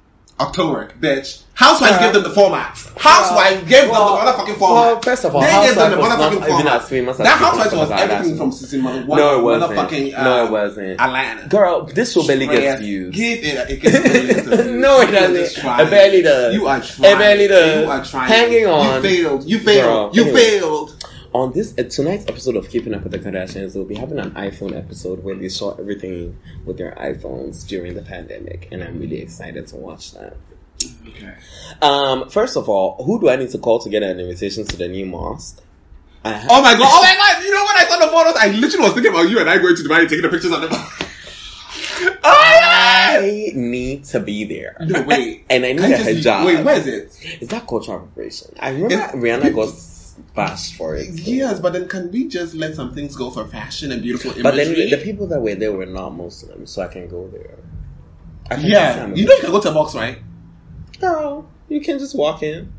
October, 0.48 0.90
bitch. 1.00 1.40
Housewives 1.55 1.96
Uh, 1.96 2.00
gave 2.00 2.12
them 2.14 2.22
the 2.22 2.31
format. 2.31 2.78
Housewives 2.98 3.68
gave 3.68 3.90
well, 3.90 4.16
them 4.16 4.24
the 4.24 4.33
motherfucking 4.33 4.59
format. 4.59 4.83
well, 4.92 5.00
first 5.02 5.24
of 5.24 5.35
all, 5.35 5.42
they 5.42 5.46
gave 5.48 5.74
them 5.74 5.90
the 5.90 5.96
Housewives 5.96 5.98
was 5.98 6.09
not 6.09 6.33
motherfucking 6.33 6.48
format. 6.48 6.83
famous 6.88 7.16
that 7.18 7.26
Housewives 7.26 7.74
was 7.74 7.90
everything 7.90 8.37
from 8.38 8.52
season 8.52 8.85
one. 8.85 9.07
one 9.07 9.18
No, 9.18 9.38
it 9.38 9.42
wasn't. 9.42 9.72
Motherfucking, 9.78 10.18
uh, 10.18 10.24
no, 10.24 10.44
it 10.46 10.50
wasn't. 10.50 11.00
Atlanta. 11.00 11.48
Girl, 11.48 11.85
this 11.85 12.12
show 12.14 12.26
barely 12.26 12.46
gets 12.46 12.81
views. 12.81 13.14
Give 13.14 13.38
it. 13.44 13.70
It 13.70 13.81
gets 13.83 13.98
views. 13.98 14.66
no, 14.66 15.00
it 15.02 15.11
You 15.11 15.16
are 15.16 15.28
just 15.31 15.57
doesn't. 15.57 15.81
It 15.81 15.90
barely 15.90 16.22
does. 16.22 16.55
You 16.55 16.66
are 16.66 16.81
trying. 16.81 17.12
It 17.12 17.18
barely 17.18 17.48
does. 17.48 17.85
You 17.85 17.90
are 17.90 18.05
trying. 18.05 18.28
Hanging 18.28 18.66
on. 18.66 18.94
You 18.94 19.02
failed. 19.02 19.44
You 19.50 19.59
failed. 19.59 20.14
Girl, 20.14 20.16
you 20.16 20.22
anyway. 20.31 20.40
failed. 20.59 21.05
On 21.35 21.51
this 21.53 21.73
uh, 21.79 21.85
tonight's 21.85 22.27
episode 22.29 22.57
of 22.57 22.68
Keeping 22.68 22.92
Up 22.95 23.05
with 23.05 23.12
the 23.12 23.18
Kardashians, 23.18 23.75
we'll 23.75 23.87
be 23.87 23.95
having 23.95 24.18
an 24.18 24.33
iPhone 24.33 24.77
episode 24.77 25.25
where 25.25 25.35
they 25.35 25.49
shot 25.49 25.81
everything 25.81 26.38
with 26.66 26.77
their 26.77 26.92
iPhones 26.97 27.66
during 27.66 27.95
the 27.95 28.03
pandemic, 28.03 28.68
and 28.71 28.85
I'm 28.85 28.99
really 28.99 29.21
excited 29.23 29.66
to 29.68 29.77
watch 29.77 30.12
that. 30.12 30.37
Okay. 31.09 31.33
Um, 31.81 32.29
first 32.29 32.57
of 32.57 32.68
all, 32.68 33.03
who 33.03 33.18
do 33.18 33.31
I 33.31 33.37
need 33.37 33.49
to 33.51 33.59
call 33.59 33.79
to 33.79 33.88
get 33.88 34.03
an 34.03 34.21
invitation 34.21 34.66
to 34.66 34.77
the 34.77 34.88
new 34.88 35.07
mosque? 35.07 35.62
I 36.23 36.33
ha- 36.35 36.47
Oh 36.51 36.62
my 36.62 36.75
god! 36.75 36.81
Oh 36.83 37.03
my 37.03 37.14
god! 37.35 37.42
You 37.45 37.51
know 37.51 37.64
when 37.64 37.77
I 37.77 37.85
saw 37.88 37.99
the 37.99 38.09
photos, 38.12 38.35
I 38.37 38.49
literally 38.49 38.85
was 38.85 38.92
thinking 38.95 39.12
about 39.12 39.31
you 39.31 39.38
and 39.40 39.49
I 39.49 39.57
going 39.59 39.75
to 39.77 39.83
Dubai 39.83 40.01
and 40.01 40.09
taking 40.11 40.23
the 40.23 40.29
pictures 40.29 40.53
of 40.53 40.61
the. 40.61 40.68
oh 42.25 42.61
I 42.64 43.53
need 43.55 44.05
to 44.05 44.21
be 44.21 44.45
there. 44.45 44.77
No, 44.81 45.03
wait. 45.03 45.45
and 45.51 45.64
I 45.64 45.73
need 45.73 45.79
Can 45.81 45.92
a 45.92 45.97
just- 46.14 46.27
hijab. 46.27 46.45
Wait, 46.47 46.62
where 46.64 46.77
is 46.77 46.87
it? 46.87 47.38
Is 47.40 47.49
that 47.49 47.66
cultural 47.66 47.97
appropriation? 47.99 48.55
I 48.61 48.71
remember 48.71 48.95
It's- 48.95 49.14
Rihanna 49.14 49.55
got 49.55 49.68
bashed 50.35 50.74
for 50.74 50.96
it. 50.96 51.08
Yes, 51.11 51.61
but 51.61 51.72
then 51.72 51.88
can 51.88 52.11
we 52.11 52.28
just 52.28 52.54
let 52.54 52.74
some 52.74 52.94
things 52.94 53.16
go 53.16 53.30
for 53.30 53.46
fashion 53.46 53.92
and 53.92 54.02
beautiful 54.02 54.30
imagery? 54.32 54.42
But 54.42 54.56
then 54.56 54.90
the 54.90 54.96
people 55.04 55.26
that 55.28 55.40
were 55.40 55.54
there 55.54 55.72
were 55.72 55.87
not 55.87 56.11
Muslims, 56.11 56.70
so 56.70 56.82
I 56.82 56.88
can 56.88 57.08
go 57.08 57.28
there. 57.28 57.58
I 58.50 58.56
can 58.56 58.64
yeah, 58.66 59.06
you 59.06 59.24
know 59.26 59.35
you 59.35 59.40
can 59.40 59.50
go 59.50 59.61
to 59.61 59.70
a 59.70 59.74
box, 59.74 59.94
right? 59.94 60.18
girl. 61.00 61.48
You 61.68 61.80
can 61.80 61.98
just 61.98 62.16
walk 62.16 62.42
in. 62.42 62.72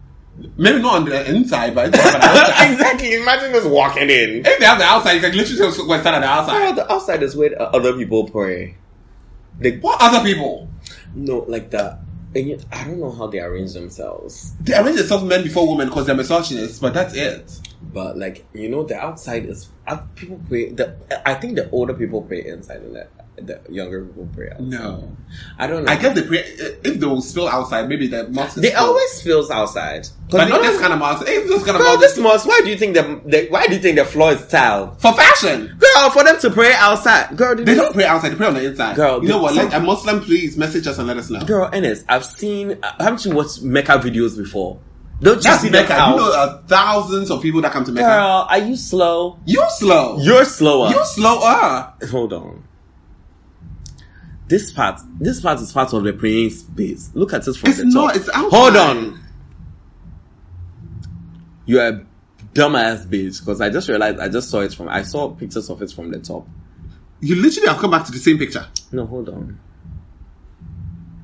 Maybe 0.58 0.82
not 0.82 0.96
on 0.96 1.06
the 1.06 1.30
inside, 1.30 1.76
but 1.76 1.88
if 1.88 1.92
they 1.92 1.98
have 2.00 2.16
an 2.16 2.22
outside. 2.22 2.72
exactly. 2.72 3.14
Imagine 3.16 3.52
just 3.52 3.70
walking 3.70 4.04
in. 4.10 4.46
if 4.46 4.60
they 4.60 4.66
have 4.66 4.80
the 4.80 4.84
outside, 4.86 5.14
you 5.14 5.22
can 5.22 5.36
literally 5.36 5.58
just 5.58 5.78
go 5.78 6.00
stand 6.00 6.16
at 6.16 6.20
the 6.22 6.28
outside. 6.28 6.76
the 6.76 6.92
outside 6.92 7.22
is 7.22 7.36
where 7.36 7.60
other 7.62 7.94
people 7.94 8.28
pray. 8.30 8.76
They, 9.60 9.78
What 9.78 10.02
other 10.02 10.24
people? 10.24 10.70
no, 11.16 11.40
like 11.48 11.70
the. 11.70 12.00
And 12.36 12.48
yet- 12.48 12.66
I 12.72 12.86
don't 12.86 13.00
know 13.00 13.12
how 13.12 13.28
they 13.28 13.40
arrange 13.40 13.74
themselves, 13.74 14.52
They 14.62 14.74
arrange 14.76 14.98
themselves 14.98 15.24
men 15.24 15.44
before 15.44 15.68
women 15.70 15.88
because 15.90 16.06
they're 16.06 16.16
misogynists, 16.16 16.80
but 16.80 16.94
that's 16.94 17.14
it. 17.14 17.60
but 17.94 18.18
like 18.18 18.46
you 18.54 18.70
know, 18.70 18.84
the 18.84 18.96
outside 18.98 19.46
is 19.46 19.70
people 20.16 20.40
pray. 20.48 20.70
The 20.72 20.96
I 21.28 21.34
think 21.36 21.56
the 21.56 21.70
older 21.72 21.94
people 21.94 22.22
pray 22.22 22.46
inside, 22.46 22.82
and 22.82 22.96
the, 22.96 23.08
the 23.36 23.60
younger 23.70 24.06
people 24.06 24.30
pray 24.34 24.50
outside. 24.52 24.68
No. 24.70 25.16
I 25.58 25.66
don't 25.68 25.86
know. 25.86 25.92
I 25.92 25.96
guess 25.96 26.16
they 26.16 26.22
pray, 26.28 26.40
if 26.40 27.00
they 27.00 27.06
will 27.06 27.22
spill 27.22 27.48
outside, 27.48 27.90
maybe 27.90 28.08
the 28.08 28.28
mosque 28.30 28.58
is 28.58 28.62
they 28.64 28.70
full. 28.72 28.86
always 28.86 29.22
feels 29.22 29.50
outside. 29.50 30.08
But 30.30 30.50
not 30.50 30.62
they 30.62 30.68
this 30.68 30.80
kind 30.80 30.94
of 30.94 31.00
mosque. 31.00 31.24
It's 31.28 31.50
this 31.50 31.64
kind 31.64 31.78
of 31.78 31.84
mosque 31.84 32.00
this 32.00 32.18
mosque. 32.20 32.48
Why 32.48 32.62
do 32.64 32.70
you 32.70 32.78
think 32.78 32.94
the, 32.96 33.22
the 33.26 33.48
why 33.50 33.66
do 33.68 33.74
you 33.74 33.80
think 33.82 33.98
the 33.98 34.06
floor 34.06 34.32
is 34.34 34.48
tiled? 34.48 35.02
for 35.02 35.14
fashion. 35.14 35.76
Girl, 35.80 36.10
for 36.12 36.24
them 36.24 36.40
to 36.40 36.50
pray 36.52 36.74
outside. 36.76 37.36
Girl, 37.36 37.56
did 37.56 37.66
They 37.66 37.76
don't 37.76 37.94
pray 37.94 38.06
outside; 38.06 38.30
they 38.30 38.36
pray 38.36 38.48
on 38.48 38.54
the 38.54 38.66
inside. 38.66 38.96
Girl, 38.96 39.22
you 39.24 39.30
know 39.30 39.42
what? 39.42 39.56
some- 39.56 39.70
Let 39.70 39.82
a 39.82 39.84
Muslim 39.84 40.22
please 40.22 40.56
message 40.58 40.86
us 40.88 40.98
and 41.00 41.08
let 41.08 41.18
us 41.18 41.30
know. 41.30 41.44
Girl, 41.46 41.70
Ennis, 41.74 42.04
I've 42.08 42.26
seen. 42.26 42.78
uh, 42.84 42.94
Haven't 43.04 43.26
you 43.26 43.34
watched 43.36 43.62
Mecca 43.64 43.94
videos 43.94 44.38
before? 44.38 44.80
Don't 45.22 45.36
you 45.38 45.42
That's 45.42 45.62
see 45.62 45.70
Mecca. 45.70 45.94
out? 45.94 46.12
You 46.12 46.16
know 46.18 46.32
uh, 46.34 46.62
thousands 46.68 47.32
of 47.32 47.42
people 47.42 47.62
that 47.62 47.72
come 47.72 47.84
to 47.86 47.92
Mecca. 47.92 48.06
Girl, 48.08 48.48
are 48.50 48.58
you 48.60 48.76
slow? 48.76 49.40
You 49.46 49.64
slow. 49.70 50.20
You're 50.20 50.44
slower. 50.46 50.90
You 50.90 51.02
slower. 51.06 51.94
Hold 52.12 52.34
on. 52.34 52.64
This 54.54 54.72
part, 54.72 55.02
this 55.20 55.42
part 55.42 55.60
is 55.62 55.72
part 55.72 55.92
of 55.94 56.04
the 56.04 56.14
praying 56.14 56.52
space. 56.52 57.10
Look 57.16 57.34
at 57.34 57.44
this 57.44 57.58
from 57.58 57.72
It's 57.72 57.80
the 57.80 57.86
not, 57.86 58.10
top. 58.10 58.16
it's 58.18 58.30
outside. 58.30 58.50
Hold 58.56 58.78
on. 58.78 59.20
You're 61.66 61.88
a 61.88 62.06
dumbass 62.54 63.08
bitch 63.08 63.40
because 63.40 63.62
I 63.62 63.72
just 63.72 63.90
realized 63.90 64.20
I 64.20 64.30
just 64.30 64.52
saw 64.52 64.60
it 64.60 64.72
from. 64.76 64.90
I 64.90 65.02
saw 65.02 65.30
pictures 65.32 65.72
of 65.72 65.82
it 65.82 65.92
from 65.92 66.12
the 66.12 66.20
top. 66.20 66.48
You 67.20 67.36
literally 67.42 67.68
have 67.68 67.80
come 67.80 67.90
back 67.90 68.06
to 68.06 68.12
the 68.12 68.20
same 68.20 68.38
picture. 68.38 68.68
No, 68.92 69.08
hold 69.08 69.30
on. 69.30 69.60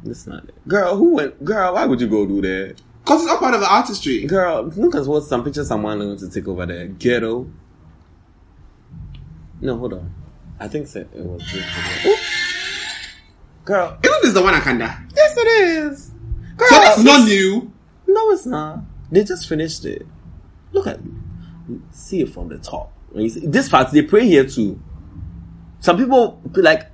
That's 0.03 0.25
not 0.25 0.45
it. 0.45 0.67
Girl, 0.67 0.95
who 0.95 1.13
went? 1.13 1.45
Girl, 1.45 1.75
why 1.75 1.85
would 1.85 2.01
you 2.01 2.07
go 2.07 2.25
do 2.25 2.41
that? 2.41 2.81
Because 3.03 3.21
it's 3.21 3.31
all 3.31 3.37
part 3.37 3.53
of 3.53 3.59
the 3.59 3.71
artistry. 3.71 4.25
Girl, 4.25 4.63
look 4.75 4.95
at 4.95 5.05
what 5.05 5.23
some 5.25 5.43
pictures 5.43 5.67
someone 5.67 5.99
going 5.99 6.17
to 6.17 6.31
take 6.31 6.47
over 6.47 6.65
there. 6.65 6.87
Ghetto. 6.87 7.47
No, 9.61 9.77
hold 9.77 9.93
on. 9.93 10.15
I 10.59 10.67
think 10.67 10.87
so- 10.87 11.01
it 11.01 11.09
was 11.13 11.43
this. 11.53 12.38
Girl, 13.69 13.97
Isn't 14.03 14.21
this 14.23 14.33
the 14.33 14.41
one 14.41 14.55
Akanda? 14.55 14.97
yes 15.15 15.37
it 15.37 15.47
is. 15.47 16.11
Girl, 16.57 16.67
So 16.69 16.79
that's 16.79 17.03
not 17.03 17.25
new. 17.27 17.71
No, 18.07 18.31
it's 18.31 18.47
not. 18.47 18.79
They 19.11 19.23
just 19.23 19.47
finished 19.47 19.85
it. 19.85 20.07
Look 20.71 20.87
at 20.87 20.99
see 21.91 22.21
it 22.21 22.29
from 22.33 22.47
the 22.49 22.57
top. 22.57 22.91
When 23.11 23.25
you 23.25 23.29
see, 23.29 23.45
this 23.45 23.69
part, 23.69 23.91
they 23.91 24.01
pray 24.01 24.25
here 24.25 24.43
too. 24.45 24.81
Some 25.81 25.97
people 25.97 26.41
like 26.55 26.87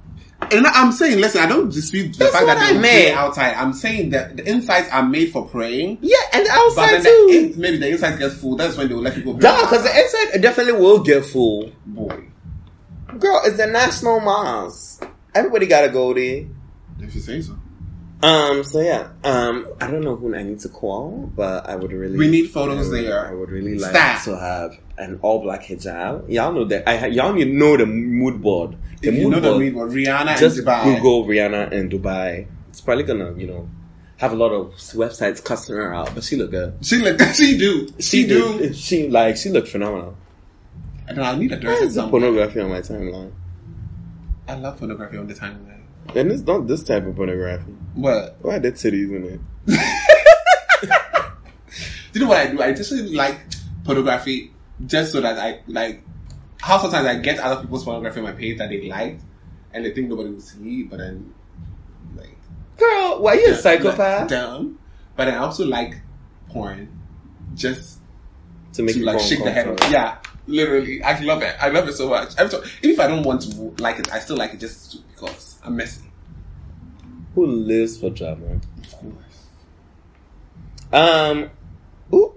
And 0.51 0.67
I'm 0.67 0.91
saying, 0.91 1.21
listen, 1.21 1.41
I 1.41 1.47
don't 1.47 1.71
dispute 1.71 2.11
the 2.13 2.19
That's 2.25 2.33
fact 2.33 2.45
that 2.47 2.57
I 2.57 2.73
they 2.73 2.79
pray 2.79 3.11
outside. 3.13 3.53
I'm 3.55 3.71
saying 3.71 4.09
that 4.09 4.35
the 4.35 4.45
insides 4.49 4.89
are 4.89 5.03
made 5.03 5.31
for 5.31 5.47
praying. 5.47 5.99
yeah, 6.01 6.17
and 6.33 6.43
But 6.45 6.57
outside 6.57 6.91
then 6.91 7.03
too. 7.03 7.27
the 7.31 7.53
in, 7.53 7.59
maybe 7.61 7.77
the 7.77 7.87
inside 7.89 8.19
gets 8.19 8.35
full. 8.35 8.57
That's 8.57 8.75
when 8.75 8.89
they 8.89 8.93
will 8.95 9.01
let 9.01 9.15
people. 9.15 9.33
Duh, 9.35 9.61
because 9.61 9.83
the 9.83 9.97
inside 9.97 10.41
definitely 10.41 10.73
will 10.73 11.01
get 11.03 11.25
full. 11.25 11.71
boy, 11.85 12.25
Girl, 13.17 13.41
it's 13.45 13.55
the 13.55 13.67
national 13.67 14.19
mosque. 14.19 15.07
Everybody 15.33 15.67
gotta 15.67 15.89
go 15.89 16.13
there. 16.13 16.45
If 16.99 17.13
you 17.15 17.21
say 17.21 17.41
so. 17.41 17.57
Um. 18.23 18.63
So 18.63 18.79
yeah. 18.79 19.09
Um. 19.23 19.67
I 19.81 19.87
don't 19.91 20.03
know 20.03 20.15
who 20.15 20.33
I 20.35 20.43
need 20.43 20.59
to 20.61 20.69
call, 20.69 21.29
but 21.35 21.67
I 21.69 21.75
would 21.75 21.91
really. 21.91 22.17
We 22.17 22.27
need 22.29 22.47
photos 22.49 22.87
I 22.87 22.89
would, 22.89 23.05
there. 23.05 23.27
I 23.27 23.33
would 23.33 23.49
really 23.49 23.77
like 23.77 23.91
Stat. 23.91 24.23
to 24.25 24.37
have 24.37 24.71
an 24.97 25.19
all 25.21 25.41
black 25.41 25.63
hijab. 25.63 26.29
Y'all 26.31 26.53
know 26.53 26.63
that. 26.65 26.87
I 26.87 27.07
y'all 27.07 27.33
need 27.33 27.49
know 27.53 27.75
the 27.77 27.85
mood 27.85 28.41
board. 28.41 28.77
The 29.01 29.09
If 29.09 29.15
you 29.15 29.23
mood 29.23 29.31
know 29.33 29.39
the 29.41 29.59
mood 29.59 29.73
board. 29.73 29.91
Rihanna 29.91 30.37
just 30.39 30.57
and 30.59 30.67
Dubai. 30.67 30.95
Google 30.95 31.25
Rihanna 31.25 31.71
in 31.73 31.89
Dubai. 31.89 32.47
It's 32.69 32.81
probably 32.81 33.03
gonna, 33.03 33.33
you 33.37 33.47
know, 33.47 33.69
have 34.17 34.31
a 34.31 34.35
lot 34.35 34.49
of 34.51 34.73
websites 34.95 35.43
cussing 35.43 35.75
her 35.75 35.93
out, 35.93 36.15
but 36.15 36.23
she 36.23 36.35
look 36.37 36.51
good. 36.51 36.73
She 36.81 36.97
look, 36.97 37.19
she 37.35 37.57
do, 37.57 37.87
she, 37.99 38.25
do. 38.25 38.57
did- 38.57 38.75
She 38.77 39.09
like 39.09 39.35
she 39.37 39.49
looked 39.49 39.67
phenomenal. 39.67 40.17
And 41.07 41.19
I 41.21 41.35
need 41.37 41.51
a 41.51 41.57
dress 41.57 41.95
pornography 41.95 42.59
on 42.61 42.69
my 42.69 42.79
timeline? 42.81 43.31
I 44.47 44.55
love 44.55 44.77
pornography 44.79 45.17
on 45.17 45.27
the 45.27 45.33
timeline. 45.35 45.74
And 46.13 46.31
it's 46.31 46.43
not 46.43 46.67
this 46.67 46.83
type 46.83 47.05
of 47.05 47.15
pornography. 47.15 47.71
What? 47.95 48.37
Why 48.41 48.55
are 48.55 48.59
there 48.59 48.71
titties 48.71 49.09
in 49.15 49.23
it? 49.25 49.39
Do 52.13 52.19
you 52.19 52.25
know 52.25 52.29
what 52.29 52.37
I 52.37 52.47
do? 52.51 52.61
I 52.61 52.71
just 52.73 52.91
really 52.91 53.13
like 53.15 53.39
pornography 53.83 54.51
just 54.85 55.11
so 55.11 55.21
that 55.21 55.37
I 55.37 55.61
like. 55.67 56.01
How 56.61 56.77
sometimes 56.79 57.05
I 57.07 57.15
get 57.19 57.39
other 57.39 57.61
people's 57.61 57.83
pornography 57.83 58.19
on 58.19 58.25
my 58.25 58.31
page 58.31 58.57
that 58.59 58.69
they 58.69 58.87
like, 58.89 59.19
and 59.73 59.83
they 59.85 59.91
think 59.93 60.09
nobody 60.09 60.29
will 60.29 60.39
see, 60.39 60.83
but 60.83 60.97
then 60.99 61.33
like 62.15 62.37
Girl, 62.77 63.21
why 63.21 63.33
you 63.33 63.47
a 63.47 63.51
dumb- 63.51 63.59
psychopath? 63.61 64.29
Dumb. 64.29 64.79
But 65.17 65.27
I 65.27 65.35
also 65.37 65.65
like 65.65 65.97
porn, 66.49 66.87
just 67.53 67.99
To 68.73 68.83
make 68.83 68.93
to 68.93 68.99
you 68.99 69.05
like 69.05 69.19
shake 69.19 69.43
the 69.43 69.51
head. 69.51 69.67
uncomfortable. 69.67 69.91
Yeah, 69.93 70.17
literally, 70.47 71.03
I 71.03 71.19
love 71.19 71.41
it. 71.41 71.55
I 71.59 71.69
love 71.69 71.87
it 71.89 71.93
so 71.93 72.09
much. 72.09 72.33
Every 72.37 72.49
time, 72.57 72.67
even 72.81 72.91
if 72.91 72.99
I 72.99 73.07
don't 73.07 73.23
want 73.23 73.41
to 73.41 73.75
like 73.83 73.99
it, 73.99 74.11
I 74.13 74.19
still 74.19 74.37
like 74.37 74.53
it 74.53 74.59
just 74.59 75.05
because 75.13 75.44
I'm 75.65 75.75
messy. 75.75 76.01
Who 77.33 77.45
lives 77.45 77.97
for 77.99 78.09
drama? 78.11 78.45
Of 78.83 78.91
course. 78.91 79.13
Um, 80.93 81.49
ooh, 82.13 82.33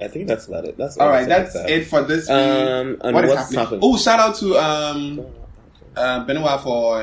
I 0.00 0.08
think 0.08 0.26
that's 0.26 0.48
about 0.48 0.64
it. 0.64 0.76
That's 0.76 0.96
All 0.96 1.08
right, 1.08 1.28
that's 1.28 1.52
said. 1.52 1.70
it 1.70 1.86
for 1.86 2.02
this 2.02 2.28
week. 2.28 2.36
Um, 2.36 2.98
and 3.02 3.14
what 3.14 3.24
is 3.24 3.30
what's 3.34 3.54
happening? 3.54 3.80
Oh, 3.82 3.96
shout 3.96 4.18
out 4.18 4.34
to 4.36 4.56
um 4.56 5.26
uh, 5.96 6.24
Benoit 6.24 6.60
for 6.62 7.02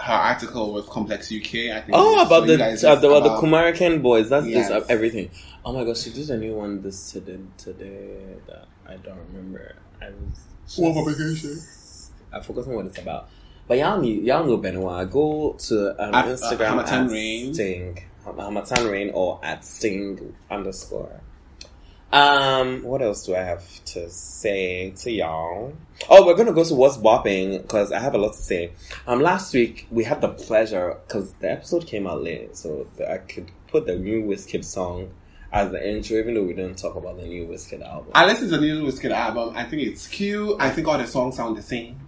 her 0.00 0.12
article 0.12 0.72
with 0.72 0.86
Complex 0.88 1.30
UK. 1.30 1.70
I 1.76 1.80
think 1.82 1.90
Oh, 1.92 2.24
about 2.24 2.46
the 2.46 2.54
uh, 2.54 2.74
the, 2.96 3.08
about- 3.08 3.22
the 3.22 3.46
Kumarakan 3.46 4.02
boys. 4.02 4.28
That's 4.30 4.46
Yes. 4.46 4.68
this 4.68 4.82
uh, 4.82 4.86
everything. 4.88 5.30
Oh 5.64 5.72
my 5.72 5.84
gosh, 5.84 6.00
she 6.02 6.10
did 6.10 6.28
a 6.30 6.36
new 6.36 6.54
one 6.56 6.82
this 6.82 7.12
today. 7.12 7.38
Today 7.58 8.16
that 8.48 8.66
I 8.88 8.96
don't 8.96 9.18
remember. 9.32 9.76
I 10.02 10.06
was 10.08 10.78
What 10.78 10.94
publication? 10.94 11.58
I 12.32 12.40
forgot 12.40 12.66
what 12.66 12.86
it's 12.86 12.98
about. 12.98 13.28
But 13.66 13.78
y'all 13.78 14.00
need 14.00 14.24
y'all 14.24 14.44
know 14.44 14.58
Benoit. 14.58 15.10
Go 15.10 15.54
to 15.58 15.90
um, 16.02 16.14
At, 16.14 16.26
uh, 16.26 16.28
Instagram 16.28 16.84
Hamatan 16.84 17.06
at 17.06 17.10
Rain. 17.10 17.54
Sting 17.54 18.04
Hamatan 18.26 18.90
Rain 18.90 19.10
or 19.14 19.40
at 19.42 19.64
Sting 19.64 20.34
underscore. 20.50 21.20
Um, 22.12 22.84
what 22.84 23.02
else 23.02 23.26
do 23.26 23.34
I 23.34 23.40
have 23.40 23.84
to 23.86 24.08
say 24.08 24.90
to 24.90 25.10
y'all? 25.10 25.72
Oh, 26.08 26.24
we're 26.24 26.36
gonna 26.36 26.52
go 26.52 26.62
to 26.62 26.74
what's 26.74 26.96
bopping 26.96 27.60
because 27.62 27.90
I 27.90 27.98
have 27.98 28.14
a 28.14 28.18
lot 28.18 28.34
to 28.34 28.42
say. 28.42 28.70
Um, 29.06 29.20
last 29.20 29.52
week 29.52 29.88
we 29.90 30.04
had 30.04 30.20
the 30.20 30.28
pleasure 30.28 30.96
because 31.06 31.32
the 31.34 31.50
episode 31.50 31.86
came 31.86 32.06
out 32.06 32.22
late, 32.22 32.56
so 32.56 32.86
I 33.08 33.18
could 33.18 33.50
put 33.66 33.86
the 33.86 33.96
new 33.96 34.22
Wizkid 34.22 34.64
song 34.64 35.10
as 35.52 35.72
the 35.72 35.88
intro, 35.88 36.18
even 36.18 36.34
though 36.34 36.44
we 36.44 36.52
didn't 36.52 36.76
talk 36.76 36.94
about 36.94 37.16
the 37.16 37.26
new 37.26 37.48
Wizkid 37.48 37.84
album. 37.84 38.12
I 38.14 38.26
listened 38.26 38.50
to 38.50 38.58
the 38.58 38.66
new 38.66 38.84
Wizkid 38.84 39.10
album. 39.10 39.56
I 39.56 39.64
think 39.64 39.82
it's 39.82 40.06
cute. 40.06 40.56
I 40.60 40.70
think 40.70 40.86
all 40.86 40.98
the 40.98 41.08
songs 41.08 41.36
sound 41.36 41.56
the 41.56 41.62
same. 41.62 41.98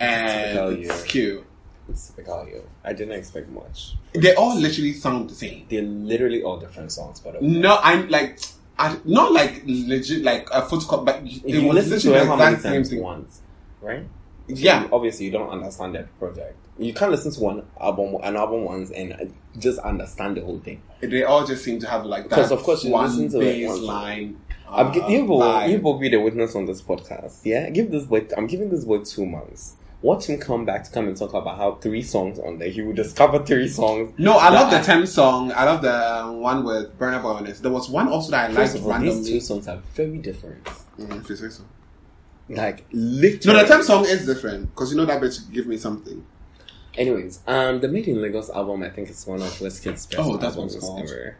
And 0.00 0.78
it's 0.84 1.02
cute. 1.04 1.44
It's 1.88 2.08
typical 2.08 2.46
you. 2.48 2.68
I 2.84 2.92
didn't 2.92 3.16
expect 3.18 3.48
much. 3.48 3.94
They 4.12 4.34
all 4.34 4.56
literally 4.58 4.92
sound 4.92 5.30
the 5.30 5.34
same. 5.34 5.66
They're 5.68 5.82
literally 5.82 6.42
all 6.42 6.58
different 6.58 6.90
songs, 6.92 7.20
but 7.20 7.36
okay. 7.36 7.46
No, 7.46 7.78
I'm 7.82 8.08
like, 8.08 8.40
I, 8.78 8.98
not 9.04 9.32
like 9.32 9.62
legit, 9.66 10.22
like 10.22 10.48
a 10.50 10.62
photocopy, 10.62 11.04
but 11.04 11.16
it 11.22 11.44
you 11.46 11.66
was 11.68 11.88
listen 11.88 12.10
to 12.12 12.16
it 12.16 12.20
the 12.20 12.26
how 12.26 12.36
many 12.36 12.56
same 12.56 12.72
times 12.72 12.90
thing. 12.90 13.02
once, 13.02 13.40
right? 13.80 14.04
Yeah. 14.48 14.82
You- 14.84 14.88
obviously 14.92 15.26
you 15.26 15.32
don't 15.32 15.48
understand 15.48 15.94
that 15.94 16.16
project. 16.18 16.56
You 16.78 16.92
can't 16.92 17.10
listen 17.10 17.32
to 17.32 17.40
one 17.40 17.62
album, 17.80 18.16
an 18.22 18.36
album 18.36 18.64
once, 18.64 18.90
and 18.90 19.32
just 19.58 19.78
understand 19.78 20.36
the 20.36 20.42
whole 20.42 20.58
thing. 20.58 20.82
They 21.00 21.22
all 21.22 21.46
just 21.46 21.64
seem 21.64 21.78
to 21.80 21.88
have 21.88 22.04
like 22.04 22.24
that. 22.24 22.30
Because 22.36 22.52
of 22.52 22.62
course 22.62 22.84
you 22.84 22.90
one 22.90 23.06
listen 23.06 23.30
to 23.30 23.40
it 23.46 23.66
once. 23.66 23.80
line. 23.80 24.40
I'm 24.68 24.88
uh, 24.88 25.08
you 25.08 25.24
will 25.24 25.66
you 25.68 25.78
will 25.80 25.98
be 25.98 26.08
the 26.10 26.18
witness 26.20 26.54
on 26.54 26.66
this 26.66 26.82
podcast. 26.82 27.40
Yeah, 27.44 27.70
give 27.70 27.90
this 27.90 28.04
boy. 28.04 28.26
I'm 28.36 28.46
giving 28.46 28.68
this 28.68 28.84
boy 28.84 28.98
two 29.04 29.24
months. 29.24 29.76
Watch 30.02 30.26
him 30.26 30.38
come 30.38 30.64
back 30.64 30.84
to 30.84 30.90
come 30.90 31.08
and 31.08 31.16
talk 31.16 31.32
about 31.32 31.56
how 31.56 31.76
three 31.76 32.02
songs 32.02 32.38
on 32.38 32.58
there. 32.58 32.68
He 32.68 32.82
will 32.82 32.94
discover 32.94 33.44
three 33.44 33.66
songs. 33.66 34.12
No, 34.18 34.36
I 34.36 34.50
love 34.50 34.70
the 34.70 34.80
Tems 34.80 35.12
song. 35.12 35.52
I 35.52 35.64
love 35.64 35.82
the 35.82 36.22
um, 36.22 36.40
one 36.40 36.64
with 36.64 36.98
Burna 36.98 37.22
Boy 37.22 37.30
on 37.30 37.46
it. 37.46 37.56
There 37.56 37.72
was 37.72 37.88
one 37.88 38.08
also 38.08 38.30
that 38.32 38.50
I 38.50 38.52
liked 38.52 38.74
of 38.76 39.00
these 39.00 39.28
two 39.28 39.40
songs 39.40 39.66
are 39.68 39.78
very 39.94 40.18
different. 40.18 40.64
Mm, 40.98 41.20
if 41.22 41.28
you 41.30 41.36
say 41.36 41.48
so. 41.48 41.64
Like 42.48 42.84
literally. 42.92 43.56
No, 43.56 43.62
the 43.62 43.68
Tems 43.68 43.86
song 43.86 44.04
is 44.04 44.26
different 44.26 44.70
because 44.74 44.92
you 44.92 44.98
know 44.98 45.06
that 45.06 45.20
bitch 45.20 45.50
give 45.52 45.66
me 45.66 45.76
something. 45.76 46.24
Anyways, 46.96 47.40
um, 47.46 47.80
the 47.80 47.88
Made 47.88 48.08
in 48.08 48.22
Lagos 48.22 48.48
album, 48.50 48.82
I 48.82 48.88
think 48.88 49.08
it's 49.10 49.26
one 49.26 49.42
of 49.42 49.48
Wizkid's 49.58 50.06
best 50.06 50.18
Oh, 50.18 50.36
that's 50.36 50.56
albums 50.56 50.76
ever. 50.76 51.36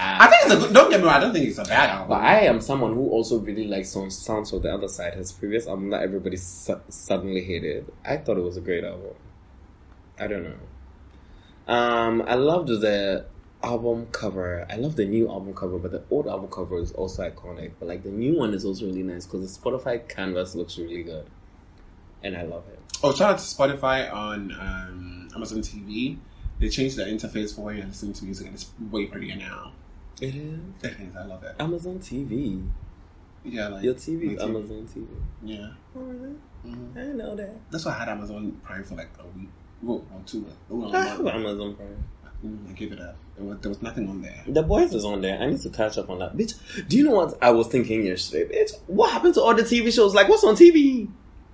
I 0.00 0.28
think 0.28 0.42
it's 0.44 0.54
a 0.54 0.56
good. 0.58 0.74
Don't 0.74 0.90
get 0.90 1.00
me 1.00 1.06
wrong. 1.06 1.16
I 1.16 1.20
don't 1.20 1.32
think 1.32 1.48
it's 1.48 1.58
a 1.58 1.64
bad 1.64 1.90
album. 1.90 2.08
But 2.08 2.22
I 2.22 2.40
am 2.42 2.60
someone 2.60 2.94
who 2.94 3.08
also 3.08 3.38
really 3.38 3.66
likes 3.66 3.90
songs, 3.90 4.16
sounds 4.16 4.52
of 4.52 4.62
the 4.62 4.72
other 4.72 4.86
side. 4.86 5.14
His 5.14 5.32
previous 5.32 5.66
album 5.66 5.90
that 5.90 6.02
everybody 6.02 6.36
su- 6.36 6.80
suddenly 6.88 7.42
hated. 7.42 7.90
I 8.04 8.18
thought 8.18 8.38
it 8.38 8.42
was 8.42 8.56
a 8.56 8.60
great 8.60 8.84
album. 8.84 9.14
I 10.18 10.26
don't 10.28 10.44
know. 10.44 11.72
Um, 11.74 12.22
I 12.26 12.34
loved 12.34 12.68
the 12.68 13.26
album 13.62 14.06
cover. 14.12 14.66
I 14.70 14.76
love 14.76 14.94
the 14.96 15.04
new 15.04 15.28
album 15.28 15.52
cover, 15.54 15.78
but 15.78 15.90
the 15.90 16.02
old 16.10 16.28
album 16.28 16.48
cover 16.48 16.78
is 16.78 16.92
also 16.92 17.28
iconic. 17.28 17.72
But 17.78 17.88
like 17.88 18.04
the 18.04 18.10
new 18.10 18.36
one 18.36 18.54
is 18.54 18.64
also 18.64 18.86
really 18.86 19.02
nice 19.02 19.26
because 19.26 19.52
the 19.52 19.60
Spotify 19.60 20.06
canvas 20.08 20.54
looks 20.54 20.78
really 20.78 21.02
good, 21.02 21.26
and 22.22 22.36
I 22.36 22.42
love 22.42 22.64
it. 22.68 22.78
oh, 23.02 23.12
shout 23.12 23.32
out 23.32 23.38
to 23.38 23.44
Spotify 23.44 24.12
on 24.12 24.52
um, 24.52 25.28
Amazon 25.34 25.58
TV. 25.58 26.18
They 26.60 26.68
changed 26.68 26.96
the 26.96 27.04
interface 27.04 27.54
for 27.54 27.62
when 27.62 27.76
you 27.76 27.82
listen 27.84 28.12
to 28.12 28.24
music, 28.24 28.46
and 28.46 28.54
it's 28.54 28.70
way 28.90 29.06
prettier 29.06 29.36
now. 29.36 29.72
It 30.20 30.34
is 30.34 30.58
It 30.82 30.96
is. 31.00 31.16
I 31.16 31.24
love 31.24 31.42
it. 31.44 31.54
Amazon 31.60 31.98
TV. 31.98 32.66
Yeah, 33.44 33.68
like 33.68 33.84
Your 33.84 33.94
TV 33.94 34.34
is. 34.34 34.42
Amazon 34.42 34.86
TV. 34.92 35.06
Yeah, 35.44 35.68
Oh, 35.96 36.00
really? 36.00 36.34
Mhm. 36.66 36.96
I 36.96 37.00
didn't 37.00 37.16
know 37.18 37.36
that. 37.36 37.54
that's 37.70 37.84
why 37.84 37.92
I 37.92 37.98
had 38.00 38.08
Amazon 38.08 38.52
Prime 38.62 38.82
for 38.84 38.96
like 38.96 39.10
a 39.18 39.38
week, 39.38 39.48
well, 39.82 40.04
or 40.12 40.20
two. 40.26 40.44
Well, 40.68 40.94
I 40.94 41.06
have. 41.06 41.26
Amazon 41.26 41.74
Prime. 41.76 42.04
Mm, 42.44 42.68
I 42.68 42.72
gave 42.72 42.92
it 42.92 43.00
up. 43.00 43.16
There 43.36 43.44
was, 43.46 43.58
there 43.60 43.68
was 43.68 43.82
nothing 43.82 44.08
on 44.08 44.22
there. 44.22 44.44
The 44.46 44.62
boys 44.62 44.92
is 44.94 45.04
on 45.04 45.20
there. 45.22 45.40
I 45.40 45.46
need 45.46 45.60
to 45.60 45.70
catch 45.70 45.98
up 45.98 46.08
on 46.10 46.18
that. 46.20 46.36
Bitch, 46.36 46.54
do 46.88 46.96
you 46.96 47.04
know 47.04 47.12
what 47.12 47.38
I 47.42 47.50
was 47.50 47.66
thinking 47.68 48.04
yesterday? 48.04 48.44
Bitch, 48.64 48.72
what 48.86 49.10
happened 49.12 49.34
to 49.34 49.42
all 49.42 49.54
the 49.54 49.62
TV 49.62 49.92
shows? 49.92 50.14
Like, 50.14 50.28
what's 50.28 50.44
on 50.44 50.54
TV? 50.54 51.08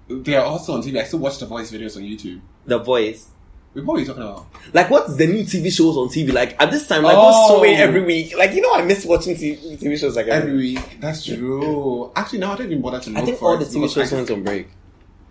They 0.09 0.37
are 0.37 0.45
also 0.45 0.75
on 0.75 0.83
TV. 0.83 1.01
I 1.01 1.05
still 1.05 1.21
watch 1.21 1.39
the 1.39 1.47
voice 1.47 1.71
videos 1.71 1.97
on 1.97 2.03
YouTube. 2.03 2.41
The 2.67 2.79
Voice. 2.79 3.29
Wait, 3.75 3.85
what 3.85 3.97
are 3.97 4.01
you 4.01 4.07
talking 4.07 4.23
about? 4.23 4.47
Like, 4.73 4.89
what's 4.89 5.17
the 5.17 5.27
new 5.27 5.43
TV 5.43 5.71
shows 5.73 5.97
on 5.97 6.09
TV? 6.09 6.33
Like, 6.33 6.61
at 6.63 6.71
this 6.71 6.87
time, 6.87 7.03
like, 7.03 7.17
Oh. 7.17 7.25
what's 7.25 7.49
showing 7.49 7.75
every 7.77 8.03
week? 8.05 8.37
Like, 8.37 8.53
you 8.53 8.61
know, 8.61 8.73
I 8.75 8.83
miss 8.83 9.05
watching 9.05 9.35
TV, 9.35 9.77
TV 9.77 9.97
shows 9.99 10.15
like 10.17 10.29
every, 10.29 10.51
Every 10.51 10.57
week. 10.63 10.99
That's 11.01 11.25
true. 11.25 12.13
Actually, 12.15 12.39
now 12.41 12.53
I 12.53 12.57
don't 12.57 12.67
even 12.71 12.81
bother 12.83 13.01
to 13.01 13.11
look 13.11 13.19
I 13.23 13.25
think 13.25 13.39
for 13.39 13.47
all 13.51 13.55
it 13.55 13.59
the 13.59 13.79
TV 13.79 13.93
shows 13.93 14.13
went 14.13 14.31
on 14.31 14.43
break 14.45 14.69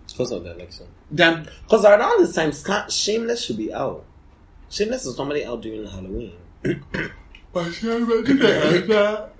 because 0.08 0.30
of 0.32 0.44
the 0.44 0.54
election. 0.54 0.86
Damn. 1.14 1.44
Because 1.62 1.84
around 1.86 2.22
this 2.22 2.34
time, 2.34 2.52
Shameless 2.90 3.44
should 3.44 3.56
be 3.56 3.72
out. 3.72 4.04
Shameless 4.68 5.06
is 5.06 5.16
normally 5.16 5.44
out 5.44 5.62
during 5.62 5.86
Halloween. 5.86 6.32
But 7.52 7.66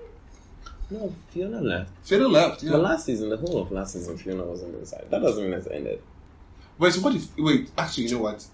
No, 0.89 1.13
Fiona 1.29 1.61
left. 1.61 1.91
Fiddle 2.03 2.29
left. 2.29 2.63
Yeah. 2.63 2.71
The 2.73 2.77
last 2.77 3.05
season, 3.07 3.29
the 3.29 3.37
whole 3.37 3.61
of 3.63 3.71
last 3.71 3.93
season, 3.93 4.17
Fiona 4.17 4.43
wasn't 4.43 4.75
inside. 4.75 5.05
That 5.09 5.21
doesn't 5.21 5.43
mean 5.43 5.53
it's 5.53 5.67
ended. 5.67 6.01
Wait, 6.77 6.93
so 6.93 7.01
what 7.01 7.15
if? 7.15 7.27
Wait, 7.37 7.71
actually, 7.77 8.05
you 8.05 8.11
know 8.11 8.19
what? 8.21 8.45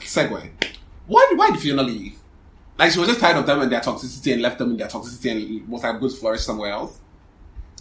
Segue. 0.00 0.50
Why, 1.06 1.32
why 1.34 1.50
did 1.50 1.60
Fiona 1.60 1.82
leave? 1.82 2.18
Like, 2.78 2.92
she 2.92 2.98
was 2.98 3.08
just 3.08 3.20
tired 3.20 3.36
of 3.36 3.46
them 3.46 3.60
and 3.60 3.70
their 3.70 3.80
toxicity 3.80 4.32
and 4.32 4.42
left 4.42 4.58
them 4.58 4.70
in 4.72 4.76
their 4.76 4.88
toxicity 4.88 5.30
and 5.60 5.68
was 5.68 5.82
like, 5.82 6.00
go 6.00 6.08
to 6.08 6.14
flourish 6.16 6.42
somewhere 6.42 6.70
else. 6.72 6.98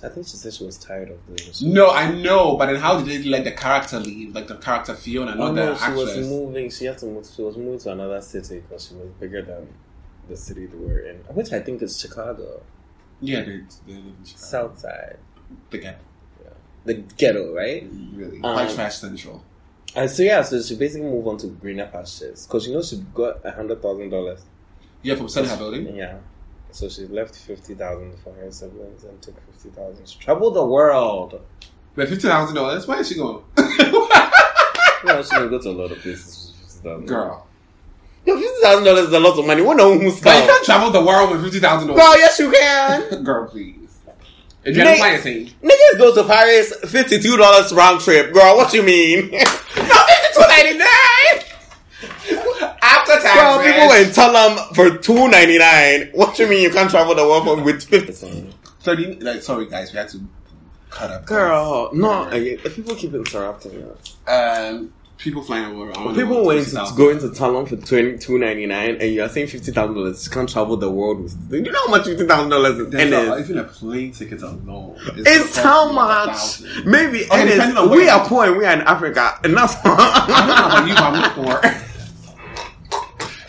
I 0.03 0.09
think 0.09 0.25
she 0.27 0.35
said 0.35 0.51
she 0.53 0.65
was 0.65 0.77
tired 0.79 1.11
of 1.11 1.19
the. 1.27 1.65
No, 1.67 1.91
I 1.91 2.09
know, 2.11 2.55
but 2.57 2.65
then 2.65 2.77
how 2.77 2.99
did 2.99 3.05
they 3.23 3.29
let 3.29 3.43
the 3.43 3.51
character 3.51 3.99
leave? 3.99 4.33
Like 4.33 4.47
the 4.47 4.55
character 4.57 4.95
Fiona, 4.95 5.35
not 5.35 5.51
Oh 5.51 5.53
the 5.53 5.65
no, 5.65 5.75
she 5.75 5.83
actress. 5.83 6.17
was 6.17 6.27
moving. 6.27 6.69
She 6.71 6.85
had 6.85 6.97
to 6.97 7.05
move. 7.05 7.27
She 7.35 7.41
was 7.43 7.55
moving 7.55 7.77
to 7.81 7.91
another 7.91 8.19
city 8.19 8.61
because 8.61 8.87
she 8.87 8.95
was 8.95 9.09
bigger 9.19 9.43
than 9.43 9.67
the 10.27 10.35
city 10.35 10.65
they 10.65 10.75
were 10.77 10.99
in, 11.01 11.17
which 11.35 11.51
I 11.53 11.59
think 11.59 11.83
is 11.83 11.99
Chicago, 11.99 12.63
yeah, 13.19 13.41
they, 13.41 13.61
they 13.85 13.93
live 13.93 14.05
in 14.05 14.15
Chicago. 14.25 14.37
South 14.47 14.79
Side, 14.79 15.17
They 15.69 15.77
get 15.77 16.01
the 16.83 16.95
ghetto, 16.95 17.53
right? 17.53 17.87
really 18.15 18.37
Um, 18.37 18.55
white 18.55 18.71
trash 18.73 18.95
central. 18.95 19.43
And 19.95 20.09
so 20.09 20.23
yeah, 20.23 20.41
so 20.41 20.61
she 20.61 20.75
basically 20.75 21.07
moved 21.09 21.27
on 21.27 21.37
to 21.39 21.47
greener 21.47 21.87
pastures 21.87 22.45
because 22.47 22.67
you 22.67 22.73
know 22.73 22.81
she 22.81 22.97
got 23.13 23.45
a 23.45 23.51
hundred 23.51 23.81
thousand 23.81 24.09
dollars. 24.09 24.43
Yeah, 25.01 25.15
from 25.15 25.27
selling 25.27 25.49
her 25.49 25.57
building. 25.57 25.95
Yeah. 25.95 26.17
So 26.71 26.87
she 26.87 27.05
left 27.07 27.35
fifty 27.35 27.73
thousand 27.75 28.17
for 28.23 28.33
her 28.33 28.49
siblings 28.51 29.03
and 29.03 29.21
took 29.21 29.35
fifty 29.51 29.69
thousand. 29.69 30.07
She 30.07 30.17
traveled 30.19 30.55
the 30.55 30.65
world. 30.65 31.41
Wait, 31.95 32.07
fifty 32.07 32.27
thousand 32.27 32.55
dollars. 32.55 32.87
Where 32.87 32.99
is 32.99 33.09
she 33.09 33.15
going? 33.15 33.43
Well, 35.03 35.23
she 35.23 35.29
can 35.31 35.49
go 35.49 35.59
to 35.59 35.69
a 35.69 35.71
lot 35.71 35.91
of 35.91 35.97
places 35.97 36.53
fifty 36.61 36.87
thousand. 36.87 37.07
Girl, 37.07 37.47
Yo, 38.25 38.35
fifty 38.37 38.61
thousand 38.61 38.83
dollars 38.83 39.07
is 39.07 39.13
a 39.13 39.19
lot 39.19 39.37
of 39.37 39.45
money. 39.47 39.61
We 39.63 39.73
know 39.73 39.97
who's 39.97 40.21
but 40.21 40.39
you 40.43 40.47
can't 40.47 40.63
travel 40.63 40.91
the 40.91 41.03
world 41.03 41.31
with 41.31 41.43
fifty 41.43 41.59
thousand 41.59 41.87
dollars. 41.87 42.03
Girl, 42.03 42.17
yes 42.17 42.39
you 42.39 42.51
can. 42.51 43.23
Girl, 43.23 43.47
please. 43.47 43.99
If 44.63 44.75
you're 44.75 44.85
Nate- 44.85 45.55
Niggas 45.63 45.97
go 45.97 46.13
to 46.13 46.23
Paris 46.23 46.75
fifty 46.87 47.19
two 47.19 47.35
dollars 47.35 47.73
round 47.73 48.01
trip. 48.01 48.31
Girl, 48.31 48.55
what 48.57 48.73
you 48.73 48.83
mean? 48.83 49.33
no, 50.41 50.47
fifty 50.47 50.47
two 50.47 50.47
ninety 50.47 50.77
nine 50.77 51.43
after 52.81 53.13
tax. 53.21 53.35
Girl, 53.35 53.59
people 53.63 53.91
in 53.91 54.09
Tulum 54.09 54.75
for 54.75 54.97
two 54.97 55.27
ninety 55.27 55.57
nine. 55.57 56.09
What 56.13 56.37
you 56.39 56.47
mean 56.47 56.61
you 56.63 56.71
can't 56.71 56.89
travel 56.89 57.13
the 57.15 57.23
world 57.25 57.43
for- 57.45 57.61
with 57.63 57.83
fifty? 57.83 58.13
thirty. 58.81 59.15
Like, 59.19 59.41
sorry 59.43 59.67
guys, 59.67 59.91
we 59.93 59.97
had 59.99 60.09
to 60.09 60.19
cut 60.89 61.11
up. 61.11 61.25
Girl, 61.25 61.89
no. 61.93 62.23
I- 62.29 62.57
People 62.75 62.95
keep 62.95 63.13
interrupting 63.13 63.83
us. 63.83 64.15
Um, 64.27 64.91
people 65.21 65.41
flying 65.43 65.65
over. 65.75 65.91
People 66.13 66.45
went 66.45 66.59
to 66.59 66.65
50,000. 66.65 66.97
go 66.97 67.09
into 67.09 67.29
Talon 67.31 67.65
for 67.65 67.75
twenty 67.77 68.17
two 68.17 68.37
ninety 68.37 68.65
nine, 68.65 68.97
and 68.99 69.13
you 69.13 69.21
are 69.23 69.29
saying 69.29 69.47
fifty 69.47 69.71
thousand 69.71 69.95
dollars. 69.95 70.25
You 70.25 70.31
can't 70.31 70.49
travel 70.49 70.77
the 70.77 70.89
world 70.89 71.21
with. 71.23 71.49
Do 71.49 71.57
you 71.57 71.71
know 71.71 71.79
how 71.85 71.91
much 71.91 72.05
fifty 72.05 72.25
thousand 72.25 72.49
dollars 72.49 72.77
is? 72.79 72.93
And 72.93 73.13
a- 73.13 73.37
even 73.39 73.57
a 73.59 73.63
plane 73.63 74.11
ticket 74.11 74.41
alone. 74.41 74.97
it's 75.17 75.57
how 75.57 75.89
oh, 75.89 75.93
cost 75.93 76.61
you 76.61 76.67
a 76.67 76.69
much? 76.73 76.85
Maybe. 76.85 77.25
Okay, 77.25 77.59
and 77.59 77.77
on 77.77 77.89
we 77.91 78.09
are 78.09 78.25
poor 78.27 78.45
and 78.45 78.57
we 78.57 78.65
are 78.65 78.73
in 78.73 78.81
Africa, 78.81 79.39
that's. 79.43 79.75
I 79.83 80.25
don't 80.27 80.47
know 80.47 80.65
about 80.65 80.87
you, 80.87 80.95
I'm 80.95 81.31
poor. 81.33 81.61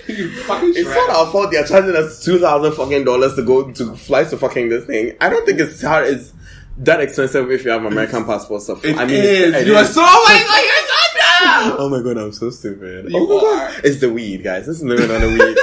you 0.09 0.31
fucking 0.43 0.73
It's 0.77 0.89
not 0.89 1.11
our 1.11 1.33
fault 1.33 1.51
they're 1.53 1.65
charging 1.65 1.97
us 1.97 2.23
two 2.25 2.39
thousand 2.39 2.73
fucking 2.73 3.05
dollars 3.05 3.35
to 3.37 3.43
go 3.43 3.71
to 3.73 3.95
fly 3.97 4.25
to 4.25 4.37
fucking 4.37 4.69
this 4.69 4.85
thing. 4.87 5.17
I 5.21 5.29
don't 5.31 5.47
think 5.47 5.61
it's 5.61 5.83
hard. 5.83 6.07
It's 6.09 6.33
that 6.79 7.01
expensive 7.01 7.51
if 7.51 7.65
you 7.65 7.71
have 7.71 7.85
American 7.85 8.25
passport 8.25 8.63
stuff. 8.63 8.85
It 8.85 8.97
I 8.97 9.05
mean, 9.05 9.15
is. 9.17 9.25
it's- 9.25 9.63
it 9.63 9.67
you 9.69 9.75
are 9.77 9.83
is. 9.83 9.95
so 9.95 10.01
like, 10.01 10.11
oh, 10.11 10.63
you're 10.65 10.87
so. 10.89 11.02
Oh 11.79 11.89
my 11.89 12.03
god, 12.03 12.19
I'm 12.19 12.33
so 12.33 12.51
stupid. 12.51 13.11
You 13.11 13.19
oh 13.19 13.27
my 13.27 13.35
are. 13.35 13.69
god, 13.73 13.85
it's 13.85 14.01
the 14.01 14.11
weed, 14.13 14.43
guys. 14.45 14.67
This 14.67 14.77
is 14.79 14.83
living 14.85 15.11
on 15.11 15.21
the 15.21 15.29
weed. 15.29 15.57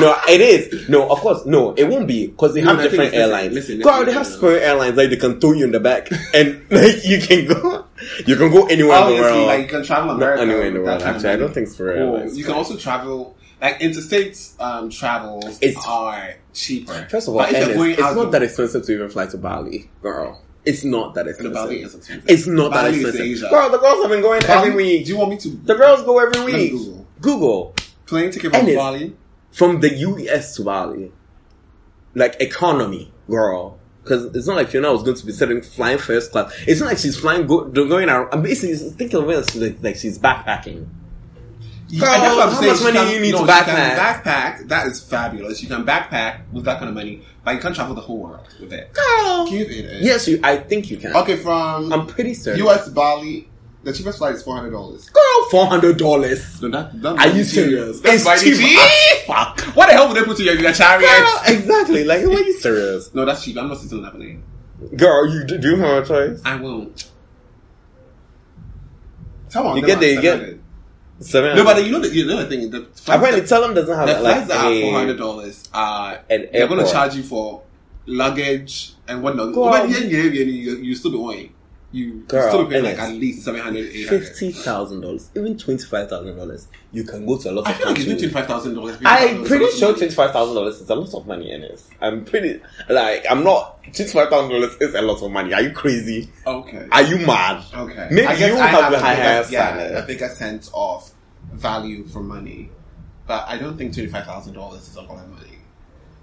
no, 0.00 0.14
it 0.28 0.40
is. 0.40 0.88
No, 0.88 1.08
of 1.10 1.18
course, 1.20 1.44
no, 1.46 1.72
it 1.74 1.84
won't 1.88 2.06
be 2.06 2.26
because 2.28 2.54
they 2.54 2.62
No, 2.62 2.74
have 2.74 2.82
different 2.82 3.12
is, 3.12 3.12
listen, 3.14 3.20
airlines. 3.20 3.54
listen, 3.54 3.80
God, 3.80 3.98
listen, 4.00 4.06
they 4.06 4.12
have. 4.12 4.26
Spirit 4.26 4.62
Airlines 4.62 4.96
like 4.96 5.10
they 5.10 5.16
can 5.16 5.40
throw 5.40 5.52
you 5.52 5.64
in 5.64 5.70
the 5.72 5.80
back 5.80 6.08
and 6.34 6.64
like 6.70 7.04
you 7.04 7.20
can 7.20 7.46
go, 7.46 7.84
you 8.26 8.36
can 8.36 8.50
go 8.52 8.66
anywhere 8.66 8.98
in 9.08 9.16
the 9.16 9.22
world. 9.22 9.46
like 9.46 9.60
you 9.62 9.68
can 9.68 9.82
travel 9.84 10.16
Not 10.16 10.38
anywhere 10.38 10.66
in 10.66 10.74
the 10.74 10.82
world. 10.82 11.02
Actually, 11.02 11.30
I 11.30 11.36
don't 11.36 11.52
think 11.54 11.68
Spirit 11.68 11.98
Or 11.98 12.16
Airlines. 12.16 12.36
You 12.38 12.44
can 12.44 12.54
also 12.54 12.76
travel 12.76 13.36
like 13.60 13.80
interstate 13.80 14.38
um, 14.60 14.90
travels 14.90 15.58
It's- 15.62 15.82
are 15.86 16.34
cheaper. 16.52 17.06
First 17.10 17.28
of 17.28 17.34
all, 17.34 17.40
But 17.40 17.50
if 17.50 17.54
you're 17.54 17.62
Ernest, 17.64 17.76
going 17.78 17.90
it's 17.92 18.00
not 18.00 18.30
that 18.32 18.42
expensive 18.42 18.84
to 18.84 18.92
even 18.92 19.08
fly 19.08 19.26
to 19.26 19.38
Bali, 19.38 19.90
girl. 20.02 20.42
It's 20.66 20.84
not 20.84 21.14
that 21.14 21.24
The 21.24 21.30
expensive. 21.30 21.54
Bali 21.54 21.82
is 21.82 21.94
expensive. 21.94 22.24
It's 22.28 22.46
not 22.46 22.70
Bali 22.72 22.90
that 22.90 22.94
is 22.98 23.02
expensive. 23.04 23.20
Asia. 23.32 23.48
Girl, 23.50 23.70
the 23.70 23.78
girls 23.78 24.02
have 24.02 24.10
been 24.10 24.20
going 24.22 24.40
Bali- 24.42 24.68
every 24.70 24.74
week. 24.74 25.06
Do 25.06 25.12
you 25.12 25.18
want 25.18 25.30
me 25.30 25.36
to 25.38 25.48
The 25.48 25.74
girls 25.74 26.02
go 26.02 26.18
every 26.18 26.44
week. 26.52 26.72
Google. 26.72 27.06
Google. 27.20 27.74
plane 28.06 28.30
ticket 28.30 28.52
from. 28.54 28.74
Bali? 28.74 29.16
from 29.52 29.80
the 29.80 29.94
US 30.00 30.54
to 30.56 30.64
Bali, 30.64 31.10
like 32.14 32.36
economy, 32.40 33.10
girl. 33.28 33.78
Because 34.02 34.26
it's 34.36 34.46
not 34.46 34.54
like 34.56 34.68
Fiona 34.68 34.92
was 34.92 35.02
going 35.02 35.16
to 35.16 35.26
be 35.26 35.32
sitting 35.32 35.62
flying 35.62 35.98
first 35.98 36.30
class. 36.30 36.52
It's 36.66 36.80
not 36.80 36.88
like 36.88 36.98
she's 36.98 37.18
flying 37.18 37.46
go, 37.46 37.64
going 37.64 38.08
around. 38.08 38.28
I'm 38.32 38.42
basically 38.42 38.76
thinking 38.76 39.18
of 39.20 39.28
it 39.30 39.56
like, 39.56 39.82
like 39.82 39.96
she's 39.96 40.18
backpacking. 40.18 40.86
Girl, 41.88 42.08
And 42.08 42.22
that's 42.22 42.34
what 42.36 42.42
I'm 42.48 42.52
how 42.52 42.58
saying. 42.60 42.70
much 42.72 42.78
She 42.78 42.84
money 42.84 42.96
can- 42.98 43.14
you 43.14 43.20
need 43.20 43.32
no, 43.32 43.46
to 43.46 43.52
she 43.52 43.64
can 43.64 43.76
backpack? 43.96 44.22
backpack. 44.24 44.68
That 44.68 44.86
is 44.88 45.00
fabulous. 45.00 45.62
You 45.62 45.68
can 45.68 45.84
backpack 45.84 46.40
with 46.52 46.64
that 46.64 46.78
kind 46.78 46.88
of 46.88 46.94
money, 46.96 47.22
but 47.44 47.54
you 47.54 47.60
can't 47.60 47.74
travel 47.76 47.94
the 47.94 48.00
whole 48.00 48.18
world 48.18 48.46
with 48.60 48.72
it. 48.72 48.92
Girl, 48.92 49.46
Give 49.48 49.70
it. 49.70 49.84
a- 50.00 50.04
yes, 50.04 50.26
you. 50.26 50.40
I 50.42 50.56
think 50.56 50.90
you 50.90 50.96
can. 50.96 51.14
Okay, 51.14 51.36
from 51.36 51.92
I'm 51.92 52.06
pretty 52.08 52.34
certain. 52.34 52.58
U.S. 52.64 52.88
Bali, 52.88 53.48
the 53.84 53.92
cheapest 53.92 54.18
flight 54.18 54.34
is 54.34 54.42
four 54.42 54.56
hundred 54.56 54.70
dollars. 54.72 55.08
girl, 55.10 55.48
four 55.50 55.66
hundred 55.66 55.96
dollars. 55.96 56.60
No, 56.60 56.70
that, 56.70 57.00
that 57.02 57.18
Are 57.20 57.28
you 57.28 57.44
serious? 57.44 58.00
That's 58.00 58.26
It's 58.26 58.42
cheap. 58.42 58.56
cheap 58.56 58.78
as 58.78 59.22
fuck. 59.26 59.60
What 59.76 59.86
the 59.86 59.92
hell 59.92 60.08
would 60.08 60.16
they 60.16 60.24
put 60.24 60.40
you 60.40 60.50
in 60.50 60.58
your 60.58 60.72
chariot? 60.72 61.06
Girl, 61.08 61.40
exactly. 61.46 62.02
Like, 62.02 62.18
are 62.24 62.32
you 62.32 62.52
serious? 62.58 63.14
No, 63.14 63.24
that's 63.24 63.44
cheap. 63.44 63.56
I'm 63.58 63.68
not 63.68 63.78
sitting 63.78 63.98
on 63.98 64.04
that 64.04 64.14
plane. 64.16 64.42
Girl, 64.96 65.30
you 65.32 65.44
do 65.44 65.70
you 65.70 65.76
have 65.76 66.02
a 66.02 66.06
choice? 66.06 66.42
I 66.44 66.56
won't. 66.56 67.10
Tell 69.50 69.62
them 69.68 69.76
You 69.76 69.86
get 69.86 70.00
there, 70.00 70.10
you 70.14 70.20
get- 70.20 70.32
700. 70.38 70.55
Seven. 71.20 71.56
No, 71.56 71.64
but 71.64 71.82
you 71.84 71.90
know 71.90 72.00
the, 72.00 72.14
you 72.14 72.26
know 72.26 72.36
the 72.36 72.46
thing. 72.46 72.70
The 72.70 72.80
flights, 72.82 73.08
apparently, 73.08 73.46
tell 73.46 73.62
them 73.62 73.74
doesn't 73.74 73.96
have 73.96 74.06
the 74.06 74.20
like 74.20 74.34
flights 74.34 74.48
that 74.48 74.64
are 74.66 74.80
four 74.82 74.92
hundred 74.92 75.16
dollars 75.16 75.68
are 75.72 76.20
An 76.28 76.48
they're 76.52 76.68
going 76.68 76.84
to 76.84 76.90
charge 76.92 77.14
you 77.14 77.22
for 77.22 77.62
luggage 78.04 78.92
and 79.08 79.22
whatnot. 79.22 79.54
Girl. 79.54 79.70
But 79.70 79.88
yeah, 79.88 79.98
yeah, 79.98 80.22
yeah, 80.24 80.44
you 80.44 80.76
you 80.76 80.94
still 80.94 81.12
be 81.12 81.16
owing. 81.16 81.52
You 81.92 82.24
Girl, 82.26 82.48
still 82.48 82.66
paying 82.66 82.82
like 82.84 82.98
at 82.98 83.12
least 83.12 83.44
700 83.44 83.78
800 83.86 84.08
fifty 84.26 84.50
thousand 84.52 85.02
dollars, 85.02 85.30
even 85.36 85.56
twenty 85.56 85.84
five 85.84 86.10
thousand 86.10 86.36
dollars, 86.36 86.66
you 86.92 87.04
can 87.04 87.24
go 87.24 87.38
to 87.38 87.50
a 87.50 87.52
lot 87.52 87.66
I 87.68 87.70
of 87.70 87.76
feel 87.76 87.86
like 87.86 87.96
it's 87.98 88.06
twenty 88.06 88.28
five 88.28 88.46
thousand 88.46 88.74
dollars. 88.74 88.98
I'm 89.04 89.44
pretty 89.44 89.70
sure 89.70 89.94
twenty 89.94 90.12
five 90.12 90.32
thousand 90.32 90.56
dollars 90.56 90.80
is 90.80 90.90
a 90.90 90.94
lot 90.96 91.14
of 91.14 91.26
money 91.26 91.52
in 91.52 91.62
it. 91.62 91.80
I'm 92.00 92.24
pretty 92.24 92.60
like 92.88 93.24
I'm 93.30 93.44
not 93.44 93.82
twenty 93.84 94.10
five 94.10 94.28
thousand 94.30 94.50
dollars 94.50 94.76
is 94.80 94.94
a 94.94 95.00
lot 95.02 95.22
of 95.22 95.30
money. 95.30 95.54
Are 95.54 95.62
you 95.62 95.70
crazy? 95.70 96.28
Okay. 96.44 96.88
Are 96.90 97.02
you 97.02 97.24
mad? 97.24 97.64
Okay. 97.72 98.08
Maybe 98.10 98.26
I 98.26 98.36
guess 98.36 98.48
you 98.50 98.58
I 98.58 98.66
have 98.66 98.92
a 98.92 98.96
a 98.96 98.98
higher 98.98 99.16
bigger, 99.16 99.52
yeah, 99.52 99.72
standard. 99.76 99.96
a 99.96 100.06
bigger 100.06 100.28
sense 100.28 100.70
of 100.74 101.08
value 101.52 102.04
for 102.08 102.20
money, 102.20 102.68
but 103.28 103.44
I 103.48 103.58
don't 103.58 103.78
think 103.78 103.94
twenty 103.94 104.08
five 104.10 104.26
thousand 104.26 104.54
dollars 104.54 104.88
is 104.88 104.96
a 104.96 105.02
lot 105.02 105.18
of 105.22 105.30
money. 105.30 105.58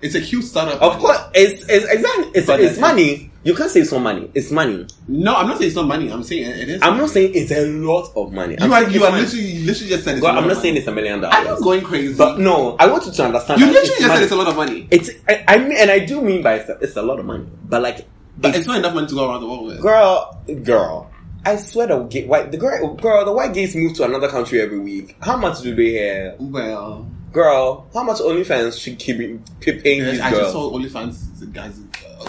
It's 0.01 0.15
a 0.15 0.19
huge 0.19 0.43
startup. 0.43 0.81
Of 0.81 0.99
course, 0.99 1.19
it's 1.33 1.63
it's 1.69 1.85
exactly 1.85 2.25
it's, 2.35 2.49
it's 2.49 2.73
then- 2.73 2.81
money. 2.81 3.29
You 3.43 3.53
can't 3.55 3.69
say 3.69 3.81
it's 3.81 3.91
not 3.91 3.99
money. 4.01 4.31
It's 4.33 4.51
money. 4.51 4.87
No, 5.07 5.35
I'm 5.35 5.47
not 5.47 5.57
saying 5.57 5.67
it's 5.67 5.75
not 5.75 5.85
money. 5.87 6.09
I'm 6.09 6.23
saying 6.23 6.43
it 6.49 6.69
is. 6.69 6.81
I'm 6.81 6.91
money. 6.91 7.01
not 7.01 7.09
saying 7.09 7.31
it's 7.35 7.51
a 7.51 7.65
lot 7.67 8.09
of 8.15 8.31
money. 8.31 8.55
I'm 8.59 8.69
you 8.69 8.73
are. 8.73 8.89
You 8.89 9.03
are 9.03 9.11
money. 9.11 9.23
literally, 9.23 9.45
you 9.45 9.65
literally 9.67 9.89
just 9.89 10.03
said. 10.05 10.13
It's 10.15 10.21
Girl, 10.25 10.37
I'm 10.37 10.47
not 10.47 10.57
saying 10.57 10.77
it's 10.77 10.87
a 10.87 10.91
million 10.93 11.19
dollars. 11.19 11.35
I'm 11.37 11.45
not 11.45 11.61
going 11.61 11.81
crazy. 11.81 12.15
But 12.17 12.39
no, 12.39 12.77
I 12.79 12.87
want 12.87 13.05
you 13.05 13.11
to 13.11 13.23
understand. 13.25 13.59
you 13.59 13.67
literally 13.67 13.87
just 13.89 14.01
money. 14.01 14.13
said 14.13 14.23
it's 14.23 14.31
a 14.31 14.35
lot 14.35 14.47
of 14.47 14.55
money. 14.55 14.87
It's 14.91 15.09
I, 15.27 15.43
I 15.47 15.57
mean, 15.57 15.73
and 15.77 15.91
I 15.91 15.99
do 15.99 16.21
mean 16.21 16.41
by 16.41 16.55
it's 16.55 16.69
a, 16.69 16.77
it's 16.79 16.95
a 16.95 17.01
lot 17.01 17.19
of 17.19 17.25
money, 17.25 17.45
but 17.65 17.81
like, 17.81 18.07
But 18.37 18.49
it's, 18.49 18.59
it's 18.59 18.67
not 18.67 18.77
enough 18.77 18.93
money 18.95 19.07
to 19.07 19.13
go 19.15 19.29
around 19.29 19.41
the 19.41 19.47
world 19.47 19.65
with. 19.67 19.81
girl, 19.81 20.41
girl, 20.63 21.11
I 21.45 21.57
swear 21.57 21.87
the 21.87 22.03
gay, 22.03 22.25
white 22.25 22.49
the 22.51 22.57
girl, 22.57 22.93
girl, 22.95 23.25
the 23.25 23.33
white 23.33 23.53
gays 23.53 23.75
move 23.75 23.93
to 23.95 24.05
another 24.05 24.29
country 24.29 24.61
every 24.61 24.79
week. 24.79 25.17
How 25.21 25.35
much 25.35 25.61
do 25.61 25.75
they 25.75 25.93
have? 25.95 26.39
Well, 26.39 27.09
Girl, 27.33 27.87
how 27.91 28.03
much 28.03 28.19
OnlyFans 28.19 28.79
should 28.79 28.99
keep 28.99 29.17
keep 29.59 29.81
paying 29.83 30.03
these 30.05 30.19
I 30.21 30.29
just 30.29 30.41
girls? 30.41 30.53
saw 30.53 30.71
OnlyFans 30.71 31.51
guys. 31.51 31.79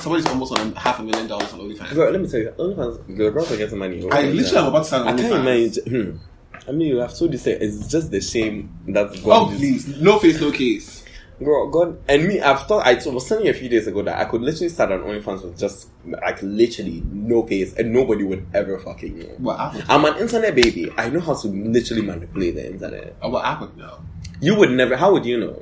Somebody's 0.00 0.26
almost 0.26 0.58
on 0.58 0.72
half 0.74 0.98
a 1.00 1.02
million 1.02 1.26
dollars 1.26 1.52
on 1.52 1.60
OnlyFans. 1.60 1.94
Girl, 1.94 2.10
let 2.12 2.20
me 2.20 2.28
tell 2.28 2.40
you, 2.40 2.50
OnlyFans, 2.58 3.06
the 3.06 3.30
girls 3.30 3.52
are 3.52 3.56
getting 3.56 3.78
money. 3.78 3.98
I 4.10 4.22
literally 4.22 4.56
am 4.58 4.66
about 4.66 4.78
to 4.80 4.84
start 4.84 5.06
I 5.06 5.10
on 5.10 5.18
can't 5.18 5.34
imagine. 5.34 5.84
Hmm. 5.86 6.68
I 6.68 6.72
mean, 6.72 6.88
you 6.88 6.96
have 6.98 7.14
told 7.16 7.32
this. 7.32 7.46
It's 7.46 7.88
just 7.88 8.10
the 8.10 8.20
shame 8.20 8.70
that 8.88 9.08
God 9.22 9.48
Oh 9.48 9.50
is- 9.52 9.58
please, 9.58 10.00
no 10.00 10.18
face, 10.18 10.40
no 10.40 10.50
case. 10.50 11.02
Girl, 11.42 11.68
God, 11.68 11.98
and 12.08 12.28
me, 12.28 12.40
I've 12.40 12.60
thought, 12.68 12.86
I 12.86 12.94
was 12.94 13.28
telling 13.28 13.44
you 13.46 13.50
a 13.50 13.54
few 13.54 13.68
days 13.68 13.88
ago 13.88 14.02
that 14.02 14.18
I 14.18 14.24
could 14.24 14.40
literally 14.40 14.68
start 14.68 14.92
an 14.92 15.00
OnlyFans 15.00 15.42
with 15.42 15.58
just, 15.58 15.88
like, 16.06 16.40
literally 16.42 17.02
no 17.12 17.42
case, 17.42 17.74
and 17.74 17.92
nobody 17.92 18.22
would 18.22 18.46
ever 18.54 18.78
fucking 18.78 19.18
know. 19.18 19.26
Well, 19.40 19.56
I 19.56 19.74
would. 19.74 19.84
I'm 19.88 20.04
an 20.04 20.16
internet 20.18 20.54
baby. 20.54 20.92
I 20.96 21.08
know 21.10 21.18
how 21.18 21.34
to 21.34 21.48
literally 21.48 22.02
manipulate 22.02 22.54
the 22.54 22.70
internet. 22.70 23.16
Uh, 23.22 23.28
well, 23.30 23.42
I 23.42 23.60
would 23.60 23.76
know. 23.76 23.98
You 24.40 24.54
would 24.54 24.70
never, 24.70 24.96
how 24.96 25.12
would 25.12 25.26
you 25.26 25.40
know? 25.40 25.60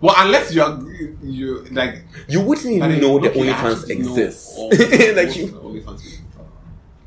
Well, 0.00 0.14
unless 0.18 0.52
you're 0.52 0.78
you 1.22 1.64
like 1.70 2.04
You 2.28 2.42
wouldn't 2.42 2.66
even 2.66 3.00
know 3.00 3.18
the 3.18 3.30
OnlyFans 3.30 3.88
exists. 3.88 4.58
like, 4.58 5.36
you, 5.36 5.48
OnlyFans 5.48 6.20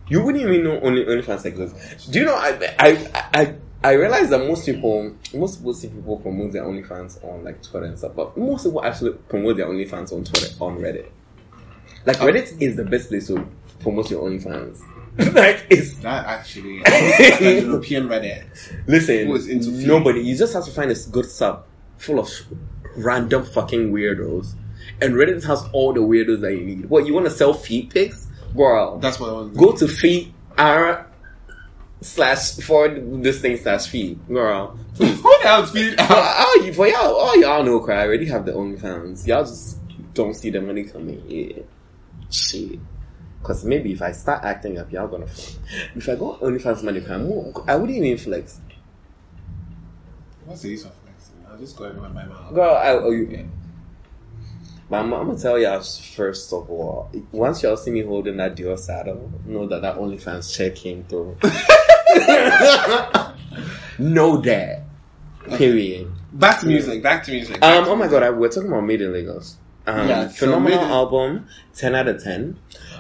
you 0.10 0.24
wouldn't 0.24 0.44
even 0.44 0.64
know 0.64 0.80
only 0.82 1.06
OnlyFans 1.06 1.46
exists. 1.46 2.08
Do 2.08 2.20
you 2.20 2.26
know, 2.26 2.36
I, 2.36 2.76
I, 2.80 3.30
I, 3.34 3.56
I 3.84 3.92
realize 3.94 4.30
that 4.32 4.40
most 4.40 4.66
people, 4.66 5.16
most 5.34 5.58
people 5.58 5.74
see 5.74 5.88
people 5.88 6.18
promote 6.18 6.52
their 6.52 6.64
OnlyFans 6.64 7.24
on 7.24 7.44
like 7.44 7.62
Twitter 7.62 7.86
and 7.86 7.98
stuff, 7.98 8.14
but 8.16 8.36
most 8.36 8.66
people 8.66 8.84
actually 8.84 9.14
promote 9.30 9.58
their 9.58 9.68
OnlyFans 9.68 10.12
on 10.12 10.24
Twitter, 10.24 10.52
on 10.60 10.80
Reddit. 10.80 11.10
Like 12.06 12.20
um, 12.20 12.28
Reddit 12.28 12.60
is 12.60 12.76
the 12.76 12.86
best 12.86 13.10
place 13.10 13.28
to 13.28 13.48
promote 13.80 14.10
your 14.10 14.28
OnlyFans. 14.28 14.82
like 15.36 15.66
it's 15.70 15.96
That 15.98 16.26
actually, 16.26 16.80
like 16.84 17.40
European 17.40 18.08
Reddit. 18.08 18.46
listen. 18.88 19.88
Nobody. 19.88 20.22
You 20.22 20.36
just 20.36 20.54
have 20.54 20.66
to 20.66 20.72
find 20.72 20.90
this 20.90 21.06
good 21.06 21.26
sub 21.26 21.66
full 21.98 22.20
of 22.20 22.30
random 22.96 23.46
fucking 23.46 23.92
weirdos, 23.92 24.54
and 25.02 25.14
Reddit 25.14 25.44
has 25.46 25.64
all 25.74 25.94
the 25.94 26.02
weirdos 26.02 26.42
that 26.42 26.54
you 26.54 26.66
need. 26.66 26.90
What 26.90 27.06
you 27.06 27.14
want 27.14 27.26
to 27.26 27.32
sell 27.32 27.54
feet 27.54 27.94
pics, 27.94 28.28
girl? 28.56 29.00
That's 29.00 29.20
what 29.20 29.30
I 29.30 29.34
was. 29.34 29.50
Go 29.52 29.72
to 29.74 29.88
feet 29.88 30.34
r 30.58 30.90
uh, 30.90 31.04
slash 32.02 32.58
forward 32.58 33.24
this 33.24 33.42
thing 33.42 33.58
slash 33.58 33.88
feet, 33.88 34.28
girl. 34.28 34.78
Please. 34.96 35.16
Who 35.22 35.36
the 35.42 35.48
hell's 35.48 35.72
feet? 35.72 36.00
For 36.00 36.14
all 36.14 36.66
you, 36.66 36.74
for 36.74 36.88
y'all, 36.88 37.16
all 37.16 37.40
y'all 37.40 37.64
know, 37.64 37.80
cry. 37.80 38.02
I 38.02 38.06
already 38.08 38.26
have 38.28 38.46
the 38.46 38.52
OnlyFans. 38.52 39.26
Y'all 39.26 39.44
just 39.44 39.78
don't 40.14 40.34
see 40.34 40.50
the 40.50 40.62
money 40.62 40.84
coming. 40.84 41.24
Yeah, 41.28 41.64
shit. 42.30 42.80
Cause 43.42 43.64
maybe 43.64 43.94
if 43.94 44.02
I 44.02 44.12
start 44.12 44.44
acting 44.44 44.78
up, 44.78 44.92
y'all 44.92 45.08
gonna. 45.08 45.28
Fall. 45.28 45.62
If 45.96 46.10
I 46.10 46.16
go 46.16 46.38
OnlyFans 46.42 46.84
money, 46.84 47.02
I 47.68 47.76
wouldn't 47.76 47.98
even 47.98 48.18
flex. 48.18 48.60
What's 50.46 50.64
the 50.64 50.70
use 50.70 50.84
of 50.84 50.99
just 51.60 51.78
go 51.78 51.86
everywhere 51.86 52.10
by 52.10 52.26
mouth. 52.26 52.54
Girl, 52.54 52.76
I, 52.76 52.90
oh, 52.92 53.12
you, 53.12 53.48
but 54.90 55.02
I'm, 55.02 55.14
I'm 55.14 55.28
gonna 55.28 55.40
tell 55.40 55.60
y'all 55.60 55.82
first 55.82 56.52
of 56.52 56.70
all. 56.70 57.12
Once 57.32 57.62
y'all 57.62 57.78
see 57.78 57.92
me 57.92 58.02
holding 58.02 58.38
that 58.38 58.56
Dior 58.56 58.78
saddle, 58.78 59.32
know 59.46 59.68
that 59.68 59.84
that 59.84 59.98
OnlyFans 59.98 60.56
check 60.56 60.76
came 60.76 61.04
through. 61.04 61.38
know 64.00 64.38
that. 64.38 64.84
Period. 65.58 66.12
Back 66.34 66.62
to 66.62 66.66
music. 66.66 67.04
Back 67.04 67.24
to 67.26 67.32
music. 67.32 67.64
Um. 67.64 67.86
Oh 67.88 67.96
my 67.96 68.08
god, 68.08 68.24
I, 68.24 68.30
we're 68.32 68.50
talking 68.50 68.70
about 68.70 68.82
Made 68.82 69.02
in 69.02 69.14
Lagos. 69.14 69.58
Um, 69.86 70.08
Yeah, 70.08 70.28
so 70.28 70.48
phenomenal 70.48 70.82
Made 70.82 70.92
album, 70.92 71.48
ten 71.76 71.96
out 71.96 72.08
of 72.08 72.24
ten. 72.24 72.58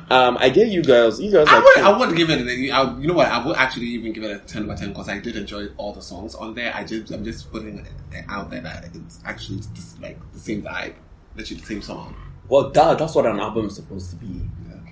Um, 0.09 0.37
I 0.39 0.49
get 0.49 0.69
you 0.69 0.83
girls. 0.83 1.19
You 1.21 1.31
girls. 1.31 1.49
I 1.49 1.57
are 1.57 1.61
would. 1.61 1.77
I 1.77 1.97
wouldn't 1.97 2.17
give 2.17 2.29
it. 2.29 2.39
A, 2.41 2.71
I, 2.71 2.97
you 2.97 3.07
know 3.07 3.13
what? 3.13 3.27
I 3.27 3.45
would 3.45 3.55
actually 3.55 3.87
even 3.87 4.11
give 4.11 4.23
it 4.23 4.31
a 4.31 4.39
ten 4.39 4.63
over 4.63 4.75
ten 4.75 4.89
because 4.89 5.07
I 5.07 5.19
did 5.19 5.35
enjoy 5.35 5.67
all 5.77 5.93
the 5.93 6.01
songs 6.01 6.35
on 6.35 6.55
there. 6.55 6.73
I 6.75 6.83
just, 6.83 7.11
I'm 7.11 7.23
just 7.23 7.51
putting 7.51 7.79
it 7.79 8.25
out 8.27 8.49
there 8.49 8.61
that 8.61 8.89
it's 8.93 9.19
actually 9.25 9.59
just 9.73 10.01
like 10.01 10.17
the 10.33 10.39
same 10.39 10.63
vibe, 10.63 10.95
literally 11.35 11.61
the 11.61 11.67
same 11.67 11.81
song. 11.81 12.15
Well, 12.47 12.71
that, 12.71 12.97
that's 12.97 13.13
what 13.13 13.27
an 13.27 13.39
album 13.39 13.67
is 13.67 13.75
supposed 13.75 14.09
to 14.09 14.15
be. 14.15 14.41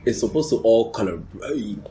It's 0.05 0.19
supposed 0.19 0.49
to 0.51 0.57
all 0.59 0.91
color 0.91 1.21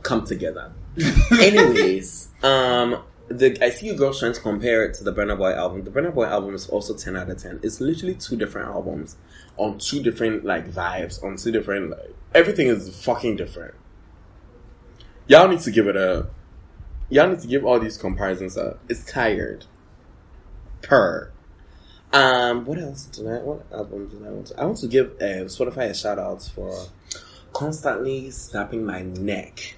come 0.03 0.25
together. 0.25 0.73
Anyways, 1.33 2.29
um, 2.43 3.03
the 3.29 3.59
I 3.65 3.71
see 3.71 3.87
you 3.87 3.95
girls 3.95 4.21
trying 4.21 4.35
to 4.35 4.41
compare 4.41 4.85
it 4.85 4.95
to 4.95 5.05
the 5.05 5.13
Burna 5.13 5.37
Boy 5.37 5.53
album. 5.53 5.83
The 5.85 5.91
Burna 5.91 6.15
Boy 6.15 6.27
album 6.27 6.55
is 6.55 6.69
also 6.69 6.95
ten 6.95 7.17
out 7.17 7.29
of 7.29 7.43
ten. 7.43 7.61
It's 7.63 7.81
literally 7.81 8.15
two 8.15 8.37
different 8.37 8.69
albums 8.69 9.17
on 9.57 9.79
two 9.79 10.03
different 10.03 10.45
like 10.45 10.71
vibes, 10.71 11.23
on 11.23 11.37
two 11.37 11.51
different 11.51 11.91
like 11.91 12.15
everything 12.35 12.69
is 12.69 13.05
fucking 13.05 13.37
different. 13.37 13.75
Y'all 15.27 15.49
need 15.49 15.61
to 15.61 15.71
give 15.71 15.89
it 15.89 15.97
a. 15.97 16.29
Y'all 17.09 17.29
need 17.29 17.41
to 17.41 17.49
give 17.49 17.65
all 17.65 17.81
these 17.81 17.97
comparisons 17.97 18.57
up. 18.57 18.79
It's 18.89 19.05
tired. 19.05 19.65
Per. 20.83 21.33
Um, 22.13 22.65
what 22.65 22.79
else 22.79 23.07
did 23.07 23.27
I? 23.27 23.39
What 23.39 23.67
album 23.73 24.09
did 24.09 24.25
I 24.25 24.31
want 24.31 24.47
to? 24.49 24.61
I 24.61 24.65
want 24.65 24.79
to 24.79 24.89
give 24.89 25.17
uh, 25.21 25.47
Spotify 25.47 25.91
a 25.91 25.95
shout 25.95 26.19
out 26.19 26.43
for 26.55 26.87
constantly 27.53 28.31
snapping 28.31 28.85
my 28.85 29.03
neck 29.03 29.77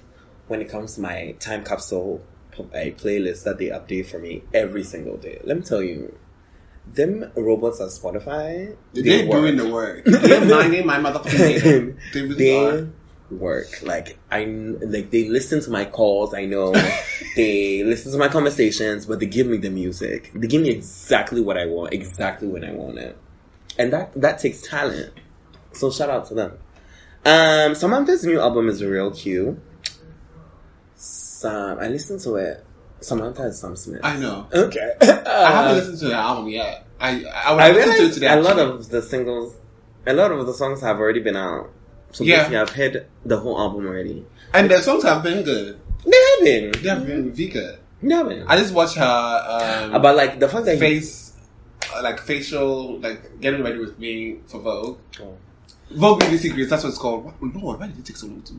when 0.49 0.61
it 0.61 0.69
comes 0.69 0.97
to 0.97 1.01
my 1.01 1.35
time 1.39 1.65
capsule 1.65 2.23
uh, 2.61 2.79
playlist 2.97 3.45
that 3.45 3.59
they 3.59 3.67
update 3.67 4.07
for 4.07 4.19
me 4.19 4.43
every 4.55 4.85
single 4.85 5.17
day. 5.17 5.41
Let 5.45 5.57
me 5.59 5.63
tell 5.63 5.83
you, 5.83 6.17
them 6.87 7.31
robots 7.37 7.81
at 7.81 7.89
Spotify, 7.89 8.77
They're 8.95 9.27
work. 9.27 9.41
doing 9.41 9.57
the 9.57 9.69
work. 9.69 10.05
They're 10.07 10.45
minding 10.45 10.87
my 10.87 10.99
motherfucking 10.99 11.65
name. 11.65 11.99
They 12.13 12.23
really 12.23 12.35
they 12.35 12.67
are. 12.67 12.89
work 13.31 13.67
like 13.83 14.19
I 14.31 14.45
like 14.45 15.11
they 15.11 15.29
listen 15.29 15.61
to 15.63 15.71
my 15.71 15.85
calls. 15.85 16.33
I 16.35 16.47
know 16.47 16.73
they 17.37 17.83
listen 17.85 18.11
to 18.13 18.19
my 18.19 18.29
conversations, 18.29 19.05
but 19.07 19.21
they 19.21 19.27
give 19.27 19.47
me 19.47 19.59
the 19.59 19.71
music. 19.71 20.31
They 20.35 20.47
give 20.47 20.63
me 20.63 20.71
exactly 20.71 21.41
what 21.43 21.59
I 21.59 21.67
want, 21.67 21.93
exactly 21.93 22.49
when 22.49 22.65
I 22.65 22.73
want 22.73 22.99
it, 22.99 23.17
and 23.79 23.93
that 23.93 24.13
that 24.21 24.39
takes 24.39 24.63
talent. 24.63 25.13
So 25.73 25.91
shout 25.91 26.09
out 26.09 26.27
to 26.29 26.35
them. 26.35 26.53
Um, 27.27 27.75
Samantha's 27.75 28.25
new 28.25 28.41
album 28.41 28.69
is 28.71 28.83
real 28.83 29.11
cute. 29.11 29.61
Sam, 31.43 31.79
I 31.79 31.87
listened 31.89 32.21
to 32.27 32.35
it. 32.37 32.65
Samantha 33.01 33.45
is 33.45 33.61
Sam 33.61 33.77
Smith. 33.77 34.01
I 34.03 34.17
know. 34.17 34.47
okay. 34.53 34.95
I 35.01 35.07
Uh, 35.07 35.53
haven't 35.53 35.77
listened 35.77 35.99
to 36.01 36.09
the 36.09 36.15
album 36.17 36.49
yet. 36.49 36.85
I 37.01 37.23
I 37.25 37.53
I 37.55 37.71
listen 37.71 37.95
to 37.97 38.05
it 38.11 38.15
today. 38.15 38.27
a 38.27 38.41
lot 38.41 38.59
of 38.59 38.89
the 38.89 39.01
singles, 39.03 39.55
a 40.05 40.13
lot 40.15 40.33
of 40.33 40.45
the 40.49 40.53
songs 40.53 40.81
have 40.81 40.99
already 40.99 41.21
been 41.21 41.37
out. 41.37 41.71
So 42.11 42.25
Yeah. 42.25 42.39
basically, 42.39 42.57
I've 42.59 42.71
heard 42.71 43.07
the 43.25 43.39
whole 43.39 43.57
album 43.65 43.87
already. 43.87 44.27
and 44.53 44.69
the 44.69 44.83
songs 44.83 45.05
have 45.05 45.23
been 45.23 45.45
good. 45.45 45.79
They 46.05 46.21
have 46.31 46.41
been. 46.49 46.65
They 46.83 46.89
have 46.89 47.07
been 47.07 47.23
really 47.31 47.47
good. 47.49 47.79
They 48.03 48.15
have 48.15 48.29
been. 48.29 48.43
I 48.49 48.57
just 48.57 48.75
watched 48.75 48.97
her 48.97 49.91
um, 49.95 50.03
But 50.03 50.17
like 50.17 50.41
the 50.41 50.49
fact 50.49 50.65
that 50.67 50.79
face, 50.81 51.35
uh, 51.95 52.03
like 52.03 52.19
facial, 52.19 52.99
like 52.99 53.21
getting 53.41 53.63
ready 53.63 53.79
with 53.79 53.97
me 53.99 54.39
for 54.51 54.59
Vogue. 54.59 54.99
Oh. 55.23 55.37
Vogue 55.91 56.19
Beauty 56.21 56.39
Secrets. 56.39 56.71
That's 56.71 56.83
what 56.83 56.91
it's 56.91 56.99
called. 56.99 57.33
Lord, 57.41 57.79
why 57.79 57.87
did 57.87 57.99
it 57.99 58.05
take 58.07 58.17
so 58.17 58.27
long 58.27 58.43
to? 58.43 58.55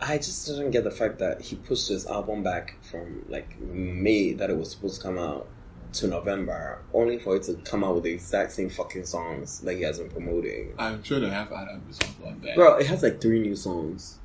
Like, 0.00 0.10
I 0.10 0.16
just 0.18 0.46
didn't 0.46 0.70
get 0.70 0.84
the 0.84 0.90
fact 0.90 1.18
that 1.18 1.40
he 1.40 1.56
pushed 1.56 1.88
his 1.88 2.06
album 2.06 2.42
back 2.42 2.76
from 2.90 3.24
like 3.28 3.58
May 3.60 4.32
that 4.34 4.50
it 4.50 4.56
was 4.56 4.70
supposed 4.70 4.96
to 4.96 5.02
come 5.02 5.18
out 5.18 5.46
to 5.94 6.06
November, 6.08 6.82
only 6.92 7.18
for 7.18 7.36
it 7.36 7.44
to 7.44 7.54
come 7.64 7.82
out 7.82 7.94
with 7.94 8.04
the 8.04 8.10
exact 8.12 8.52
same 8.52 8.68
fucking 8.68 9.06
songs 9.06 9.60
that 9.60 9.74
he 9.76 9.82
has 9.82 9.98
been 9.98 10.10
promoting. 10.10 10.74
I'm 10.78 11.02
sure 11.02 11.20
they 11.20 11.30
have 11.30 11.50
other 11.52 11.80
songs 11.90 12.14
on 12.26 12.40
there. 12.42 12.54
Girl, 12.56 12.76
it 12.76 12.86
has 12.86 13.02
like 13.02 13.20
three 13.20 13.40
new 13.40 13.56
songs. 13.56 14.18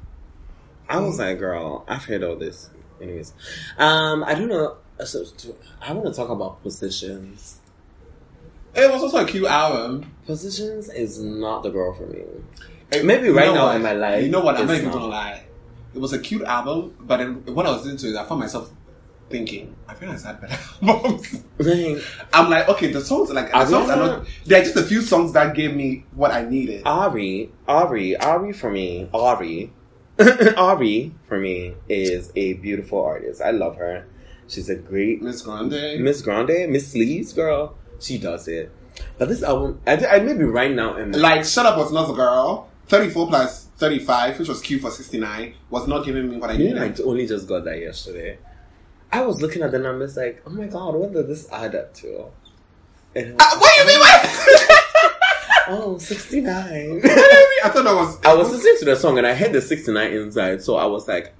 I 0.90 1.00
was 1.00 1.18
like, 1.20 1.40
girl, 1.40 1.86
I've 1.88 2.04
heard 2.04 2.24
all 2.24 2.36
this. 2.36 2.70
Anyways, 3.02 3.34
um, 3.78 4.24
I 4.26 4.34
don't 4.36 4.50
know. 4.50 4.78
So, 5.06 5.24
I 5.82 5.94
want 5.94 6.08
to 6.08 6.14
talk 6.14 6.30
about 6.30 6.62
positions. 6.62 7.60
It 8.76 8.92
was 8.92 9.02
also 9.02 9.24
a 9.24 9.28
cute 9.28 9.46
album. 9.48 10.12
Positions 10.26 10.90
is 10.90 11.20
not 11.20 11.64
the 11.64 11.70
girl 11.70 11.94
for 11.94 12.06
me. 12.08 12.24
It- 12.92 13.06
Maybe 13.06 13.28
you 13.28 13.38
right 13.38 13.46
know 13.48 13.54
now 13.56 13.66
what? 13.68 13.76
in 13.78 13.82
my 13.82 13.94
life, 13.94 14.24
You 14.24 14.30
know 14.30 14.42
what? 14.42 14.58
I'm 14.58 14.68
not 14.68 14.76
even 14.76 14.92
gonna 14.92 15.06
lie. 15.08 15.44
It 15.94 16.00
was 16.00 16.14
a 16.14 16.20
cute 16.20 16.44
album, 16.44 16.96
but 17.00 17.18
then 17.18 17.44
when 17.54 17.66
I 17.66 17.72
was 17.72 17.86
into 17.86 18.10
it, 18.10 18.16
I 18.16 18.26
found 18.26 18.40
myself 18.40 18.72
thinking, 19.30 19.76
I 19.88 19.96
realized 19.96 20.26
I 20.26 20.30
had 20.30 20.42
better 20.42 20.60
albums. 20.88 21.44
I'm 22.34 22.50
like, 22.50 22.70
okay, 22.70 22.92
the 22.92 23.02
songs 23.02 23.30
like 23.32 23.52
the 23.52 23.66
songs 23.66 23.90
are 23.90 23.96
not. 23.98 24.28
There 24.46 24.62
are 24.62 24.64
just 24.64 24.76
a 24.78 24.84
few 24.84 25.02
songs 25.02 25.34
that 25.34 25.56
gave 25.56 25.76
me 25.76 26.06
what 26.14 26.32
I 26.32 26.44
needed. 26.44 26.84
Ari, 26.86 27.52
Ari, 27.68 28.18
Ari 28.18 28.54
for 28.54 28.70
me, 28.72 29.10
Ari, 29.14 29.72
Ari 30.58 31.14
for 31.28 31.40
me 31.40 31.76
is 31.90 32.32
a 32.36 32.54
beautiful 32.54 33.04
artist. 33.04 33.42
I 33.42 33.52
love 33.52 33.78
her. 33.78 34.08
She's 34.48 34.70
a 34.70 34.76
great 34.76 35.22
Miss 35.22 35.42
Grande. 35.42 36.02
Miss 36.02 36.22
Grande, 36.22 36.70
Miss 36.70 36.92
Sleeves 36.92 37.34
girl. 37.34 37.76
She 38.00 38.18
does 38.18 38.48
it. 38.48 38.72
But 39.18 39.30
this 39.30 39.44
album, 39.44 39.80
I, 39.88 40.06
I 40.06 40.20
maybe 40.20 40.44
right 40.44 40.72
now 40.72 40.98
Like, 41.06 41.46
Shut 41.46 41.66
Up 41.66 41.78
was 41.78 41.92
not 41.92 42.08
the 42.08 42.14
girl. 42.14 42.70
34 42.88 43.28
plus 43.28 43.68
35, 43.82 44.38
which 44.38 44.48
was 44.48 44.62
cute 44.62 44.80
for 44.80 44.92
69, 44.92 45.56
was 45.72 45.88
not 45.88 46.06
giving 46.06 46.30
me 46.30 46.38
what 46.38 46.52
I 46.52 46.58
needed. 46.58 46.78
I 46.78 46.94
only 47.04 47.26
just 47.26 47.48
got 47.48 47.66
that 47.66 47.80
yesterday. 47.80 48.38
I 49.12 49.22
was 49.22 49.42
looking 49.42 49.64
at 49.64 49.72
the 49.72 49.80
numbers 49.80 50.16
like, 50.16 50.44
oh 50.46 50.52
my 50.52 50.68
god, 50.68 50.94
what 50.94 51.12
did 51.12 51.28
this 51.28 51.52
add 51.52 51.74
up 51.76 51.92
to? 51.96 52.28
And 53.16 53.28
I 53.28 53.32
was 53.32 53.38
Ah, 53.42 53.58
what 53.60 53.74
do 53.76 53.82
you 53.82 53.88
mean? 53.88 54.00
What? 54.00 55.68
oh, 55.68 55.98
69. 55.98 56.92
what 56.94 57.02
do 57.02 57.10
you 57.10 57.16
mean? 57.16 57.60
I 57.64 57.70
thought 57.70 57.84
that 57.84 57.96
was. 57.96 58.24
I 58.24 58.36
was 58.36 58.52
listening 58.52 58.76
to 58.80 58.86
the 58.86 58.96
song 58.96 59.18
and 59.18 59.26
I 59.26 59.34
heard 59.34 59.52
the 59.52 59.62
69 59.62 60.12
inside, 60.14 60.62
so 60.62 60.76
I 60.76 60.86
was 60.86 61.08
like, 61.08 61.34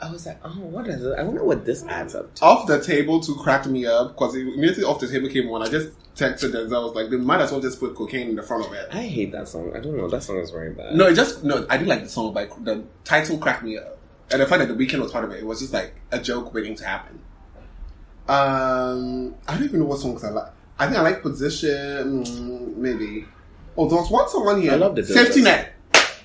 I 0.00 0.10
was 0.10 0.26
like, 0.26 0.40
oh, 0.44 0.50
what 0.58 0.88
is 0.88 1.04
it? 1.04 1.14
I 1.16 1.22
wonder 1.22 1.44
what 1.44 1.64
this 1.64 1.84
adds 1.84 2.16
up 2.16 2.34
to. 2.34 2.44
Off 2.44 2.66
the 2.66 2.82
table 2.82 3.20
to 3.20 3.34
crack 3.36 3.64
me 3.66 3.86
up 3.86 4.08
because 4.08 4.34
immediately 4.34 4.82
off 4.82 4.98
the 4.98 5.06
table 5.06 5.28
came 5.28 5.48
one. 5.48 5.62
I 5.62 5.68
just 5.68 5.90
texted 6.16 6.52
Denzel. 6.52 6.76
I 6.76 6.84
was 6.84 6.94
like, 6.94 7.10
they 7.10 7.16
might 7.16 7.40
as 7.40 7.52
well 7.52 7.60
just 7.60 7.78
put 7.78 7.94
cocaine 7.94 8.30
in 8.30 8.36
the 8.36 8.42
front 8.42 8.66
of 8.66 8.72
it. 8.72 8.88
I 8.92 9.02
hate 9.02 9.32
that 9.32 9.48
song. 9.48 9.72
I 9.76 9.80
don't 9.80 9.96
know. 9.96 10.08
That 10.08 10.22
song 10.22 10.38
is 10.38 10.50
very 10.50 10.72
bad. 10.72 10.94
No, 10.94 11.06
it 11.06 11.14
just 11.14 11.44
no. 11.44 11.66
I 11.68 11.76
did 11.76 11.86
like 11.86 12.02
the 12.02 12.08
song, 12.08 12.32
but 12.32 12.64
the 12.64 12.84
title 13.04 13.38
cracked 13.38 13.62
me 13.62 13.78
up, 13.78 13.98
and 14.30 14.40
the 14.40 14.46
fact 14.46 14.60
that 14.60 14.68
The 14.68 14.86
Weeknd 14.86 15.00
was 15.00 15.12
part 15.12 15.24
of 15.24 15.30
it, 15.32 15.40
it 15.40 15.46
was 15.46 15.60
just 15.60 15.72
like 15.72 15.94
a 16.10 16.18
joke 16.18 16.52
waiting 16.54 16.74
to 16.76 16.84
happen. 16.84 17.20
Um, 18.28 19.34
I 19.46 19.54
don't 19.54 19.64
even 19.64 19.80
know 19.80 19.86
what 19.86 20.00
songs 20.00 20.24
I 20.24 20.30
like. 20.30 20.50
I 20.78 20.86
think 20.86 20.98
I 20.98 21.02
like 21.02 21.22
Position, 21.22 22.24
mm, 22.24 22.76
maybe. 22.76 23.24
Oh, 23.76 23.88
there 23.88 23.98
was 23.98 24.10
one 24.10 24.28
song 24.28 24.48
on 24.48 24.62
here. 24.62 24.72
I 24.72 24.76
love 24.76 24.96
the 24.96 25.04
Safety 25.04 25.42
Net. 25.42 25.74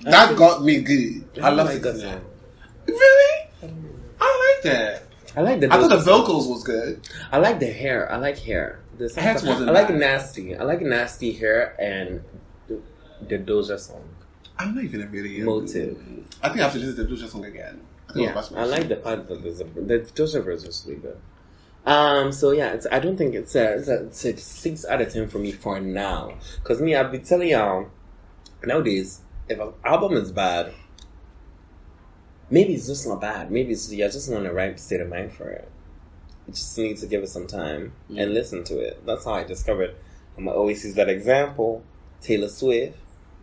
That 0.02 0.36
got 0.36 0.64
me 0.64 0.80
good. 0.80 1.24
I, 1.40 1.50
love 1.50 1.68
like 1.68 1.82
Safety 1.82 2.02
Net. 2.02 2.18
song. 2.18 2.24
Really? 2.86 3.48
I 4.20 4.54
like 4.64 4.72
that. 4.72 5.02
I 5.36 5.40
like 5.40 5.60
the. 5.60 5.72
I 5.72 5.78
thought 5.80 5.90
the 5.90 5.98
vocals 5.98 6.46
was 6.46 6.62
good. 6.62 7.00
I 7.30 7.38
like 7.38 7.58
the 7.58 7.66
hair. 7.72 8.10
I 8.12 8.16
like 8.16 8.38
hair. 8.38 8.80
The 8.98 9.10
Hats 9.20 9.42
wasn't 9.42 9.70
I 9.70 9.72
like 9.72 9.88
bad. 9.88 9.98
nasty. 9.98 10.54
I 10.56 10.64
like 10.64 10.80
nasty 10.82 11.32
hair 11.32 11.74
and 11.80 12.22
the, 12.68 12.80
the 13.26 13.38
Doja 13.38 13.78
song. 13.78 14.04
I'm 14.58 14.74
not 14.74 14.84
even 14.84 15.10
really 15.10 15.40
Motive. 15.40 15.98
I 16.42 16.48
think 16.48 16.60
I 16.60 16.64
have 16.64 16.72
to 16.74 16.78
listen 16.78 16.96
to 16.96 17.04
the 17.04 17.14
Doja 17.16 17.28
song 17.28 17.44
again. 17.46 17.80
I 18.08 18.12
think 18.12 18.26
Yeah, 18.26 18.34
was 18.34 18.52
I 18.52 18.64
like 18.64 18.88
the 18.88 18.96
part 18.96 19.26
that 19.28 19.42
the 19.42 19.98
Doja 20.14 20.44
version 20.44 20.68
is 20.68 20.84
really 20.86 21.00
good. 21.00 21.18
Um, 21.84 22.30
so 22.30 22.52
yeah, 22.52 22.72
it's, 22.74 22.86
I 22.92 23.00
don't 23.00 23.16
think 23.16 23.34
it's 23.34 23.54
a, 23.56 23.74
it's 23.78 23.88
a, 23.88 24.04
it's 24.04 24.24
a 24.24 24.36
six 24.36 24.84
out 24.84 25.00
of 25.00 25.12
ten 25.12 25.28
for 25.28 25.38
me 25.38 25.50
for 25.50 25.80
now. 25.80 26.34
Cause 26.62 26.80
me, 26.80 26.94
I've 26.94 27.10
been 27.10 27.24
telling 27.24 27.48
y'all 27.48 27.88
nowadays 28.62 29.20
if 29.48 29.58
an 29.58 29.72
album 29.84 30.12
is 30.12 30.30
bad, 30.30 30.72
maybe 32.52 32.74
it's 32.74 32.86
just 32.86 33.08
not 33.08 33.20
bad. 33.20 33.50
Maybe 33.50 33.72
it's 33.72 33.90
you're 33.92 34.10
just 34.10 34.30
not 34.30 34.38
in 34.38 34.44
the 34.44 34.52
right 34.52 34.78
state 34.78 35.00
of 35.00 35.08
mind 35.08 35.32
for 35.32 35.48
it. 35.48 35.68
You 36.46 36.52
just 36.52 36.76
need 36.78 36.98
to 36.98 37.06
give 37.06 37.22
it 37.22 37.28
some 37.28 37.46
time 37.46 37.92
and 38.08 38.34
listen 38.34 38.62
to 38.64 38.78
it. 38.78 39.04
That's 39.06 39.24
how 39.24 39.32
I 39.32 39.44
discovered. 39.44 39.96
I'm 40.36 40.46
always 40.48 40.84
use 40.84 40.94
that 40.94 41.08
example. 41.08 41.82
Taylor 42.20 42.48
Swift, 42.48 42.98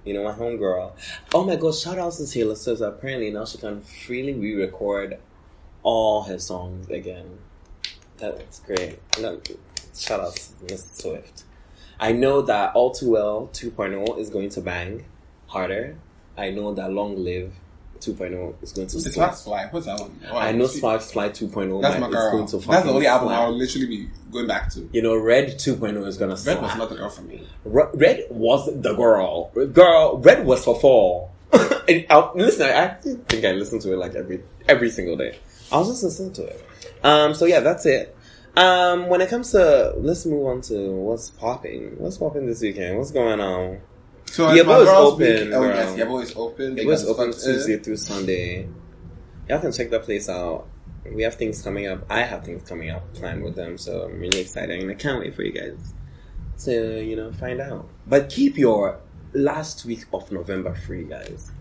you 0.05 0.13
know 0.13 0.23
my 0.23 0.31
homegirl. 0.31 0.91
Oh 1.33 1.43
my 1.43 1.55
god! 1.55 1.75
Shout 1.75 1.97
out 1.97 2.13
to 2.13 2.27
Taylor 2.27 2.55
Swift. 2.55 2.81
Apparently 2.81 3.31
now 3.31 3.45
she 3.45 3.57
can 3.57 3.81
freely 3.81 4.33
re-record 4.33 5.17
all 5.83 6.23
her 6.23 6.39
songs 6.39 6.89
again. 6.89 7.39
That's 8.17 8.59
great. 8.59 8.99
No, 9.19 9.41
Shout 9.97 10.19
out 10.19 10.35
to 10.35 10.63
Miss 10.69 10.91
Swift. 10.93 11.43
I 11.99 12.11
know 12.11 12.41
that 12.43 12.73
All 12.75 12.91
Too 12.91 13.11
Well 13.11 13.49
2.0 13.53 14.17
is 14.19 14.29
going 14.29 14.49
to 14.49 14.61
bang 14.61 15.05
harder. 15.47 15.97
I 16.37 16.51
know 16.51 16.73
that 16.73 16.91
Long 16.93 17.21
Live 17.21 17.53
2.0 17.99 18.63
is 18.63 18.71
going 18.73 18.87
to 18.87 18.97
The. 18.97 19.11
Sparks 19.11 19.43
Fly. 19.43 19.67
What's 19.71 19.85
that 19.85 19.99
one? 19.99 20.19
Oh, 20.29 20.37
I 20.37 20.51
know. 20.51 20.67
Sparks 20.67 21.11
Fly 21.11 21.29
2.0 21.29 21.81
That's 21.81 21.99
my 21.99 22.07
is 22.07 22.13
girl. 22.13 22.31
going 22.31 22.47
to 22.47 22.57
That's 22.57 22.85
the 22.85 22.91
only 22.91 23.07
album. 23.07 23.29
I'll 23.29 23.51
literally 23.55 23.87
be 23.87 24.09
going 24.31 24.47
back 24.47 24.69
to. 24.73 24.89
You 24.91 25.01
know, 25.01 25.15
Red 25.17 25.57
2.0 25.59 26.05
is 26.07 26.17
gonna 26.17 26.31
Red 26.31 26.39
slap. 26.39 26.61
was 26.61 26.75
not 26.77 26.89
the 26.89 26.95
girl 26.95 27.09
for 27.09 27.21
me. 27.23 27.47
Re- 27.65 27.89
Red 27.93 28.25
was 28.29 28.65
the 28.81 28.93
girl. 28.93 29.51
Girl, 29.73 30.17
Red 30.19 30.45
was 30.45 30.63
for 30.63 30.79
fall. 30.79 31.31
and 31.53 32.05
I, 32.09 32.31
listen, 32.35 32.67
I 32.69 32.87
think 32.89 33.43
I 33.45 33.51
listen 33.53 33.79
to 33.79 33.93
it 33.93 33.97
like 33.97 34.15
every 34.15 34.43
every 34.67 34.89
single 34.91 35.17
day. 35.17 35.37
I 35.71 35.77
was 35.79 35.89
just 35.89 36.03
listening 36.03 36.33
to 36.33 36.43
it. 36.45 36.65
Um, 37.03 37.33
so 37.33 37.45
yeah, 37.45 37.59
that's 37.61 37.85
it. 37.85 38.15
Um, 38.55 39.07
when 39.09 39.21
it 39.21 39.29
comes 39.29 39.51
to, 39.51 39.93
let's 39.97 40.25
move 40.25 40.45
on 40.47 40.61
to 40.61 40.91
what's 40.91 41.29
popping. 41.29 41.95
What's 41.97 42.17
popping 42.17 42.45
this 42.45 42.61
weekend? 42.61 42.97
What's 42.97 43.11
going 43.11 43.39
on? 43.39 43.79
So 44.31 44.53
Yeah, 44.53 44.61
it's 44.61 44.67
my 44.67 44.73
but 44.73 44.81
it's 44.81 44.91
girls' 44.91 45.13
open, 45.13 45.47
week. 45.47 45.53
Oh 45.53 45.63
yes, 45.63 45.97
yeah, 45.97 46.05
boy, 46.05 46.21
it's 46.21 46.35
open. 46.35 46.77
It 46.77 46.85
was 46.85 47.07
open 47.07 47.31
Tuesday 47.31 47.77
through 47.77 47.97
Sunday. 47.97 48.69
Y'all 49.47 49.59
can 49.59 49.71
check 49.71 49.89
that 49.89 50.03
place 50.03 50.29
out. 50.29 50.67
We 51.11 51.23
have 51.23 51.35
things 51.35 51.61
coming 51.61 51.87
up. 51.87 52.05
I 52.09 52.21
have 52.21 52.45
things 52.45 52.67
coming 52.67 52.91
up 52.91 53.13
planned 53.13 53.43
with 53.43 53.55
them, 53.55 53.77
so 53.77 54.03
I'm 54.03 54.19
really 54.19 54.39
excited 54.41 54.79
and 54.79 54.91
I 54.91 54.93
can't 54.93 55.19
wait 55.19 55.35
for 55.35 55.41
you 55.41 55.51
guys 55.51 55.93
to, 56.65 57.03
you 57.03 57.15
know, 57.15 57.31
find 57.31 57.59
out. 57.59 57.89
But 58.05 58.29
keep 58.29 58.57
your 58.57 58.99
last 59.33 59.85
week 59.85 60.05
of 60.13 60.31
November 60.31 60.75
free, 60.75 61.05
guys. 61.05 61.51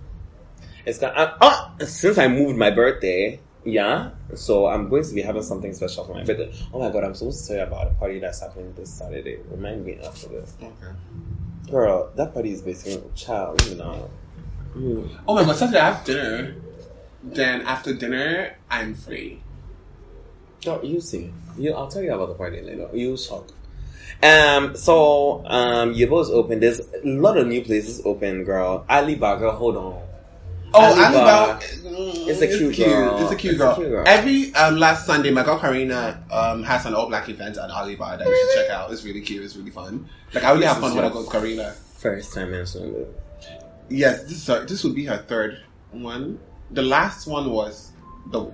It's 0.84 0.98
got, 0.98 1.16
uh, 1.16 1.36
oh, 1.40 1.86
since 1.86 2.18
I 2.18 2.28
moved 2.28 2.58
my 2.58 2.70
birthday, 2.70 3.40
yeah, 3.64 4.10
so 4.34 4.66
I'm 4.66 4.88
going 4.88 5.04
to 5.04 5.14
be 5.14 5.22
having 5.22 5.42
something 5.42 5.72
special 5.74 6.04
for 6.04 6.14
my 6.14 6.24
birthday. 6.24 6.52
Oh 6.72 6.80
my 6.80 6.90
god, 6.90 7.04
I'm 7.04 7.14
supposed 7.14 7.42
to 7.42 7.48
tell 7.48 7.56
you 7.58 7.62
about 7.62 7.88
a 7.88 7.94
party 7.94 8.18
that's 8.18 8.40
happening 8.40 8.72
this 8.74 8.92
Saturday. 8.92 9.38
Remind 9.50 9.84
me 9.84 9.98
after 10.02 10.28
this. 10.28 10.56
Okay. 10.62 10.96
Girl, 11.70 12.10
that 12.16 12.32
party 12.32 12.52
is 12.52 12.62
basically, 12.62 13.02
child, 13.14 13.64
you 13.66 13.76
know. 13.76 14.10
Mm. 14.74 15.20
Oh 15.26 15.34
my 15.34 15.44
god, 15.44 15.56
Saturday 15.56 15.78
I 15.78 15.92
have 15.92 16.04
dinner. 16.04 16.54
Then 17.22 17.62
after 17.62 17.92
dinner, 17.94 18.56
I'm 18.70 18.94
free. 18.94 19.42
No, 20.64 20.82
you 20.82 21.00
see. 21.00 21.32
You, 21.56 21.74
I'll 21.74 21.88
tell 21.88 22.02
you 22.02 22.12
about 22.12 22.28
the 22.28 22.34
party 22.34 22.60
later. 22.62 22.88
You 22.92 23.16
shock. 23.16 23.48
Um, 24.22 24.76
so, 24.76 25.44
um, 25.46 25.94
Yibo's 25.94 26.30
open. 26.30 26.60
There's 26.60 26.80
a 26.80 27.06
lot 27.06 27.36
of 27.36 27.46
new 27.46 27.62
places 27.62 28.02
open, 28.04 28.44
girl. 28.44 28.84
Alibaba, 28.88 29.52
hold 29.52 29.76
on. 29.76 30.07
Oh. 30.74 31.02
Alibaba. 31.02 31.60
mm, 31.64 32.28
It's 32.28 32.40
a 32.42 32.46
cute 32.46 32.76
girl. 32.76 33.22
It's 33.22 33.32
a 33.32 33.36
cute 33.36 33.54
It's 33.54 33.62
a 33.62 33.64
girl. 33.64 33.74
cute 33.76 33.88
girl. 33.88 34.04
Every 34.06 34.54
um, 34.54 34.76
last 34.78 35.06
Sunday, 35.06 35.30
my 35.30 35.42
girl 35.42 35.58
Karina 35.58 36.22
um, 36.30 36.62
has 36.62 36.84
an 36.86 36.94
all 36.94 37.08
black 37.08 37.28
event 37.28 37.56
at 37.56 37.70
Alibaba 37.70 38.18
that 38.18 38.26
you 38.28 38.50
should 38.54 38.62
check 38.66 38.70
out. 38.70 38.90
It's 38.92 39.04
really 39.04 39.20
cute. 39.22 39.44
It's 39.44 39.56
really 39.56 39.70
fun. 39.70 40.08
Like 40.34 40.44
I 40.44 40.48
really 40.50 40.60
This 40.62 40.72
have 40.72 40.80
fun 40.80 40.94
when 40.94 41.04
I 41.04 41.08
go 41.08 41.20
with 41.20 41.30
Karina. 41.30 41.72
First 41.96 42.34
time 42.34 42.52
it. 42.54 42.68
Yes, 43.88 44.22
this 44.24 44.32
is 44.32 44.46
her, 44.46 44.64
this 44.66 44.84
would 44.84 44.94
be 44.94 45.06
her 45.06 45.16
third 45.16 45.62
one. 45.90 46.38
The 46.70 46.82
last 46.82 47.26
one 47.26 47.50
was 47.50 47.92
the 48.30 48.52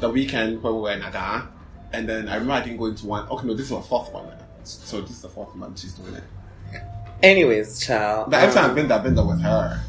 the 0.00 0.08
weekend 0.08 0.62
where 0.62 0.72
we 0.72 0.80
were 0.82 0.92
in 0.92 1.02
Aga, 1.02 1.48
and 1.92 2.08
then 2.08 2.28
I 2.28 2.34
remember 2.34 2.52
I 2.54 2.60
didn't 2.62 2.78
go 2.78 2.86
into 2.86 3.06
one. 3.06 3.28
Okay, 3.28 3.46
no, 3.46 3.54
this 3.54 3.66
is 3.70 3.76
her 3.76 3.82
fourth 3.82 4.12
one. 4.12 4.30
So 4.62 5.00
this 5.00 5.10
is 5.10 5.22
the 5.22 5.28
fourth 5.28 5.54
month 5.56 5.80
she's 5.80 5.94
doing 5.94 6.14
it. 6.14 6.24
Anyways, 7.22 7.80
child. 7.80 8.30
But 8.30 8.42
every 8.42 8.54
time 8.54 8.64
um, 8.64 8.70
I've 8.70 8.76
been 8.76 8.88
there, 8.88 8.98
I've 8.98 9.04
been 9.04 9.14
there 9.14 9.24
with 9.24 9.40
her. 9.40 9.82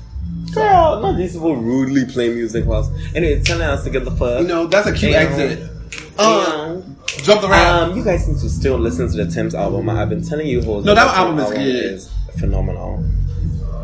Girl, 0.53 0.99
not 1.01 1.17
these 1.17 1.33
people 1.33 1.55
rudely 1.55 2.05
play 2.05 2.29
music 2.29 2.65
whilst. 2.65 2.91
Anyway, 3.15 3.41
telling 3.43 3.63
us 3.67 3.83
to 3.83 3.89
get 3.89 4.05
the 4.05 4.11
fuck. 4.11 4.41
You 4.41 4.47
know, 4.47 4.67
that's 4.67 4.87
a 4.87 4.93
cute 4.93 5.11
Yeah. 5.11 5.17
exit. 5.19 5.69
Uh, 6.17 6.73
Um, 6.77 6.95
jump 7.23 7.43
around. 7.43 7.91
Um, 7.91 7.97
you 7.97 8.03
guys 8.03 8.27
need 8.27 8.39
to 8.39 8.49
still 8.49 8.77
listen 8.77 9.09
to 9.11 9.23
the 9.23 9.31
Tems 9.31 9.53
album. 9.53 9.89
I've 9.89 10.09
been 10.09 10.23
telling 10.27 10.47
you, 10.47 10.61
hoes, 10.63 10.83
No, 10.85 10.95
that 10.95 11.03
the 11.05 11.17
album 11.17 11.39
is 11.39 11.49
good. 11.51 11.59
is 11.59 12.09
phenomenal. 12.39 13.03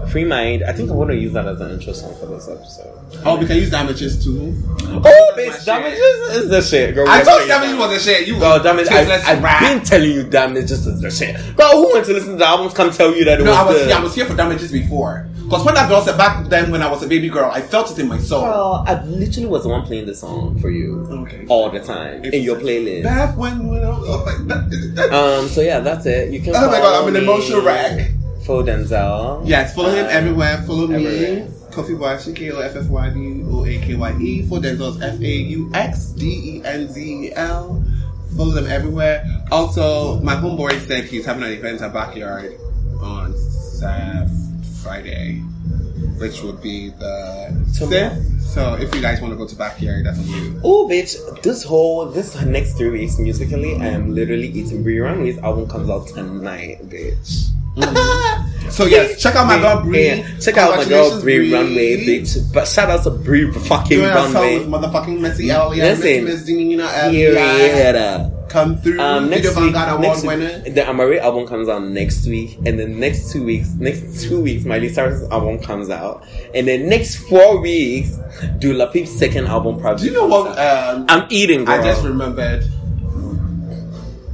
Free 0.10 0.26
Mind. 0.26 0.64
I 0.68 0.74
think 0.74 0.90
I 0.92 0.94
want 0.94 1.10
to 1.12 1.16
use 1.16 1.34
that 1.34 1.48
as 1.48 1.60
an 1.62 1.72
intro 1.72 1.94
song 1.94 2.14
for 2.20 2.26
this 2.28 2.48
episode. 2.50 2.90
oh, 3.26 3.38
we 3.38 3.46
can 3.46 3.56
use 3.58 3.72
damages 3.72 4.24
too. 4.24 4.54
Oh, 4.82 5.34
bitch, 5.38 5.56
shit. 5.58 5.66
damages 5.66 6.00
is 6.44 6.50
the 6.50 6.62
shit, 6.62 6.94
girl. 6.94 7.08
I 7.08 7.24
told 7.24 7.42
you 7.42 7.48
damages 7.48 7.78
was 7.78 7.90
the 7.90 8.00
shit. 8.12 8.28
You 8.28 8.38
Girl, 8.38 8.62
damage. 8.62 8.88
tasteless 8.88 9.24
I, 9.26 9.32
I've 9.34 9.60
been 9.62 9.84
telling 9.86 10.12
you 10.12 10.24
damages 10.24 10.86
is 10.86 11.02
the 11.02 11.10
shit. 11.10 11.36
Girl, 11.56 11.72
who 11.72 11.94
went 11.94 12.06
to 12.08 12.14
listen 12.14 12.32
to 12.32 12.36
the 12.38 12.46
albums? 12.46 12.74
Come 12.74 12.92
tell 12.92 13.16
you 13.16 13.24
that 13.26 13.40
it 13.40 13.44
No, 13.44 13.52
was 13.52 13.60
I 13.60 13.64
was 13.66 13.78
good. 13.78 13.90
yeah, 13.90 13.98
I 13.98 14.04
was 14.04 14.14
here 14.16 14.26
for 14.26 14.36
damages 14.36 14.72
before. 14.72 15.28
Because 15.54 15.66
when 15.66 15.76
that 15.76 15.88
girl 15.90 16.02
said 16.02 16.18
back 16.18 16.48
then 16.50 16.72
when 16.72 16.82
I 16.82 16.90
was 16.90 17.04
a 17.04 17.08
baby 17.08 17.30
girl, 17.30 17.50
I 17.52 17.62
felt 17.62 17.92
it 17.92 18.00
in 18.00 18.08
my 18.08 18.18
soul. 18.18 18.42
Girl, 18.42 18.84
I 18.88 19.04
literally 19.04 19.48
was 19.48 19.64
the 19.64 19.70
one 19.70 19.84
playing 19.86 20.06
the 20.08 20.16
song 20.16 20.58
for 20.60 20.70
you 20.70 21.06
Okay. 21.12 21.46
all 21.48 21.70
the 21.70 21.80
time 21.80 22.24
in 22.26 22.44
your 22.44 22.56
playlist. 22.58 23.04
Back 23.04 23.38
when, 23.38 23.68
when 23.68 23.84
I 23.84 23.90
was, 23.90 24.06
oh 25.12 25.40
Um, 25.42 25.48
so 25.50 25.62
yeah, 25.62 25.80
that's 25.80 26.06
it. 26.06 26.34
You 26.34 26.42
can. 26.42 26.56
Oh 26.56 26.68
my 26.68 26.78
God, 26.80 27.04
I'm 27.08 27.16
an 27.16 27.22
emotional 27.24 27.62
wreck. 27.62 28.12
For 28.46 28.62
Denzel. 28.64 29.44
yes, 29.48 29.74
follow 29.74 29.92
him 29.92 30.06
Um, 30.06 30.12
everywhere. 30.12 30.58
Follow 30.68 30.88
me. 30.88 31.48
Coffee 31.72 31.96
Boy, 31.96 32.18
K 32.36 32.52
O 32.52 32.60
F 32.60 32.76
F 32.76 32.88
Y 32.88 33.10
D 33.12 33.44
O 33.50 33.64
A 33.66 33.78
K 33.80 33.96
Y 33.96 34.18
E. 34.20 34.42
For 34.48 34.60
Denzel's 34.60 35.02
F 35.02 35.20
A 35.22 35.26
U 35.58 35.72
X 35.74 36.08
D 36.08 36.26
E 36.58 36.62
N 36.66 36.90
Z 36.92 37.02
E 37.02 37.32
L. 37.36 37.84
Follow 38.36 38.52
them 38.52 38.68
everywhere. 38.68 39.24
Also, 39.52 40.20
my 40.22 40.36
homeboy 40.36 40.86
said 40.88 41.06
he's 41.06 41.26
having 41.26 41.44
an 41.44 41.52
event 41.52 41.82
at 41.82 41.94
Backyard 41.94 42.58
on 43.02 43.34
Sat 43.38 44.28
Friday, 44.84 45.40
which 46.20 46.42
would 46.44 46.62
be 46.62 46.90
the 46.90 47.50
fifth. 47.90 48.42
So 48.44 48.76
if 48.76 48.94
you 48.94 49.02
guys 49.02 49.20
want 49.22 49.32
to 49.34 49.38
go 49.38 49.48
to 49.48 49.56
Backyard, 49.56 50.06
that's 50.06 50.20
on 50.20 50.28
you. 50.28 50.62
Oh, 50.64 50.88
bitch! 50.88 51.16
This 51.42 51.64
whole 51.64 52.06
this 52.06 52.40
next 52.44 52.74
three 52.78 52.90
weeks 52.90 53.18
musically, 53.18 53.76
I 53.78 53.88
am 53.88 54.14
literally 54.14 54.48
eating 54.50 54.84
Bree 54.84 55.00
Runway's 55.00 55.40
album 55.40 55.68
comes 55.68 55.90
out 55.90 56.08
tonight, 56.08 56.88
bitch. 56.90 57.48
So 58.70 58.86
yes, 58.86 59.22
check 59.22 59.36
out 59.36 59.46
my 59.46 59.60
girl 59.60 59.84
Bree. 59.84 60.08
Yeah, 60.08 60.38
check 60.40 60.58
out 60.58 60.78
my 60.78 60.86
girl 60.86 61.20
Bree 61.22 61.54
Runway, 61.54 62.06
bitch. 62.06 62.52
But 62.54 62.68
shout 62.68 62.90
out 62.90 63.04
to 63.04 63.12
Bree 63.12 63.52
fucking 63.52 64.00
Doing 64.00 64.10
Runway. 64.10 64.60
with 64.60 64.68
motherfucking 64.68 65.20
Missy 65.20 65.52
Elliott, 65.52 66.00
Miss 66.00 66.24
Misdemeanor 66.24 66.90
Elliott. 66.92 67.36
Period. 67.36 68.43
Come 68.54 68.78
through. 68.78 69.00
Um, 69.00 69.32
next 69.32 69.48
Video 69.48 69.62
week, 69.66 69.74
Vanguard 69.74 70.02
next 70.02 70.24
Award 70.24 70.40
week, 70.40 70.48
winner. 70.48 70.70
the 70.76 70.82
Amaarae 70.82 71.20
album 71.20 71.48
comes 71.48 71.68
out 71.68 71.82
next 71.86 72.28
week, 72.28 72.56
and 72.68 72.78
then 72.78 73.00
next 73.00 73.32
two 73.32 73.44
weeks, 73.44 73.74
next 73.74 74.22
two 74.22 74.40
weeks, 74.42 74.64
Miley 74.64 74.90
Cyrus' 74.90 75.24
album 75.32 75.58
comes 75.58 75.90
out, 75.90 76.24
and 76.54 76.68
then 76.68 76.88
next 76.88 77.16
four 77.28 77.60
weeks, 77.60 78.16
Dula 78.60 78.92
Peep's 78.92 79.10
second 79.12 79.48
album 79.48 79.80
project. 79.82 80.02
Do 80.02 80.08
you 80.08 80.14
know 80.14 80.28
what? 80.28 80.56
Um, 80.60 81.06
I'm 81.10 81.26
eating, 81.32 81.66
girl. 81.66 81.82
I 81.82 81.84
just 81.84 82.04
remembered. 82.04 82.64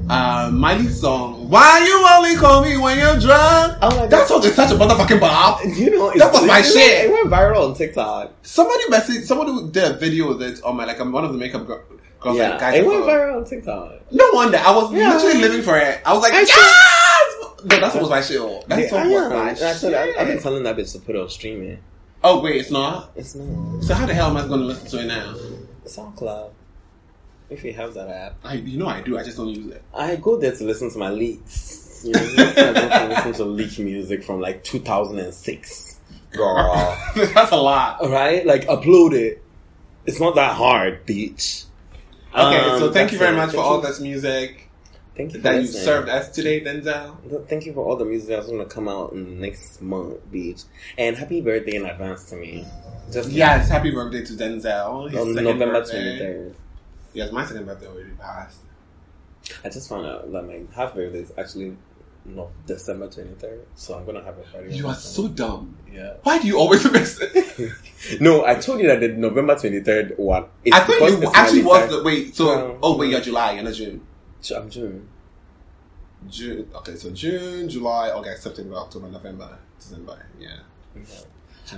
Uh, 0.09 0.49
Miley's 0.51 0.99
song. 0.99 1.38
Why 1.49 1.79
you 1.83 2.05
only 2.15 2.35
call 2.37 2.61
me 2.63 2.77
when 2.77 2.99
you're 2.99 3.17
drunk? 3.19 3.77
Oh 3.81 3.89
my 3.89 3.95
God. 4.05 4.09
That 4.11 4.27
song 4.27 4.43
is 4.43 4.53
such 4.53 4.71
a 4.71 4.75
motherfucking 4.75 5.19
bop. 5.19 5.65
you 5.65 5.89
know, 5.89 6.11
That 6.15 6.31
was 6.31 6.45
my 6.45 6.61
shit. 6.61 7.05
It 7.05 7.11
went 7.11 7.27
viral 7.29 7.69
on 7.69 7.73
TikTok. 7.75 8.31
Somebody 8.43 8.83
messaged. 8.91 9.23
Somebody 9.23 9.67
did 9.71 9.91
a 9.91 9.97
video 9.97 10.29
of 10.29 10.41
it 10.43 10.61
on 10.63 10.77
my 10.77 10.85
like 10.85 10.99
um, 10.99 11.11
one 11.11 11.25
of 11.25 11.31
the 11.31 11.39
makeup 11.39 11.65
girl, 11.65 11.81
girls. 12.19 12.37
Yeah, 12.37 12.49
like, 12.51 12.59
guys, 12.59 12.75
it 12.75 12.85
went 12.85 13.03
viral 13.03 13.37
on 13.37 13.45
TikTok. 13.45 14.11
No 14.11 14.29
wonder. 14.33 14.59
I 14.59 14.75
was 14.75 14.93
Yeah. 14.93 15.09
literally 15.15 15.41
living 15.41 15.61
for 15.63 15.75
it. 15.79 16.01
I 16.05 16.13
was 16.13 16.21
like, 16.21 16.33
I 16.33 16.41
yes! 16.41 17.63
No, 17.65 17.79
that 17.79 17.93
song 17.93 18.01
was 18.01 18.09
my 18.11 18.21
shit. 18.21 18.37
oh. 18.39 18.63
That 18.67 18.79
Yeah, 18.81 18.87
song 18.89 18.99
I 18.99 19.07
was 19.07 19.23
am. 19.23 19.29
my 19.31 19.49
And 19.49 19.59
I 19.63 19.73
said, 19.73 19.93
I, 19.95 20.21
I've 20.21 20.27
been 20.27 20.39
telling 20.39 20.61
that 20.63 20.77
bitch 20.77 20.91
to 20.93 20.99
put 20.99 21.15
it 21.15 21.19
on 21.21 21.29
streaming. 21.29 21.79
Oh 22.23 22.41
wait, 22.41 22.57
it's 22.57 22.69
not. 22.69 23.11
It's 23.15 23.33
not. 23.33 23.81
So 23.83 23.95
how 23.95 24.05
the 24.05 24.13
hell 24.13 24.29
am 24.29 24.37
I 24.37 24.47
going 24.47 24.59
to 24.59 24.67
listen 24.67 24.87
to 24.89 24.99
it 24.99 25.07
now? 25.07 25.33
SoundCloud. 25.85 26.51
If 27.49 27.63
you 27.63 27.73
have 27.73 27.93
that 27.95 28.09
app. 28.09 28.35
I, 28.43 28.53
you 28.55 28.77
know 28.77 28.87
I 28.87 29.01
do. 29.01 29.17
I 29.17 29.23
just 29.23 29.37
don't 29.37 29.49
use 29.49 29.67
it. 29.73 29.81
I 29.93 30.15
go 30.17 30.37
there 30.37 30.55
to 30.55 30.63
listen 30.63 30.91
to 30.91 30.97
my 30.99 31.09
leaks. 31.09 32.01
You 32.05 32.13
know, 32.13 32.19
I 32.21 32.53
go 32.73 32.89
to 32.89 33.07
listen 33.13 33.33
to 33.33 33.45
leak 33.45 33.79
music 33.79 34.23
from 34.23 34.39
like 34.39 34.63
2006. 34.63 35.99
Girl. 36.31 36.97
That's 37.15 37.51
a 37.51 37.55
lot. 37.57 38.01
right? 38.09 38.45
Like, 38.45 38.65
upload 38.67 39.13
it. 39.13 39.43
It's 40.05 40.19
not 40.19 40.35
that 40.35 40.55
hard, 40.55 41.05
bitch. 41.05 41.65
Okay, 42.33 42.69
Um, 42.69 42.79
so 42.79 42.91
thank 42.91 43.11
you 43.11 43.17
very 43.17 43.33
it. 43.33 43.37
much 43.37 43.49
for 43.49 43.57
Thank 43.57 43.65
all 43.65 43.81
this 43.81 43.99
music 43.99 44.69
Thank 45.17 45.33
you 45.33 45.41
that 45.41 45.55
you 45.55 45.61
listening. 45.61 45.83
served 45.83 46.09
us 46.09 46.29
today, 46.29 46.61
Denzel. 46.63 47.47
Thank 47.49 47.65
you 47.65 47.73
for 47.73 47.83
all 47.85 47.95
the 47.97 48.05
music 48.05 48.29
that's 48.29 48.47
going 48.47 48.59
to 48.59 48.65
come 48.65 48.87
out 48.87 49.11
in 49.13 49.41
next 49.41 49.81
month, 49.81 50.19
bitch. 50.31 50.65
And 50.97 51.17
happy 51.17 51.41
birthday 51.41 51.75
in 51.75 51.85
advance 51.85 52.29
to 52.29 52.35
me. 52.35 52.65
Just 53.11 53.29
Yes, 53.31 53.67
happy 53.69 53.91
birthday 53.91 54.23
to 54.23 54.33
Denzel. 54.33 55.09
His 55.11 55.19
on 55.19 55.33
November 55.33 55.81
23rd. 55.81 56.53
Yes, 57.13 57.31
my 57.31 57.45
second 57.45 57.65
birthday 57.65 57.87
already 57.87 58.11
passed. 58.11 58.59
I 59.63 59.69
just 59.69 59.89
found 59.89 60.05
out 60.05 60.31
that 60.31 60.43
my 60.43 60.61
half 60.75 60.93
birthday 60.93 61.19
is 61.19 61.31
actually 61.37 61.75
not 62.25 62.49
December 62.65 63.07
23rd. 63.07 63.61
So 63.75 63.95
I'm 63.97 64.05
to 64.05 64.23
have 64.23 64.37
a 64.37 64.41
party. 64.41 64.75
You 64.75 64.87
are 64.87 64.95
so 64.95 65.27
dumb. 65.27 65.75
Yeah. 65.91 66.15
Why 66.23 66.39
do 66.39 66.47
you 66.47 66.57
always 66.57 66.83
miss 66.91 67.19
it? 67.21 67.71
No, 68.21 68.45
I 68.45 68.55
told 68.55 68.79
you 68.79 68.87
that 68.87 69.01
the 69.01 69.09
November 69.09 69.55
23rd 69.55 70.17
one. 70.17 70.45
I 70.71 70.79
think 70.79 70.99
because 70.99 71.21
it 71.21 71.29
actually 71.33 71.63
was 71.63 71.89
the 71.89 72.03
wait. 72.03 72.35
So 72.35 72.79
oh 72.81 72.97
wait, 72.97 73.11
you're 73.11 73.21
July, 73.21 73.53
you're 73.53 73.63
not 73.63 73.73
June. 73.73 74.01
I'm 74.55 74.69
June. 74.69 75.07
June. 76.29 76.69
Okay, 76.75 76.95
so 76.95 77.11
June, 77.11 77.69
July, 77.69 78.09
August, 78.11 78.43
September, 78.43 78.75
October, 78.75 79.09
November, 79.09 79.57
December. 79.77 80.25
Yeah. 80.39 80.59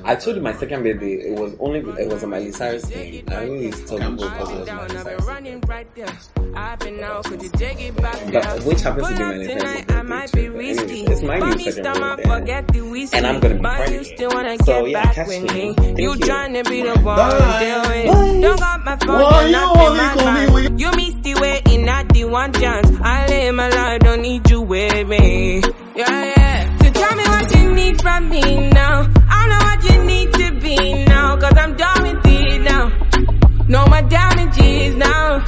I 0.04 0.16
told 0.16 0.36
you 0.38 0.42
my 0.42 0.54
second 0.54 0.84
birthday. 0.84 1.14
It 1.14 1.40
was 1.40 1.54
only 1.60 1.80
it 2.02 2.08
was 2.10 2.24
a 2.24 2.28
Miley 2.28 2.52
Cyrus 2.52 2.86
thing. 2.86 3.24
I 3.30 3.36
only 3.46 3.66
used 3.68 3.88
to 3.88 3.98
tell 3.98 4.12
people 4.12 4.30
because 4.30 4.50
it 4.50 4.58
was 4.60 4.66
Down, 4.68 4.78
Miley 4.78 4.84
I've 4.84 4.90
been 4.90 5.04
Cyrus. 5.04 5.26
running 5.26 5.62
right 5.62 5.96
there. 5.96 6.18
I've 6.56 6.80
been 6.80 7.00
out, 7.04 7.24
could 7.26 7.42
you 7.42 7.50
take 7.50 7.80
it 7.82 7.96
back? 8.02 8.18
But 8.32 8.64
which 8.64 8.82
happens 8.82 9.08
to 9.08 9.14
Pull 9.14 9.18
be 9.18 9.24
up 9.24 9.30
Miley 9.30 9.46
Cyrus' 9.48 9.62
tonight, 9.62 9.88
birthday 9.88 9.96
I 9.96 10.02
might 10.04 10.32
be 10.34 10.42
too, 10.42 10.52
but 10.52 10.58
risky. 10.60 10.82
anyways, 10.84 11.10
it's 11.10 11.22
Miley's 11.22 11.42
But 11.50 11.58
me 11.58 11.64
second 11.72 11.84
stomach, 11.84 12.18
birthday. 12.18 12.30
forget 12.40 12.68
the 12.68 12.82
whiskey. 12.82 13.18
And 13.18 13.28
I'm 13.28 13.40
gonna 13.40 13.56
be 13.56 13.62
But 13.62 13.92
you 13.92 14.04
still 14.04 14.30
wanna 14.32 14.58
So, 14.58 14.66
get 14.66 14.90
yeah, 14.92 15.04
back 15.04 15.16
catch 15.16 15.28
with 15.28 15.44
me. 15.44 15.48
me. 15.70 15.74
Thank 15.76 16.00
You 16.00 16.10
you. 16.12 16.16
tryna 16.20 16.70
be 16.70 16.82
the 16.82 17.00
one 17.00 17.04
Bye. 17.18 17.60
deal 17.60 17.82
with. 17.82 18.14
Bye. 18.16 18.42
Don't 18.42 18.60
got 18.60 18.86
my 18.86 18.98
phone, 18.98 19.22
Why 19.22 19.42
you're 19.44 19.52
not 19.52 19.78
only 19.78 19.92
in 19.92 19.98
my 19.98 20.14
call 20.14 20.32
me 20.34 20.54
when 20.54 20.80
You 20.80 20.92
missed 20.92 21.24
the 21.24 21.36
waiting 21.36 21.88
at 21.90 22.10
the 22.10 22.26
one 22.26 22.54
chance. 22.54 22.92
I 23.02 23.28
live 23.28 23.56
my 23.56 23.70
life, 23.70 24.00
don't 24.02 24.22
need 24.22 24.50
you 24.50 24.62
with 24.62 25.08
me. 25.08 25.62
Yeah, 25.96 26.24
yeah. 26.38 26.51
Tell 27.12 27.18
me 27.18 27.28
what 27.28 27.56
you 27.56 27.74
need 27.74 28.02
from 28.02 28.30
me 28.30 28.70
now. 28.70 29.06
I 29.28 29.48
know 29.50 29.60
what 29.68 29.84
you 29.84 30.04
need 30.06 30.32
to 30.32 30.52
be 30.62 31.04
now. 31.04 31.36
Cause 31.36 31.58
I'm 31.58 31.76
done 31.76 32.04
with 32.04 32.26
it 32.26 32.62
now. 32.62 32.88
Know 33.68 33.86
my 33.88 34.02
damages 34.04 34.96
now. 34.96 35.44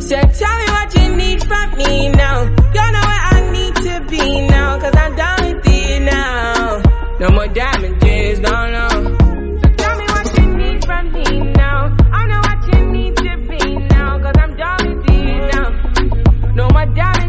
So 0.00 0.16
tell 0.40 0.56
me 0.60 0.66
what 0.72 0.94
you 0.96 1.14
need 1.14 1.44
from 1.44 1.76
me 1.76 2.08
now. 2.08 2.44
You 2.44 2.84
know 2.94 3.04
where 3.10 3.24
I 3.34 3.50
need 3.52 3.74
to 3.76 4.06
be 4.08 4.46
now. 4.46 4.80
Cause 4.80 4.94
I'm 4.96 5.14
done 5.14 5.54
with 5.54 5.66
it 5.66 6.00
now. 6.00 6.82
No 7.20 7.28
more 7.28 7.48
damages, 7.48 8.40
no, 8.40 8.70
no. 8.70 8.88
So 8.88 9.68
tell 9.76 9.98
me 9.98 10.06
what 10.14 10.38
you 10.38 10.46
need 10.56 10.84
from 10.86 11.12
me 11.12 11.52
now. 11.52 11.94
I 12.10 12.26
know 12.26 12.40
what 12.40 12.74
you 12.74 12.86
need 12.90 13.16
to 13.16 13.36
be 13.50 13.76
now. 13.76 14.16
I'm 14.16 14.56
done 14.56 14.96
with 14.96 15.10
it 15.10 15.54
now. 15.54 16.54
No 16.54 16.68
more 16.70 16.86
damages. 16.86 17.21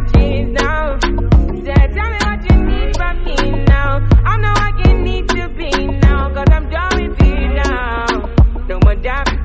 Yeah. 9.04 9.43